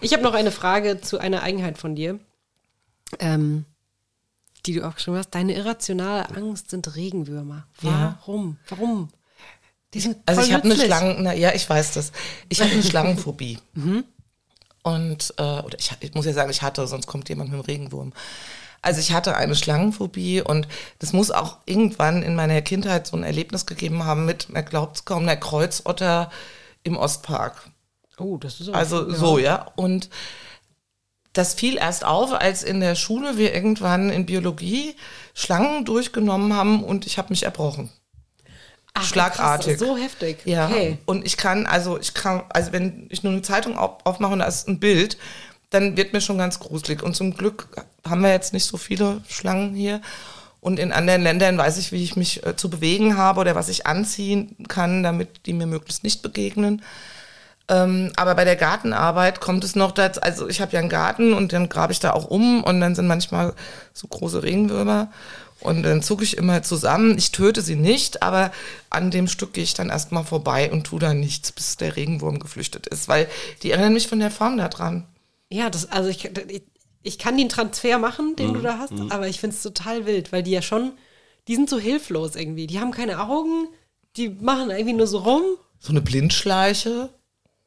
[0.00, 2.18] ich habe noch eine Frage zu einer Eigenheit von dir,
[3.18, 3.64] ähm,
[4.66, 5.30] die du aufgeschrieben hast.
[5.34, 7.66] Deine irrationale Angst sind Regenwürmer.
[7.82, 8.18] Ja.
[8.20, 8.56] Warum?
[9.94, 10.76] Die sind Also ich habe eine.
[10.76, 12.12] Schlangen, na, ja, ich weiß das.
[12.48, 13.58] Ich habe eine Schlangenphobie.
[14.82, 17.64] Und äh, oder ich, ich muss ja sagen, ich hatte, sonst kommt jemand mit dem
[17.64, 18.12] Regenwurm.
[18.80, 20.66] Also ich hatte eine Schlangenphobie und
[20.98, 24.96] das muss auch irgendwann in meiner Kindheit so ein Erlebnis gegeben haben mit, man glaubt
[24.96, 26.32] es kaum, einer Kreuzotter
[26.82, 27.70] im Ostpark.
[28.18, 29.68] Oh, das ist aber Also so, ja.
[29.76, 30.10] Und
[31.32, 34.96] das fiel erst auf, als in der Schule wir irgendwann in Biologie
[35.32, 37.90] Schlangen durchgenommen haben und ich habe mich erbrochen.
[38.94, 39.78] Ach, schlagartig.
[39.78, 40.38] krass, so heftig.
[40.44, 40.68] Ja.
[40.68, 40.98] Okay.
[41.06, 44.40] Und ich kann, also ich kann, also wenn ich nur eine Zeitung auf, aufmache und
[44.40, 45.16] da ist ein Bild,
[45.70, 47.02] dann wird mir schon ganz gruselig.
[47.02, 47.68] Und zum Glück
[48.06, 50.00] haben wir jetzt nicht so viele Schlangen hier.
[50.60, 53.68] Und in anderen Ländern weiß ich, wie ich mich äh, zu bewegen habe oder was
[53.68, 56.82] ich anziehen kann, damit die mir möglichst nicht begegnen.
[57.68, 61.32] Ähm, aber bei der Gartenarbeit kommt es noch dazu, also ich habe ja einen Garten
[61.32, 63.54] und dann grabe ich da auch um und dann sind manchmal
[63.92, 65.10] so große Regenwürmer
[65.62, 67.16] und dann zucke ich immer zusammen.
[67.18, 68.52] Ich töte sie nicht, aber
[68.90, 72.38] an dem Stück gehe ich dann erstmal vorbei und tue da nichts, bis der Regenwurm
[72.38, 73.28] geflüchtet ist, weil
[73.62, 75.06] die erinnern mich von der Form da dran.
[75.50, 76.62] Ja, das, also ich, ich,
[77.02, 80.32] ich kann den Transfer machen, den du da hast, aber ich finde es total wild,
[80.32, 80.92] weil die ja schon,
[81.48, 82.66] die sind so hilflos irgendwie.
[82.66, 83.68] Die haben keine Augen,
[84.16, 85.42] die machen irgendwie nur so rum.
[85.78, 87.10] So eine Blindschleiche,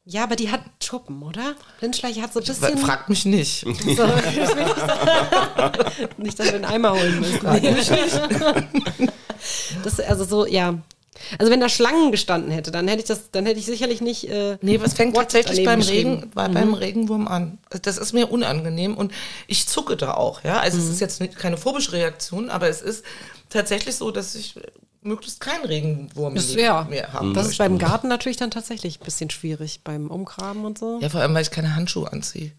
[0.08, 1.56] Ja, aber die hat Schuppen, oder?
[1.80, 2.78] Blindschleiche hat so ein bisschen.
[2.78, 3.66] fragt mich nicht.
[3.96, 4.06] So,
[6.16, 7.44] nicht, dass wir einen Eimer holen müssen.
[9.84, 10.74] Das, also so, ja.
[11.38, 14.28] Also wenn da Schlangen gestanden hätte, dann hätte ich das, dann hätte ich sicherlich nicht.
[14.28, 15.80] Äh, Nee, was fängt What tatsächlich beim.
[15.80, 17.58] Regen, bei, beim Regenwurm an?
[17.82, 19.12] Das ist mir unangenehm und
[19.46, 20.42] ich zucke da auch.
[20.44, 20.58] Ja?
[20.60, 23.04] Also es ist jetzt keine phobische Reaktion, aber es ist
[23.50, 24.54] tatsächlich so, dass ich
[25.06, 26.86] möglichst keinen Regenwurm Das- mehr- ja.
[26.88, 30.78] mehr haben Das ist beim Garten natürlich dann tatsächlich ein bisschen schwierig, beim Umgraben und
[30.78, 30.98] so.
[31.00, 32.52] Ja, vor allem, weil ich keine Handschuhe anziehe.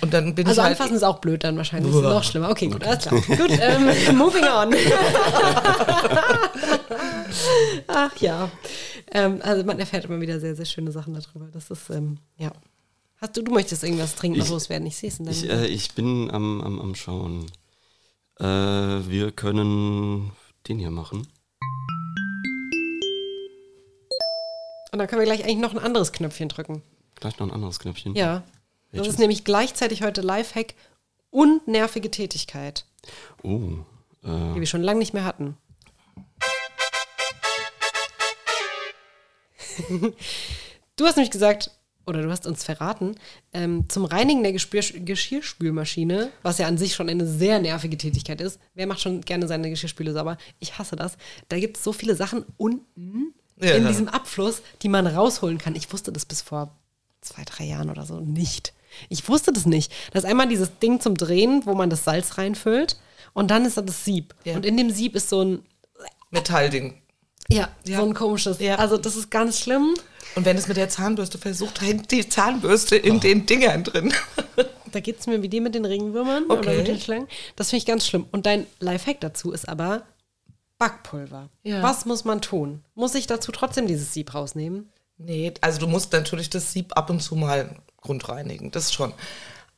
[0.00, 0.76] Und dann bin Also ich halt...
[0.76, 1.92] anfassen ist auch blöd dann wahrscheinlich.
[1.92, 2.14] Ist Uah.
[2.14, 2.50] noch schlimmer.
[2.50, 3.20] Okay, gut, alles klar.
[3.26, 3.86] gut, ähm,
[4.16, 4.72] moving on.
[7.88, 8.50] Ach ja.
[9.12, 11.48] Ähm, also man erfährt immer wieder sehr, sehr schöne Sachen darüber.
[11.52, 12.50] Das ist, ähm, ja.
[13.20, 14.86] Hast du, du möchtest irgendwas trinken, was Ich- loswerden?
[14.86, 17.46] Ich sehe es in deinem ich, äh, ich bin am, am, am Schauen.
[18.38, 20.32] Äh, wir können
[20.68, 21.26] den hier machen.
[24.92, 26.82] Und dann können wir gleich eigentlich noch ein anderes Knöpfchen drücken.
[27.16, 28.14] Gleich noch ein anderes Knöpfchen.
[28.14, 28.42] Ja.
[28.92, 29.14] Das Welches?
[29.14, 30.74] ist nämlich gleichzeitig heute Lifehack
[31.30, 32.86] und nervige Tätigkeit,
[33.42, 33.58] Oh.
[34.22, 35.56] die Äh, wir schon lange nicht mehr hatten.
[40.96, 41.70] du hast nämlich gesagt,
[42.06, 43.16] oder du hast uns verraten,
[43.52, 48.40] ähm, zum Reinigen der Gespür Geschirrspülmaschine, was ja an sich schon eine sehr nervige Tätigkeit
[48.40, 50.38] ist, wer macht schon gerne seine Geschirrspüle sauber?
[50.58, 51.16] Ich hasse das.
[51.48, 53.74] Da gibt es so viele Sachen unten Ja.
[53.74, 55.74] in diesem Abfluss, die man rausholen kann.
[55.74, 56.70] Ich wusste das bis vor
[57.20, 58.72] zwei, drei Jahren oder so nicht.
[59.08, 59.92] Ich wusste das nicht.
[60.12, 62.96] Das ist einmal dieses Ding zum Drehen, wo man das Salz reinfüllt
[63.34, 64.34] und dann ist da das Sieb.
[64.44, 64.54] Ja.
[64.56, 65.62] Und in dem Sieb ist so ein,
[66.30, 66.94] Metallding.
[67.50, 67.98] Ja, Ja.
[68.00, 68.58] so ein komisches.
[68.60, 68.76] Ja.
[68.76, 69.94] Also das ist ganz schlimm.
[70.34, 74.12] Und wenn es mit der Zahnbürste versucht, hängt die Zahnbürste in den Dingern drin.
[74.92, 76.78] Da geht es mir wie die mit den Regenwürmern oder Okay.
[76.78, 77.28] mit den Schlangen.
[77.54, 78.26] Das finde ich ganz schlimm.
[78.32, 80.02] Und dein Lifehack dazu ist aber
[80.78, 81.50] Backpulver.
[81.64, 81.82] Ja.
[81.82, 82.82] Was muss man tun?
[82.94, 84.90] Muss ich dazu trotzdem dieses Sieb rausnehmen?
[85.18, 89.12] Nee, also du musst natürlich das Sieb ab und zu mal grundreinigen, das schon.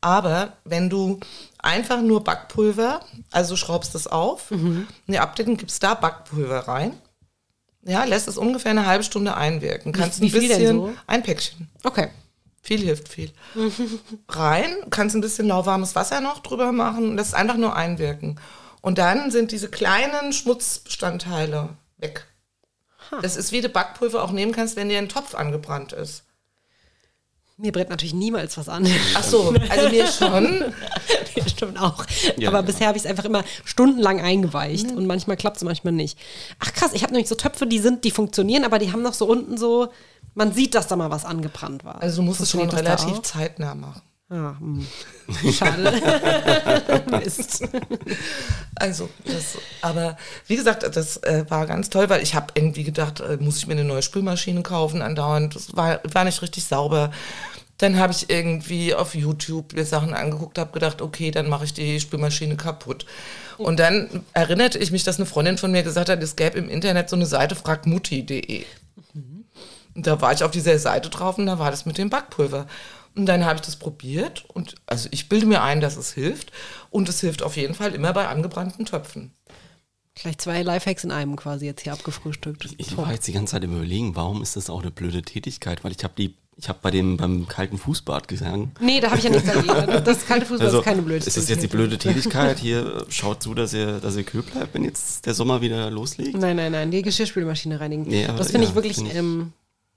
[0.01, 1.19] Aber wenn du
[1.59, 3.01] einfach nur Backpulver,
[3.33, 6.95] also schraubst es auf, in die Abdeckung gibst da Backpulver rein,
[7.83, 9.93] ja, lässt es ungefähr eine halbe Stunde einwirken.
[9.93, 10.95] Kannst wie ein viel denn bisschen, so?
[11.07, 11.69] ein Päckchen.
[11.85, 12.09] Okay.
[12.61, 13.33] Viel hilft viel.
[14.29, 18.39] Rein, kannst ein bisschen lauwarmes Wasser noch drüber machen und das ist einfach nur einwirken.
[18.83, 22.27] Und dann sind diese kleinen Schmutzbestandteile weg.
[23.23, 26.25] Das ist wie du Backpulver auch nehmen kannst, wenn dir ein Topf angebrannt ist.
[27.61, 28.87] Mir brennt natürlich niemals was an.
[29.17, 30.45] Ach so, also mir schon.
[31.35, 32.05] Mir stimmt auch.
[32.37, 32.63] Ja, Aber ja.
[32.63, 36.17] bisher habe ich es einfach immer stundenlang eingeweicht und manchmal klappt es, manchmal nicht.
[36.61, 39.13] Ach krass, ich habe nämlich so Töpfe, die sind, die funktionieren, aber die haben noch
[39.15, 39.89] so unten so,
[40.35, 42.01] man sieht, dass da mal was angebrannt war.
[42.01, 44.03] Also du musst es schon relativ zeitnah machen.
[44.31, 44.55] Ah.
[45.53, 47.03] Schade.
[47.11, 47.65] Mist.
[48.75, 53.21] Also, das, aber wie gesagt, das äh, war ganz toll, weil ich habe irgendwie gedacht,
[53.21, 55.55] äh, muss ich mir eine neue Spülmaschine kaufen andauernd.
[55.55, 57.11] Das war, war nicht richtig sauber.
[57.79, 61.73] Dann habe ich irgendwie auf YouTube mir Sachen angeguckt, habe gedacht, okay, dann mache ich
[61.73, 63.07] die Spülmaschine kaputt.
[63.57, 66.69] Und dann erinnerte ich mich, dass eine Freundin von mir gesagt hat, es gäbe im
[66.69, 68.65] Internet so eine Seite fragmutti.de.
[69.95, 72.67] Und da war ich auf dieser Seite drauf und da war das mit dem Backpulver.
[73.19, 76.53] Und dann habe ich das probiert und also ich bilde mir ein, dass es hilft.
[76.89, 79.33] Und es hilft auf jeden Fall immer bei angebrannten Töpfen.
[80.15, 82.69] Gleich zwei Lifehacks in einem quasi jetzt hier abgefrühstückt.
[82.79, 85.83] Ich war jetzt die ganze Zeit im Überlegen, warum ist das auch eine blöde Tätigkeit?
[85.83, 88.81] Weil ich habe die, ich habe bei dem beim kalten Fußbad gesagt.
[88.81, 90.05] Nee, da habe ich ja nichts dagegen.
[90.05, 92.61] Das kalte Fußball ist keine blöde Also, ist das jetzt die blöde Tätigkeit?
[92.61, 95.91] Hier äh, schaut zu, dass ihr, dass ihr kühl bleibt, wenn jetzt der Sommer wieder
[95.91, 96.37] loslegt.
[96.37, 98.05] Nein, nein, nein, die Geschirrspülmaschine reinigen.
[98.05, 99.53] Nee, aber das finde ja, ich wirklich find ich- ähm,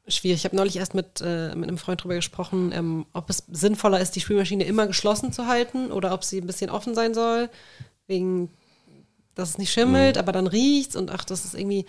[0.08, 0.40] schwierig.
[0.40, 4.00] Ich habe neulich erst mit, äh, mit einem Freund drüber gesprochen, ähm, ob es sinnvoller
[4.00, 7.50] ist, die Spülmaschine immer geschlossen zu halten oder ob sie ein bisschen offen sein soll,
[8.08, 8.50] wegen,
[9.36, 10.20] dass es nicht schimmelt, Mhm.
[10.20, 11.86] aber dann riecht's und ach, das ist irgendwie.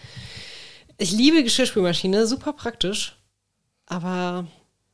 [0.98, 3.16] Ich liebe Geschirrspülmaschine, super praktisch,
[3.86, 4.46] aber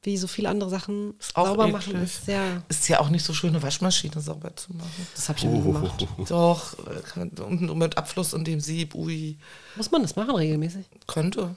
[0.02, 1.72] wie so viele andere Sachen auch sauber eklig.
[1.88, 2.62] machen ist sehr.
[2.68, 5.06] Ist ja auch nicht so schön, eine Waschmaschine sauber zu machen.
[5.14, 6.06] Das habe ich noch nie gemacht.
[6.28, 6.76] Doch,
[7.16, 9.38] äh, und mit Abfluss und dem Sieb, ui,
[9.76, 10.86] Muss man das machen regelmäßig?
[11.08, 11.54] könnte.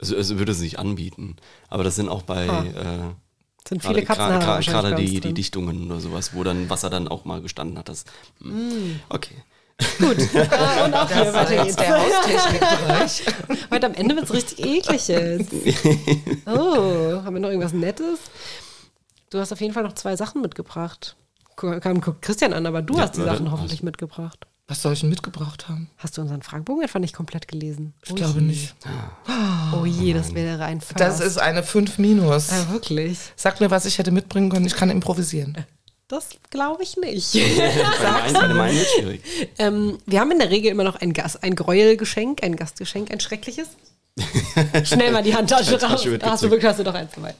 [0.00, 1.36] Also, also würde es sich anbieten.
[1.68, 2.62] Aber das sind auch bei Ah.
[2.64, 2.68] äh,
[3.68, 5.34] Sind gerade, viele Katzenhaare gerade, gerade die, die.
[5.34, 7.88] Dichtungen oder sowas, wo dann Wasser dann auch mal gestanden hat.
[7.88, 8.04] Das,
[8.40, 9.00] hm.
[9.08, 9.34] Okay.
[9.98, 10.16] Gut.
[10.34, 11.76] Ah, und auch hier weiter jetzt geht's.
[11.76, 13.22] der Haustechnikbereich.
[13.70, 15.52] Heute am Ende wird es richtig eklig jetzt.
[16.46, 18.18] Oh, haben wir noch irgendwas Nettes?
[19.30, 21.16] Du hast auf jeden Fall noch zwei Sachen mitgebracht.
[21.56, 23.52] Kam guckt Christian an, aber du Ja, hast die Sachen was?
[23.52, 24.46] hoffentlich mitgebracht.
[24.70, 25.88] Was soll ich denn mitgebracht haben?
[25.96, 27.94] Hast du unseren Fragebogen etwa nicht komplett gelesen?
[28.04, 28.74] Ich glaube nicht.
[29.72, 31.00] Oh je, das wäre ein First.
[31.00, 32.50] Das ist eine 5 minus.
[32.50, 33.18] Ja, wirklich.
[33.34, 34.66] Sag mir, was ich hätte mitbringen können.
[34.66, 35.56] Ich kann improvisieren.
[36.08, 37.32] Das glaube ich nicht.
[38.32, 39.22] Bei meinen wird schwierig.
[39.58, 43.20] ähm, wir haben in der Regel immer noch ein, Gast, ein Gräuelgeschenk, ein Gastgeschenk, ein
[43.20, 43.68] schreckliches.
[44.84, 46.18] Schnell mal die Handtasche Tasche raus.
[46.20, 47.34] Da hast du wirklich hast du doch eins dabei.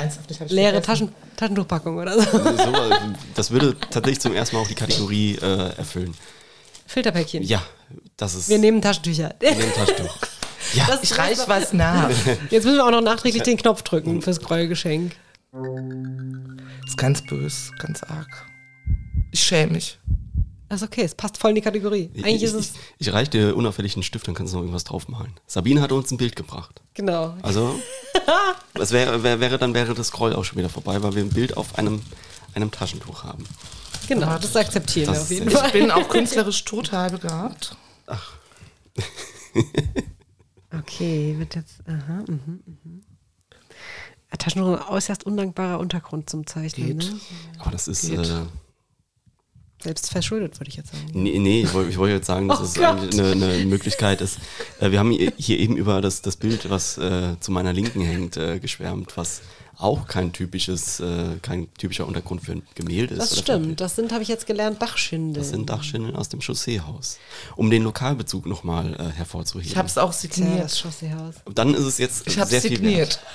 [0.00, 0.80] Ernsthaft, ich Leere.
[0.82, 2.30] Taschen, Taschentuchpackung oder so.
[2.30, 2.90] So, äh,
[3.34, 6.14] das würde tatsächlich zum ersten Mal auch die Kategorie äh, erfüllen.
[6.86, 7.42] Filterpäckchen.
[7.42, 7.62] Ja,
[8.16, 9.34] das ist Wir nehmen Taschentücher.
[9.40, 10.16] ein Taschentuch.
[10.74, 12.10] Ja, Das- Ich reich was nach.
[12.50, 15.16] Jetzt müssen wir auch noch nachträglich den Knopf drücken fürs Gräuelgeschenk.
[16.86, 18.46] ist ganz bös, ganz arg.
[19.32, 19.98] Ich schäme mich.
[20.70, 22.10] Also okay, es passt voll in die Kategorie.
[22.14, 24.62] Eigentlich ich, ist es, ich, ich reiche dir unauffällig einen Stift, dann kannst du noch
[24.62, 25.32] irgendwas draufmalen.
[25.48, 26.80] Sabine hat uns ein Bild gebracht.
[26.94, 27.34] genau.
[27.42, 27.74] Also,
[28.74, 31.30] das wäre, wäre, wäre, dann wäre das Scroll auch schon wieder vorbei, weil wir ein
[31.30, 32.00] Bild auf einem,
[32.54, 33.44] einem Taschentuch haben.
[34.06, 35.66] Genau, das akzeptieren Das wir auf ist jeden Fall.
[35.66, 37.76] Ich bin auch künstlerisch total begabt.
[40.72, 41.80] Okay, wird jetzt.
[41.88, 43.02] Aha, mhm, mhm.
[44.30, 47.00] Ein Taschentuch ist ein äußerst undankbarer Untergrund zum Zeichnen.
[47.00, 47.10] Geht.
[47.10, 47.20] Ne?
[47.58, 48.08] Aber das ist.
[48.08, 48.20] Geht.
[48.20, 48.42] Äh,
[49.82, 51.04] Selbst verschuldet, würde ich jetzt sagen.
[51.14, 53.14] nee, nee, ich wollte ich wollte jetzt sagen, dass Oh es Gott.
[53.18, 54.38] eine, eine Möglichkeit ist.
[54.78, 58.02] Äh, wir haben hier hier eben über das, das Bild, was äh, zu meiner Linken
[58.02, 59.40] hängt, äh, geschwärmt, was
[59.80, 63.32] auch kein typisches, äh, kein typischer Untergrund für ein Gemälde ist.
[63.32, 63.80] Das stimmt.
[63.80, 65.34] Das sind, habe ich jetzt gelernt, Dachschindeln.
[65.34, 67.18] Das sind Dachschindeln aus dem Chausseehaus.
[67.56, 69.70] Um den Lokalbezug nochmal äh, hervorzuheben.
[69.70, 70.82] Ich habe es auch Tja, das signiert.
[70.82, 71.34] Chausseehaus.
[71.54, 72.80] Dann ist es jetzt Ich habe sehr viel wert.
[72.80, 73.20] signiert.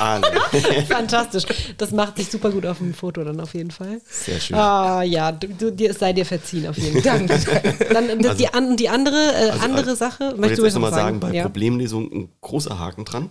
[0.00, 0.82] Ah, nee.
[0.88, 1.44] Fantastisch.
[1.76, 4.00] Das macht sich super gut auf dem Foto dann auf jeden Fall.
[4.08, 4.56] Sehr schön.
[4.56, 7.26] Ah ja, du, du, dir, es sei dir verziehen auf jeden Fall.
[7.92, 10.64] Dann äh, die, an, die andere, äh, Also, andere also, Sache, Ich möchtest jetzt du
[10.64, 11.00] erst noch mal sagen?
[11.00, 11.42] sagen, bei ja.
[11.42, 13.28] Problemlesung ein großer Haken dran.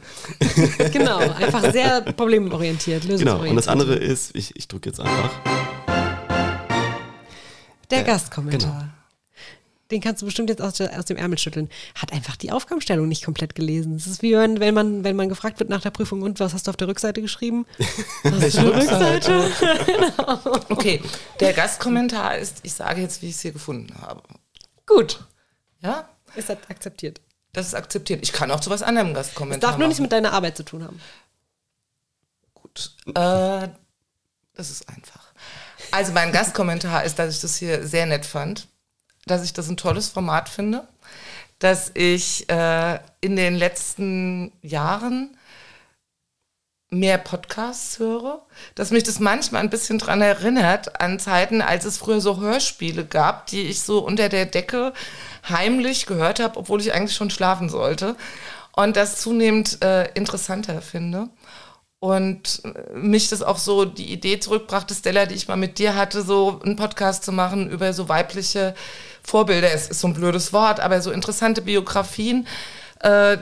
[0.93, 2.01] Genau, einfach sehr
[2.43, 3.13] problemorientiert, Genau.
[3.13, 3.49] lösungsorientiert.
[3.51, 5.29] Und das andere ist, ich, ich drücke jetzt einfach.
[7.89, 8.71] Der Äh, Gastkommentar.
[8.71, 8.83] genau.
[9.91, 11.67] Den kannst du bestimmt jetzt aus, der, aus dem Ärmel schütteln.
[11.95, 13.95] Hat einfach die Aufgabenstellung nicht komplett gelesen.
[13.95, 16.53] Es ist wie wenn, wenn, man, wenn man gefragt wird nach der Prüfung, und was
[16.53, 17.65] hast du auf der Rückseite geschrieben?
[18.23, 19.49] Was ist Rückseite?
[20.69, 21.01] Okay,
[21.39, 24.21] der Gastkommentar ist, ich sage jetzt, wie ich es hier gefunden habe.
[24.85, 25.21] Gut,
[25.81, 27.19] Ja, ist das akzeptiert.
[27.53, 28.19] das ist akzeptiert.
[28.21, 30.63] Ich kann auch zu was anderem Es Gastkommentar darf nur nichts mit deiner Arbeit zu
[30.63, 30.99] tun haben.
[33.07, 33.69] Äh,
[34.53, 35.33] das ist einfach.
[35.91, 38.67] Also mein Gastkommentar ist, dass ich das hier sehr nett fand,
[39.25, 40.87] dass ich das ein tolles Format finde,
[41.59, 45.35] dass ich äh, in den letzten Jahren
[46.91, 48.41] mehr Podcasts höre,
[48.75, 53.05] dass mich das manchmal ein bisschen dran erinnert an Zeiten, als es früher so Hörspiele
[53.05, 54.93] gab, die ich so unter der Decke
[55.47, 58.15] heimlich gehört habe, obwohl ich eigentlich schon schlafen sollte.
[58.71, 61.29] Und das zunehmend äh, interessanter finde.
[61.99, 65.95] Und äh, mich das auch so die Idee zurückbrachte, Stella, die ich mal mit dir
[65.95, 68.73] hatte, so einen Podcast zu machen über so weibliche
[69.21, 69.71] Vorbilder.
[69.73, 72.47] Es ist so ein blödes Wort, aber so interessante Biografien
[73.01, 73.37] äh,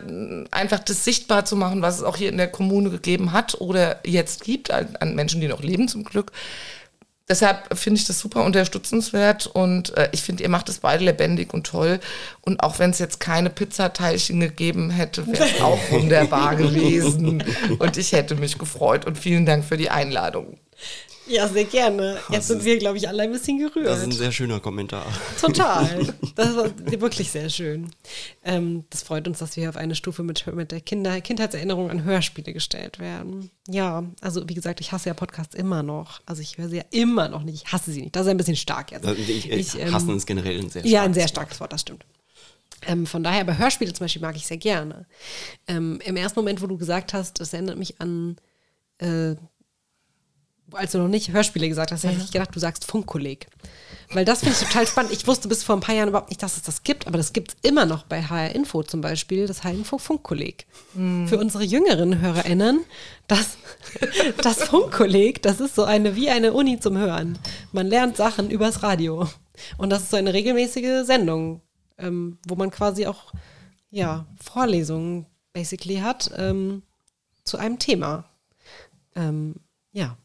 [0.51, 3.99] einfach das sichtbar zu machen, was es auch hier in der Kommune gegeben hat oder
[4.05, 6.31] jetzt gibt, an, an Menschen, die noch leben zum Glück.
[7.29, 11.53] Deshalb finde ich das super unterstützenswert und äh, ich finde, ihr macht es beide lebendig
[11.53, 11.99] und toll.
[12.41, 17.43] Und auch wenn es jetzt keine Pizzateilchen gegeben hätte, wäre es auch wunderbar gewesen.
[17.79, 20.57] Und ich hätte mich gefreut und vielen Dank für die Einladung.
[21.27, 22.19] Ja, sehr gerne.
[22.29, 23.87] Jetzt sind wir, glaube ich, alle ein bisschen gerührt.
[23.87, 25.05] Das ist ein sehr schöner Kommentar.
[25.39, 26.07] Total.
[26.35, 27.89] Das war wirklich sehr schön.
[28.43, 32.03] Ähm, das freut uns, dass wir auf eine Stufe mit, mit der Kinder, Kindheitserinnerung an
[32.03, 33.49] Hörspiele gestellt werden.
[33.67, 36.21] Ja, also wie gesagt, ich hasse ja Podcasts immer noch.
[36.27, 37.63] Also ich höre sie ja immer noch nicht.
[37.65, 38.15] Ich hasse sie nicht.
[38.15, 39.07] Das ist ein bisschen stark jetzt.
[39.07, 41.59] Also ich, ich, ich ähm, hassen ist generell ein sehr starkes Ja, ein sehr starkes
[41.59, 42.05] Wort, das stimmt.
[42.85, 45.07] Ähm, von daher, aber Hörspiele zum Beispiel mag ich sehr gerne.
[45.67, 48.37] Ähm, Im ersten Moment, wo du gesagt hast, das erinnert mich an
[48.99, 49.35] äh,
[50.73, 53.48] als du noch nicht Hörspiele gesagt hast, hätte ich gedacht, du sagst Funkkolleg.
[54.11, 55.11] Weil das finde ich total spannend.
[55.11, 57.34] Ich wusste bis vor ein paar Jahren überhaupt nicht, dass es das gibt, aber das
[57.34, 60.65] gibt es immer noch bei HR Info zum Beispiel, das HR Info Funkkolleg.
[60.94, 61.27] Mhm.
[61.27, 62.85] Für unsere jüngeren HörerInnen,
[63.27, 63.57] das,
[64.41, 67.38] das Funkkolleg, das ist so eine, wie eine Uni zum Hören.
[67.72, 69.27] Man lernt Sachen übers Radio.
[69.77, 71.61] Und das ist so eine regelmäßige Sendung,
[71.98, 73.34] ähm, wo man quasi auch,
[73.89, 76.84] ja, Vorlesungen basically hat ähm,
[77.44, 78.26] zu einem Thema.
[79.15, 79.56] Ähm,
[79.91, 80.18] ja.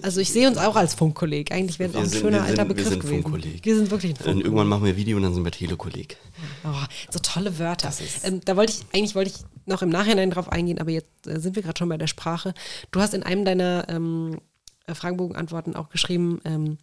[0.00, 1.52] Also ich sehe uns auch als Funkkolleg.
[1.52, 3.22] Eigentlich wäre es auch ein schöner sind, alter Begriff wir sind gewesen.
[3.22, 3.64] Funkkolleg.
[3.64, 4.44] Wir sind wirklich ein Funkkolleg.
[4.44, 6.16] irgendwann machen wir Video und dann sind wir Telekolleg.
[6.64, 7.92] Oh, so tolle Wörter.
[8.24, 9.36] Ähm, da wollte ich, eigentlich wollte ich
[9.66, 12.54] noch im Nachhinein drauf eingehen, aber jetzt äh, sind wir gerade schon bei der Sprache.
[12.90, 14.38] Du hast in einem deiner ähm,
[14.86, 16.78] äh, Fragenbogenantworten auch geschrieben, ähm,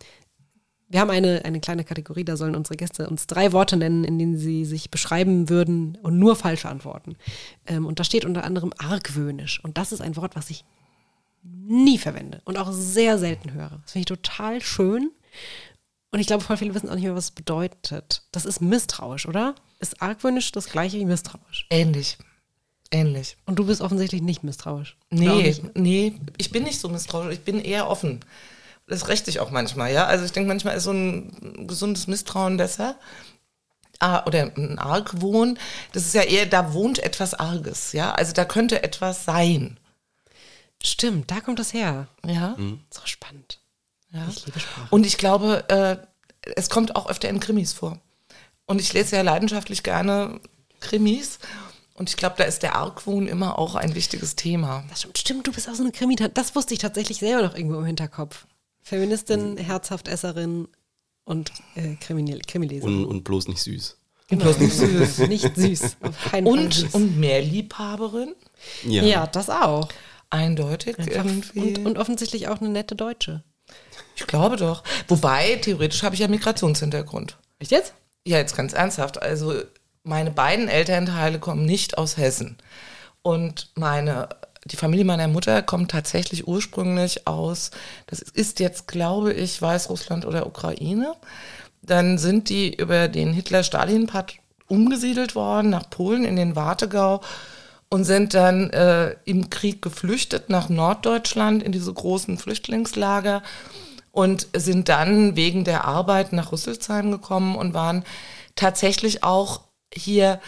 [0.91, 4.17] wir haben eine, eine kleine Kategorie, da sollen unsere Gäste uns drei Worte nennen, in
[4.17, 7.15] denen sie sich beschreiben würden und nur falsche antworten.
[7.67, 9.63] Ähm, und da steht unter anderem argwöhnisch.
[9.63, 10.65] Und das ist ein Wort, was ich
[11.43, 13.79] nie verwende und auch sehr selten höre.
[13.83, 15.11] Das finde ich total schön.
[16.11, 18.23] Und ich glaube, voll viele wissen auch nicht mehr, was es bedeutet.
[18.31, 19.55] Das ist misstrauisch, oder?
[19.79, 21.67] Ist argwöhnisch das gleiche wie misstrauisch?
[21.69, 22.17] Ähnlich.
[22.91, 23.37] Ähnlich.
[23.45, 24.97] Und du bist offensichtlich nicht misstrauisch.
[25.11, 28.21] Nee, nee, ich bin nicht so misstrauisch, ich bin eher offen.
[28.87, 30.05] Das rächt ich auch manchmal, ja.
[30.05, 32.95] Also ich denke, manchmal ist so ein gesundes Misstrauen besser.
[33.99, 35.59] Ah, oder ein Argwohn,
[35.91, 38.11] das ist ja eher, da wohnt etwas Arges, ja.
[38.13, 39.77] Also da könnte etwas sein.
[40.83, 42.07] Stimmt, da kommt das her.
[42.25, 42.55] Ja.
[42.57, 42.81] Mhm.
[42.91, 43.59] So spannend.
[44.11, 44.27] Ja.
[44.29, 44.87] Ich liebe Sprache.
[44.89, 45.97] Und ich glaube, äh,
[46.55, 47.99] es kommt auch öfter in Krimis vor.
[48.65, 50.39] Und ich lese ja leidenschaftlich gerne
[50.79, 51.39] Krimis.
[51.95, 54.85] Und ich glaube, da ist der Argwohn immer auch ein wichtiges Thema.
[54.89, 56.15] Das stimmt, stimmt, du bist auch so eine Krimi.
[56.15, 58.45] Das wusste ich tatsächlich selber noch irgendwo im Hinterkopf.
[58.81, 59.57] Feministin, mhm.
[59.57, 60.67] Herzhaftesserin
[61.25, 62.99] und äh, Krimileserin.
[62.99, 63.97] Und, und bloß nicht süß.
[64.29, 64.45] Genau.
[64.45, 65.17] Bloß nicht süß.
[65.27, 65.97] nicht süß.
[66.45, 66.93] und, süß.
[66.93, 68.33] und mehr Liebhaberin?
[68.83, 69.03] Ja.
[69.03, 69.89] ja, das auch.
[70.29, 71.59] Eindeutig irgendwie.
[71.59, 73.43] Und, und offensichtlich auch eine nette Deutsche.
[74.15, 74.83] Ich glaube doch.
[75.07, 77.37] Wobei, theoretisch habe ich ja Migrationshintergrund.
[77.59, 77.93] Echt jetzt?
[78.25, 79.21] Ja, jetzt ganz ernsthaft.
[79.21, 79.55] Also
[80.03, 82.57] meine beiden Elternteile kommen nicht aus Hessen.
[83.21, 84.29] Und meine,
[84.65, 87.71] die Familie meiner Mutter kommt tatsächlich ursprünglich aus,
[88.07, 91.13] das ist jetzt, glaube ich, Weißrussland oder Ukraine.
[91.81, 94.37] Dann sind die über den Hitler-Stalin-Pakt
[94.67, 97.21] umgesiedelt worden nach Polen in den Wartegau
[97.89, 103.41] und sind dann äh, im Krieg geflüchtet nach Norddeutschland in diese großen Flüchtlingslager
[104.11, 108.03] und sind dann wegen der Arbeit nach Rüsselsheim gekommen und waren
[108.55, 109.61] tatsächlich auch
[109.91, 110.39] hier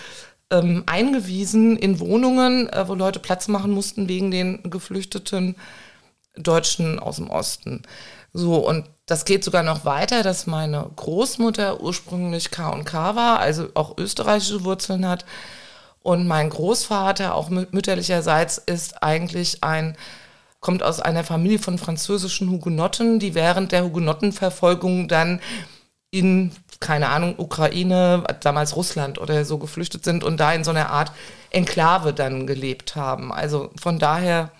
[0.51, 5.55] ähm, eingewiesen in Wohnungen, äh, wo Leute Platz machen mussten wegen den geflüchteten
[6.35, 7.81] Deutschen aus dem Osten.
[8.33, 13.97] So, und das geht sogar noch weiter, dass meine Großmutter ursprünglich K&K war, also auch
[13.97, 15.25] österreichische Wurzeln hat
[16.03, 19.95] und mein Großvater, auch mütterlicherseits, ist eigentlich ein,
[20.59, 25.41] kommt aus einer Familie von französischen Hugenotten, die während der Hugenottenverfolgung dann
[26.09, 30.89] in, keine Ahnung, Ukraine, damals Russland oder so geflüchtet sind und da in so einer
[30.89, 31.11] Art
[31.51, 33.31] Enklave dann gelebt haben.
[33.31, 34.51] Also von daher.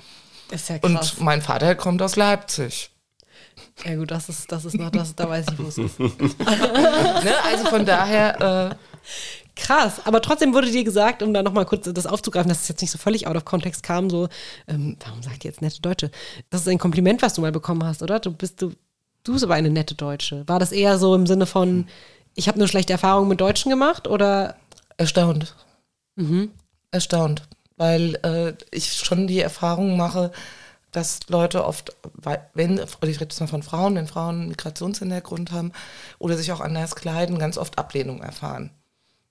[0.52, 1.14] Ist ja krass.
[1.14, 2.92] Und mein Vater kommt aus Leipzig.
[3.86, 6.00] Ja gut, das ist, das ist noch das, da weiß ich, wo es ist.
[6.00, 6.10] ne?
[7.46, 8.70] Also von daher.
[8.72, 8.76] Äh,
[9.56, 12.82] Krass, aber trotzdem wurde dir gesagt, um da nochmal kurz das aufzugreifen, dass es jetzt
[12.82, 14.30] nicht so völlig out of context kam, so,
[14.68, 16.10] ähm, warum sagt ihr jetzt nette Deutsche?
[16.50, 18.20] Das ist ein Kompliment, was du mal bekommen hast, oder?
[18.20, 18.72] Du bist, du,
[19.24, 20.48] du bist aber eine nette Deutsche.
[20.48, 21.88] War das eher so im Sinne von,
[22.34, 24.56] ich habe nur schlechte Erfahrungen mit Deutschen gemacht, oder?
[24.98, 25.56] Erstaunt.
[26.16, 26.52] Mhm.
[26.92, 27.44] Erstaunt.
[27.78, 30.32] weil äh, ich schon die Erfahrung mache,
[30.92, 31.96] dass Leute oft,
[32.54, 35.72] wenn, ich rede jetzt mal von Frauen, wenn Frauen einen Migrationshintergrund haben
[36.20, 38.72] oder sich auch anders kleiden, ganz oft Ablehnung erfahren.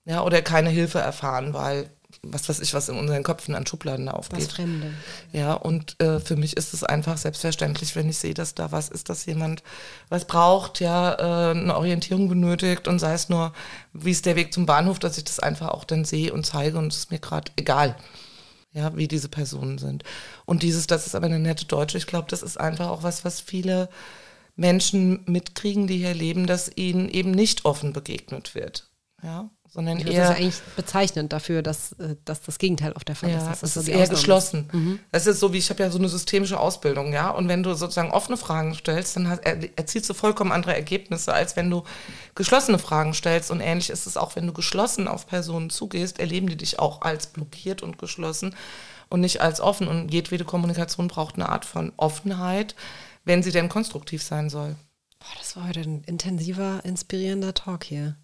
[0.04, 1.90] Ja, oder keine Hilfe erfahren, weil
[2.22, 4.40] was weiß ich, was in unseren Köpfen an Schubladen aufgeht.
[4.40, 4.92] Das Fremde.
[5.32, 8.88] Ja, und äh, für mich ist es einfach selbstverständlich, wenn ich sehe, dass da was
[8.88, 9.62] ist, dass jemand
[10.08, 13.52] was braucht, ja, äh, eine Orientierung benötigt und sei es nur,
[13.92, 16.78] wie ist der Weg zum Bahnhof, dass ich das einfach auch dann sehe und zeige
[16.78, 17.96] und es ist mir gerade egal,
[18.72, 20.04] ja, wie diese Personen sind.
[20.46, 23.24] Und dieses, das ist aber eine nette Deutsche, ich glaube, das ist einfach auch was,
[23.24, 23.88] was viele
[24.56, 28.90] Menschen mitkriegen, die hier leben, dass ihnen eben nicht offen begegnet wird.
[29.22, 30.22] Ja, sondern das eher.
[30.22, 33.46] Das ist eigentlich bezeichnend dafür, dass, äh, dass das Gegenteil auf der Fall ja, ist.
[33.46, 34.68] Das es ist ist eher geschlossen.
[34.72, 34.98] Mhm.
[35.12, 37.30] Das ist so wie, ich habe ja so eine systemische Ausbildung, ja.
[37.30, 41.54] Und wenn du sozusagen offene Fragen stellst, dann hast, erzielst du vollkommen andere Ergebnisse, als
[41.56, 41.84] wenn du
[42.34, 43.50] geschlossene Fragen stellst.
[43.50, 47.02] Und ähnlich ist es auch, wenn du geschlossen auf Personen zugehst, erleben die dich auch
[47.02, 48.56] als blockiert und geschlossen
[49.08, 49.86] und nicht als offen.
[49.86, 52.74] Und jedwede Kommunikation braucht eine Art von Offenheit,
[53.24, 54.74] wenn sie denn konstruktiv sein soll.
[55.20, 58.16] Boah, das war heute ein intensiver, inspirierender Talk hier.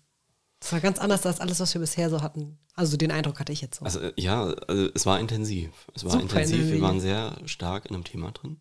[0.66, 2.58] Das war ganz anders als alles, was wir bisher so hatten.
[2.74, 3.84] Also den Eindruck hatte ich jetzt so.
[3.84, 5.70] Also äh, ja, also es war intensiv.
[5.94, 6.56] Es war intensiv.
[6.56, 6.74] intensiv.
[6.74, 8.56] Wir waren sehr stark in einem Thema drin.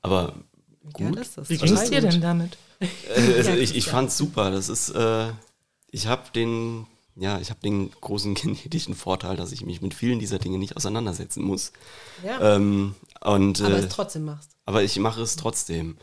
[0.00, 0.32] Aber
[0.94, 1.14] gut.
[1.14, 2.56] Ja, Wie ging es dir denn damit?
[2.80, 4.50] Äh, also ich ich fand es super.
[4.50, 5.28] Das ist, äh,
[5.90, 10.20] ich habe den, ja, ich habe den großen genetischen Vorteil, dass ich mich mit vielen
[10.20, 11.72] dieser Dinge nicht auseinandersetzen muss.
[12.24, 12.56] Ja.
[12.56, 14.56] Ähm, und, aber äh, es trotzdem machst.
[14.64, 15.98] Aber ich mache es trotzdem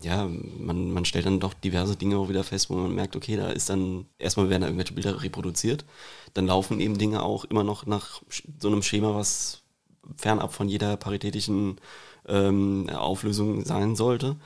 [0.00, 3.36] ja, man, man stellt dann doch diverse Dinge auch wieder fest, wo man merkt, okay,
[3.36, 5.84] da ist dann, erstmal werden da irgendwelche Bilder reproduziert,
[6.34, 8.22] dann laufen eben Dinge auch immer noch nach
[8.58, 9.62] so einem Schema, was
[10.16, 11.80] fernab von jeder paritätischen
[12.26, 14.36] ähm, Auflösung sein sollte.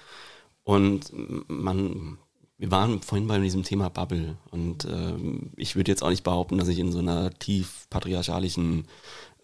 [0.65, 1.13] Und
[1.49, 2.19] man,
[2.57, 6.57] wir waren vorhin bei diesem Thema Bubble und ähm, ich würde jetzt auch nicht behaupten,
[6.57, 8.87] dass ich in so einer tief patriarchalischen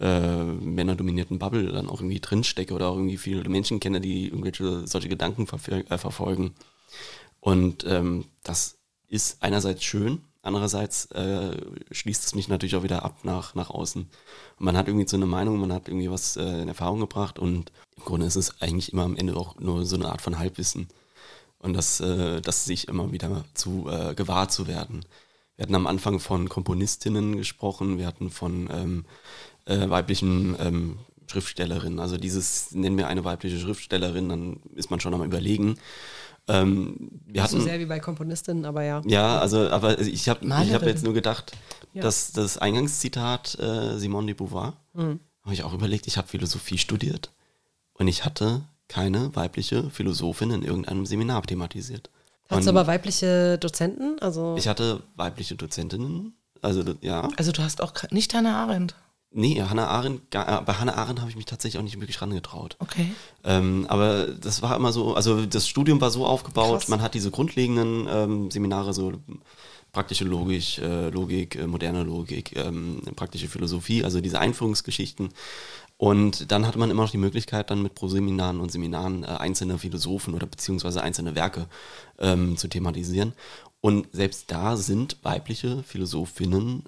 [0.00, 4.86] äh, männerdominierten Bubble dann auch irgendwie drinstecke oder auch irgendwie viele Menschen kenne, die irgendwelche
[4.86, 6.54] solche Gedanken äh, verfolgen.
[7.40, 8.78] Und ähm, das
[9.08, 11.56] ist einerseits schön, andererseits äh,
[11.90, 14.02] schließt es mich natürlich auch wieder ab nach, nach außen.
[14.02, 17.38] Und man hat irgendwie so eine Meinung, man hat irgendwie was äh, in Erfahrung gebracht
[17.38, 20.38] und im Grunde ist es eigentlich immer am Ende auch nur so eine Art von
[20.38, 20.88] Halbwissen.
[21.58, 25.04] Und das, äh, das sich immer wieder zu äh, gewahr zu werden.
[25.56, 29.04] Wir hatten am Anfang von Komponistinnen gesprochen, wir hatten von ähm,
[29.66, 30.98] äh, weiblichen ähm,
[31.30, 31.98] Schriftstellerin.
[32.00, 35.76] Also dieses, nennen wir eine weibliche Schriftstellerin, dann ist man schon am überlegen.
[36.48, 39.02] Ähm, wir Nicht so sehr wie bei Komponistinnen, aber ja.
[39.06, 41.52] Ja, also, aber ich habe hab jetzt nur gedacht,
[41.92, 42.02] ja.
[42.02, 45.20] dass das Eingangszitat äh, Simone de Beauvoir, mhm.
[45.44, 47.30] habe ich auch überlegt, ich habe Philosophie studiert
[47.94, 52.10] und ich hatte keine weibliche Philosophin in irgendeinem Seminar thematisiert.
[52.48, 54.18] Hast du aber weibliche Dozenten?
[54.18, 57.28] Also ich hatte weibliche Dozentinnen, also ja.
[57.36, 58.96] Also du hast auch nicht Hannah Arendt.
[59.32, 62.76] Nee, Hannah Arendt, äh, bei Hannah Arendt habe ich mich tatsächlich auch nicht wirklich rangetraut.
[62.80, 63.12] Okay.
[63.44, 66.88] Ähm, aber das war immer so, also das Studium war so aufgebaut, Krass.
[66.88, 69.12] man hat diese grundlegenden ähm, Seminare, so
[69.92, 75.30] praktische Logik, äh, Logik, äh, moderne Logik, ähm, praktische Philosophie, also diese Einführungsgeschichten.
[75.96, 79.78] Und dann hatte man immer noch die Möglichkeit, dann mit Proseminaren und Seminaren äh, einzelne
[79.78, 81.66] Philosophen oder beziehungsweise einzelne Werke
[82.18, 83.34] ähm, zu thematisieren.
[83.80, 86.84] Und selbst da sind weibliche Philosophinnen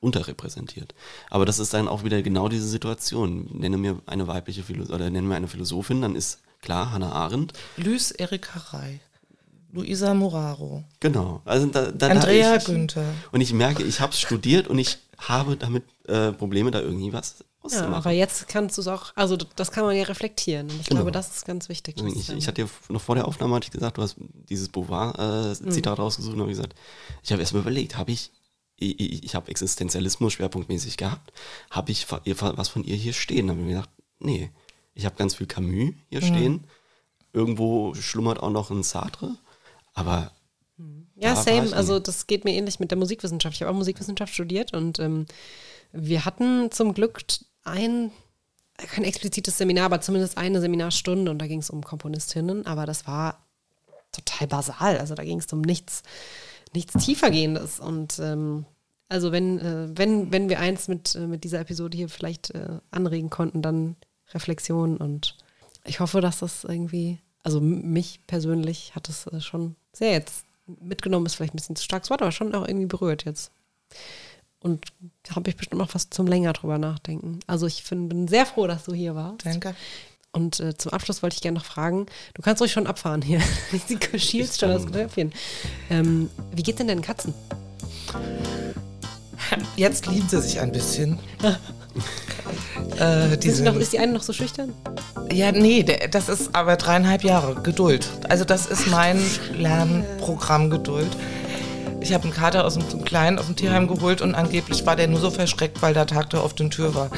[0.00, 0.94] unterrepräsentiert.
[1.30, 3.48] Aber das ist dann auch wieder genau diese Situation.
[3.52, 7.52] Nenne mir eine weibliche Philosophin oder nenne mir eine Philosophin, dann ist klar Hannah Arendt.
[7.76, 9.00] Lys Erika Rey.
[9.72, 10.82] Luisa Moraro.
[11.00, 11.42] Genau.
[11.44, 13.04] Also da, da, Andrea ich, Günther.
[13.32, 17.44] Und ich merke, ich habe studiert und ich habe damit äh, Probleme, da irgendwie was
[17.60, 17.92] auszumachen.
[17.92, 20.68] Ja, aber jetzt kannst du es auch, also das kann man ja reflektieren.
[20.80, 21.00] Ich genau.
[21.00, 21.96] glaube, das ist ganz wichtig.
[22.02, 24.16] Ich, ich hatte dir noch vor der Aufnahme hatte ich gesagt, du hast
[24.48, 26.02] dieses Beauvoir-Zitat äh, mhm.
[26.02, 26.74] rausgesucht und habe gesagt,
[27.22, 28.30] ich habe erstmal überlegt, habe ich
[28.78, 31.32] ich, ich habe Existenzialismus schwerpunktmäßig gehabt,
[31.70, 33.46] habe ich was von ihr hier stehen.
[33.46, 33.90] Da habe ich mir gedacht,
[34.20, 34.50] nee,
[34.94, 36.26] ich habe ganz viel Camus hier mhm.
[36.26, 36.64] stehen.
[37.32, 39.36] Irgendwo schlummert auch noch ein Sartre,
[39.94, 40.32] aber
[41.16, 41.72] ja, same.
[41.72, 43.56] Also das geht mir ähnlich mit der Musikwissenschaft.
[43.56, 45.26] Ich habe auch Musikwissenschaft studiert und ähm,
[45.92, 47.20] wir hatten zum Glück
[47.64, 48.12] ein,
[48.76, 53.06] kein explizites Seminar, aber zumindest eine Seminarstunde und da ging es um Komponistinnen, aber das
[53.08, 53.44] war
[54.12, 54.98] total basal.
[54.98, 56.04] Also da ging es um nichts
[56.74, 57.80] nichts tiefergehendes.
[57.80, 58.64] Und ähm,
[59.08, 62.78] also wenn, äh, wenn, wenn wir eins mit, äh, mit dieser Episode hier vielleicht äh,
[62.90, 63.96] anregen konnten, dann
[64.34, 64.96] Reflexion.
[64.96, 65.36] Und
[65.84, 71.26] ich hoffe, dass das irgendwie, also mich persönlich hat es äh, schon sehr jetzt mitgenommen,
[71.26, 73.50] ist vielleicht ein bisschen zu starkes Wort, aber schon auch irgendwie berührt jetzt.
[74.60, 74.86] Und
[75.30, 77.38] habe ich bestimmt noch was zum länger drüber nachdenken.
[77.46, 79.46] Also ich find, bin sehr froh, dass du hier warst.
[79.46, 79.74] Danke.
[80.38, 83.40] Und äh, zum Abschluss wollte ich gerne noch fragen, du kannst ruhig schon abfahren hier.
[83.88, 85.32] Sie schielst schon das Knöpfchen.
[85.90, 87.34] Ähm, wie geht denn deinen Katzen?
[89.74, 91.18] Jetzt lieben sie sich ein bisschen.
[92.98, 94.72] Äh, die Sind noch, ist die eine noch so schüchtern?
[95.30, 98.08] ja, nee, der, das ist aber dreieinhalb Jahre Geduld.
[98.28, 99.20] Also das ist mein
[99.52, 101.08] Lernprogramm Geduld.
[102.00, 105.08] Ich habe einen Kater aus dem, kleinen aus dem Tierheim geholt und angeblich war der
[105.08, 107.10] nur so verschreckt, weil da Tag der offenen Tür war.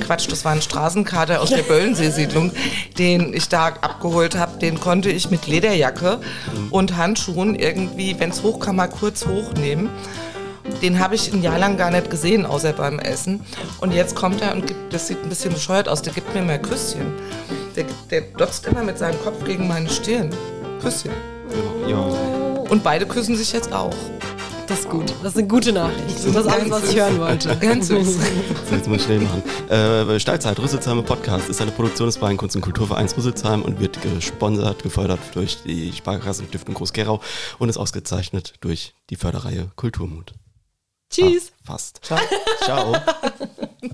[0.00, 2.52] Quatsch, das war ein Straßenkater aus der Böllensee-Siedlung,
[2.98, 4.58] den ich da abgeholt habe.
[4.58, 6.20] Den konnte ich mit Lederjacke
[6.70, 9.90] und Handschuhen irgendwie, wenn es hochkam, mal kurz hochnehmen.
[10.82, 13.40] Den habe ich ein Jahr lang gar nicht gesehen, außer beim Essen.
[13.80, 16.42] Und jetzt kommt er und gibt, das sieht ein bisschen bescheuert aus, der gibt mir
[16.42, 17.14] mehr Küsschen.
[17.74, 20.30] Der, der dotzt immer mit seinem Kopf gegen meine Stirn.
[20.80, 21.10] Küsschen.
[21.88, 22.37] Ja.
[22.68, 23.94] Und beide küssen sich jetzt auch.
[24.66, 25.10] Das ist gut.
[25.22, 26.14] Das ist eine gute Nachricht.
[26.14, 27.56] Das ist alles, was ich hören wollte.
[27.56, 28.18] Ganz süß.
[28.68, 29.42] So, jetzt muss ich schnell machen.
[29.70, 33.98] Äh, Steilzeit, Rüsselsheimer Podcast ist eine Produktion des Bayern Kunst- und Kulturvereins Rüsselsheim und wird
[34.02, 37.22] gesponsert, gefördert durch die Sparkassenstiftung Groß-Gerau
[37.58, 40.34] und ist ausgezeichnet durch die Förderreihe Kulturmut.
[41.10, 41.52] Tschüss.
[41.64, 42.00] Fast.
[42.02, 42.18] Ciao.
[42.62, 42.94] Ciao.